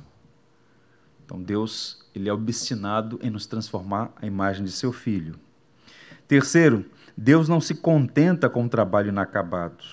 Então 1.25 1.43
Deus, 1.43 2.05
ele 2.15 2.29
é 2.29 2.33
obstinado 2.33 3.19
em 3.21 3.29
nos 3.29 3.45
transformar 3.45 4.13
à 4.15 4.25
imagem 4.25 4.63
de 4.63 4.71
seu 4.71 4.93
filho. 4.93 5.35
Terceiro, 6.25 6.85
Deus 7.17 7.49
não 7.49 7.59
se 7.59 7.75
contenta 7.75 8.49
com 8.49 8.63
o 8.63 8.69
trabalho 8.69 9.09
inacabado. 9.09 9.83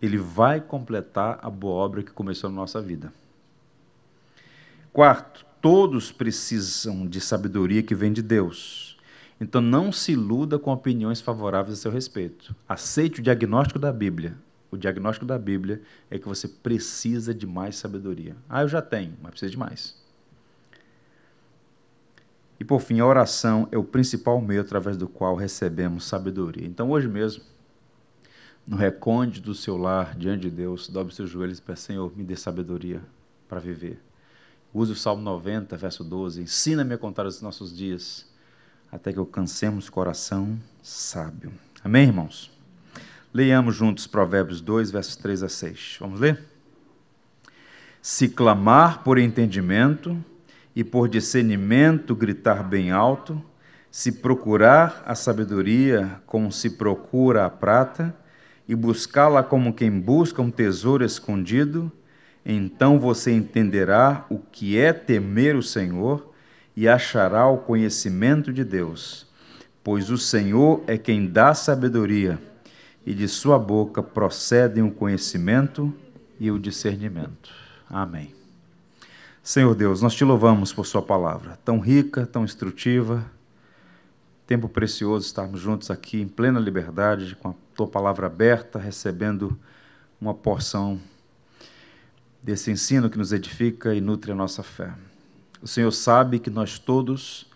Ele 0.00 0.16
vai 0.16 0.62
completar 0.62 1.38
a 1.42 1.50
boa 1.50 1.74
obra 1.74 2.02
que 2.02 2.10
começou 2.10 2.48
na 2.48 2.56
nossa 2.56 2.80
vida. 2.80 3.12
Quarto, 4.94 5.44
todos 5.60 6.10
precisam 6.10 7.06
de 7.06 7.20
sabedoria 7.20 7.82
que 7.82 7.94
vem 7.94 8.14
de 8.14 8.22
Deus. 8.22 8.96
Então 9.38 9.60
não 9.60 9.92
se 9.92 10.12
iluda 10.12 10.58
com 10.58 10.72
opiniões 10.72 11.20
favoráveis 11.20 11.78
a 11.78 11.82
seu 11.82 11.90
respeito. 11.90 12.56
Aceite 12.66 13.20
o 13.20 13.22
diagnóstico 13.22 13.78
da 13.78 13.92
Bíblia 13.92 14.34
o 14.72 14.78
diagnóstico 14.78 15.26
da 15.26 15.38
Bíblia 15.38 15.82
é 16.10 16.18
que 16.18 16.26
você 16.26 16.48
precisa 16.48 17.34
de 17.34 17.46
mais 17.46 17.76
sabedoria. 17.76 18.34
Ah, 18.48 18.62
eu 18.62 18.68
já 18.68 18.80
tenho, 18.80 19.14
mas 19.20 19.32
precisa 19.32 19.50
de 19.50 19.58
mais. 19.58 19.94
E 22.58 22.64
por 22.64 22.80
fim, 22.80 22.98
a 22.98 23.06
oração 23.06 23.68
é 23.70 23.76
o 23.76 23.84
principal 23.84 24.40
meio 24.40 24.62
através 24.62 24.96
do 24.96 25.06
qual 25.06 25.36
recebemos 25.36 26.04
sabedoria. 26.04 26.66
Então, 26.66 26.90
hoje 26.90 27.06
mesmo, 27.06 27.42
no 28.66 28.76
recôndito 28.76 29.46
do 29.46 29.54
seu 29.54 29.76
lar, 29.76 30.16
diante 30.16 30.42
de 30.42 30.50
Deus, 30.50 30.88
dobre 30.88 31.14
seus 31.14 31.28
joelhos 31.28 31.58
e 31.58 31.62
peça, 31.62 31.88
Senhor, 31.88 32.16
me 32.16 32.24
dê 32.24 32.34
sabedoria 32.34 33.02
para 33.48 33.60
viver. 33.60 34.00
Use 34.72 34.92
o 34.92 34.96
Salmo 34.96 35.22
90, 35.22 35.76
verso 35.76 36.02
12. 36.02 36.40
Ensina-me 36.40 36.94
a 36.94 36.98
contar 36.98 37.26
os 37.26 37.42
nossos 37.42 37.76
dias, 37.76 38.26
até 38.90 39.12
que 39.12 39.18
alcancemos 39.18 39.90
coração 39.90 40.58
sábio. 40.80 41.52
Amém, 41.84 42.04
irmãos? 42.04 42.61
Leiamos 43.34 43.74
juntos 43.74 44.06
Provérbios 44.06 44.60
2, 44.60 44.90
versos 44.90 45.16
3 45.16 45.42
a 45.44 45.48
6. 45.48 45.96
Vamos 46.00 46.20
ler? 46.20 46.38
Se 48.02 48.28
clamar 48.28 49.02
por 49.02 49.16
entendimento 49.16 50.22
e 50.76 50.84
por 50.84 51.08
discernimento 51.08 52.14
gritar 52.14 52.62
bem 52.62 52.90
alto, 52.90 53.42
se 53.90 54.12
procurar 54.12 55.02
a 55.06 55.14
sabedoria 55.14 56.20
como 56.26 56.52
se 56.52 56.68
procura 56.68 57.46
a 57.46 57.50
prata, 57.50 58.14
e 58.68 58.74
buscá-la 58.74 59.42
como 59.42 59.72
quem 59.72 59.98
busca 59.98 60.42
um 60.42 60.50
tesouro 60.50 61.02
escondido, 61.02 61.90
então 62.44 63.00
você 63.00 63.32
entenderá 63.32 64.26
o 64.28 64.38
que 64.38 64.76
é 64.78 64.92
temer 64.92 65.56
o 65.56 65.62
Senhor 65.62 66.32
e 66.76 66.86
achará 66.86 67.46
o 67.46 67.58
conhecimento 67.58 68.52
de 68.52 68.62
Deus, 68.62 69.26
pois 69.82 70.10
o 70.10 70.18
Senhor 70.18 70.84
é 70.86 70.98
quem 70.98 71.26
dá 71.26 71.54
sabedoria 71.54 72.38
e 73.04 73.14
de 73.14 73.28
sua 73.28 73.58
boca 73.58 74.02
procedem 74.02 74.82
o 74.82 74.90
conhecimento 74.90 75.92
e 76.38 76.50
o 76.50 76.58
discernimento. 76.58 77.50
Amém. 77.88 78.34
Senhor 79.42 79.74
Deus, 79.74 80.00
nós 80.00 80.14
te 80.14 80.24
louvamos 80.24 80.72
por 80.72 80.86
Sua 80.86 81.02
palavra, 81.02 81.58
tão 81.64 81.80
rica, 81.80 82.24
tão 82.24 82.44
instrutiva. 82.44 83.24
Tempo 84.46 84.68
precioso 84.68 85.26
estarmos 85.26 85.60
juntos 85.60 85.90
aqui 85.90 86.20
em 86.20 86.28
plena 86.28 86.60
liberdade, 86.60 87.34
com 87.36 87.48
a 87.48 87.54
Tua 87.74 87.88
palavra 87.88 88.26
aberta, 88.26 88.78
recebendo 88.78 89.58
uma 90.20 90.32
porção 90.32 91.00
desse 92.40 92.70
ensino 92.70 93.10
que 93.10 93.18
nos 93.18 93.32
edifica 93.32 93.94
e 93.94 94.00
nutre 94.00 94.30
a 94.30 94.34
nossa 94.34 94.62
fé. 94.62 94.92
O 95.60 95.66
Senhor 95.66 95.90
sabe 95.90 96.38
que 96.38 96.50
nós 96.50 96.78
todos 96.78 97.46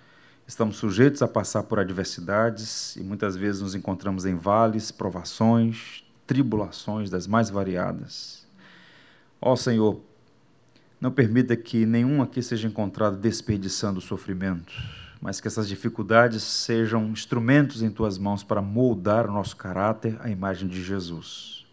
Estamos 0.46 0.76
sujeitos 0.76 1.22
a 1.22 1.28
passar 1.28 1.64
por 1.64 1.80
adversidades 1.80 2.94
e 2.94 3.02
muitas 3.02 3.34
vezes 3.34 3.60
nos 3.60 3.74
encontramos 3.74 4.24
em 4.24 4.36
vales, 4.36 4.92
provações, 4.92 6.04
tribulações 6.24 7.10
das 7.10 7.26
mais 7.26 7.50
variadas. 7.50 8.46
Ó 9.42 9.56
Senhor, 9.56 10.00
não 11.00 11.10
permita 11.10 11.56
que 11.56 11.84
nenhum 11.84 12.22
aqui 12.22 12.40
seja 12.40 12.68
encontrado 12.68 13.16
desperdiçando 13.16 13.98
o 13.98 14.02
sofrimento, 14.02 14.72
mas 15.20 15.40
que 15.40 15.48
essas 15.48 15.66
dificuldades 15.66 16.44
sejam 16.44 17.08
instrumentos 17.08 17.82
em 17.82 17.90
tuas 17.90 18.16
mãos 18.16 18.44
para 18.44 18.62
moldar 18.62 19.28
o 19.28 19.32
nosso 19.32 19.56
caráter 19.56 20.16
à 20.20 20.30
imagem 20.30 20.68
de 20.68 20.80
Jesus. 20.80 21.66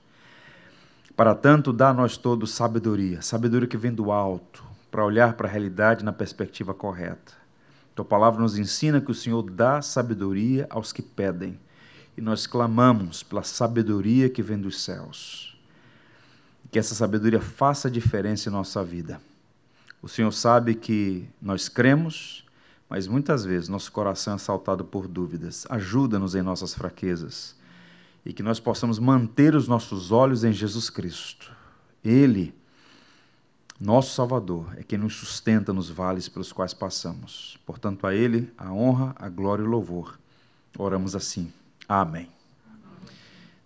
Para 1.16 1.36
tanto, 1.36 1.72
dá 1.72 1.90
a 1.90 1.94
nós 1.94 2.18
todos 2.18 2.50
sabedoria, 2.50 3.22
sabedoria 3.22 3.68
que 3.68 3.78
vem 3.78 3.94
do 3.94 4.12
alto, 4.12 4.64
para 4.90 5.06
olhar 5.06 5.34
para 5.34 5.48
a 5.48 5.52
realidade 5.52 6.04
na 6.04 6.12
perspectiva 6.12 6.74
correta 6.74 7.43
tua 7.96 8.06
palavra 8.06 8.42
nos 8.42 8.58
ensina 8.58 9.00
que 9.00 9.12
o 9.12 9.16
Senhor 9.16 9.44
dá 9.50 9.82
sabedoria 9.82 10.66
aos 10.70 10.92
que 10.92 11.02
pedem, 11.02 11.60
e 12.18 12.22
nós 12.22 12.48
clamamos 12.48 13.24
pela 13.24 13.44
sabedoria 13.44 14.30
que 14.30 14.42
vem 14.42 14.60
dos 14.60 14.82
céus. 14.82 15.58
Que 16.72 16.80
essa 16.80 16.96
sabedoria 16.96 17.42
faça 17.42 17.90
diferença 17.90 18.50
em 18.50 18.52
nossa 18.52 18.84
vida. 18.84 19.22
O 20.02 20.08
Senhor 20.08 20.32
sabe 20.32 20.76
que 20.76 21.28
nós 21.42 21.70
cremos, 21.70 22.44
mas 22.90 23.08
muitas 23.08 23.46
vezes 23.46 23.70
nosso 23.70 23.92
coração 23.92 24.34
é 24.34 24.36
assaltado 24.36 24.84
por 24.84 25.08
dúvidas. 25.08 25.66
Ajuda-nos 25.70 26.36
em 26.36 26.42
nossas 26.42 26.74
fraquezas 26.74 27.56
e 28.26 28.34
que 28.34 28.44
nós 28.44 28.60
possamos 28.60 29.00
manter 29.00 29.56
os 29.56 29.68
nossos 29.68 30.12
olhos 30.12 30.44
em 30.44 30.52
Jesus 30.52 30.90
Cristo. 30.90 31.52
Ele 32.04 32.54
nosso 33.84 34.16
Salvador 34.16 34.74
é 34.78 34.84
quem 34.84 34.98
nos 34.98 35.14
sustenta 35.14 35.74
nos 35.74 35.90
vales 35.90 36.30
pelos 36.30 36.54
quais 36.54 36.74
passamos. 36.74 37.60
Portanto, 37.66 38.08
a 38.08 38.16
Ele 38.16 38.50
a 38.58 38.72
honra, 38.72 39.14
a 39.18 39.28
glória 39.28 39.62
e 39.62 39.66
o 39.66 39.70
louvor. 39.70 40.18
Oramos 40.78 41.18
assim. 41.18 41.52
Amém. 41.88 42.30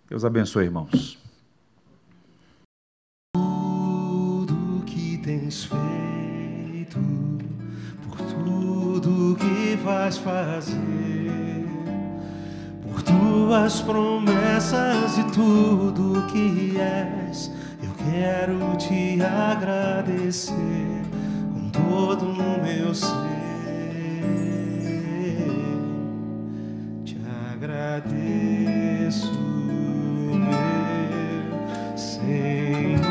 Deus 0.08 0.24
abençoe, 0.24 0.64
irmãos. 0.64 1.16
Tudo 3.32 4.82
que 4.86 5.18
tens 5.18 5.66
feito, 5.66 6.98
por 8.02 8.16
tudo 8.16 9.36
que 9.36 9.76
vais 9.76 10.18
fazer, 10.18 11.64
por 12.82 13.02
tuas 13.02 13.80
promessas 13.82 15.16
e 15.16 15.24
tudo 15.30 16.26
que 16.26 16.76
és 16.76 17.56
Quero 18.10 18.76
te 18.76 19.20
agradecer 19.22 20.54
com 21.52 21.68
todo 21.70 22.30
o 22.30 22.62
meu 22.62 22.94
ser. 22.94 23.08
Te 27.04 27.18
agradeço, 27.52 29.32
meu 30.32 31.98
Senhor. 31.98 33.07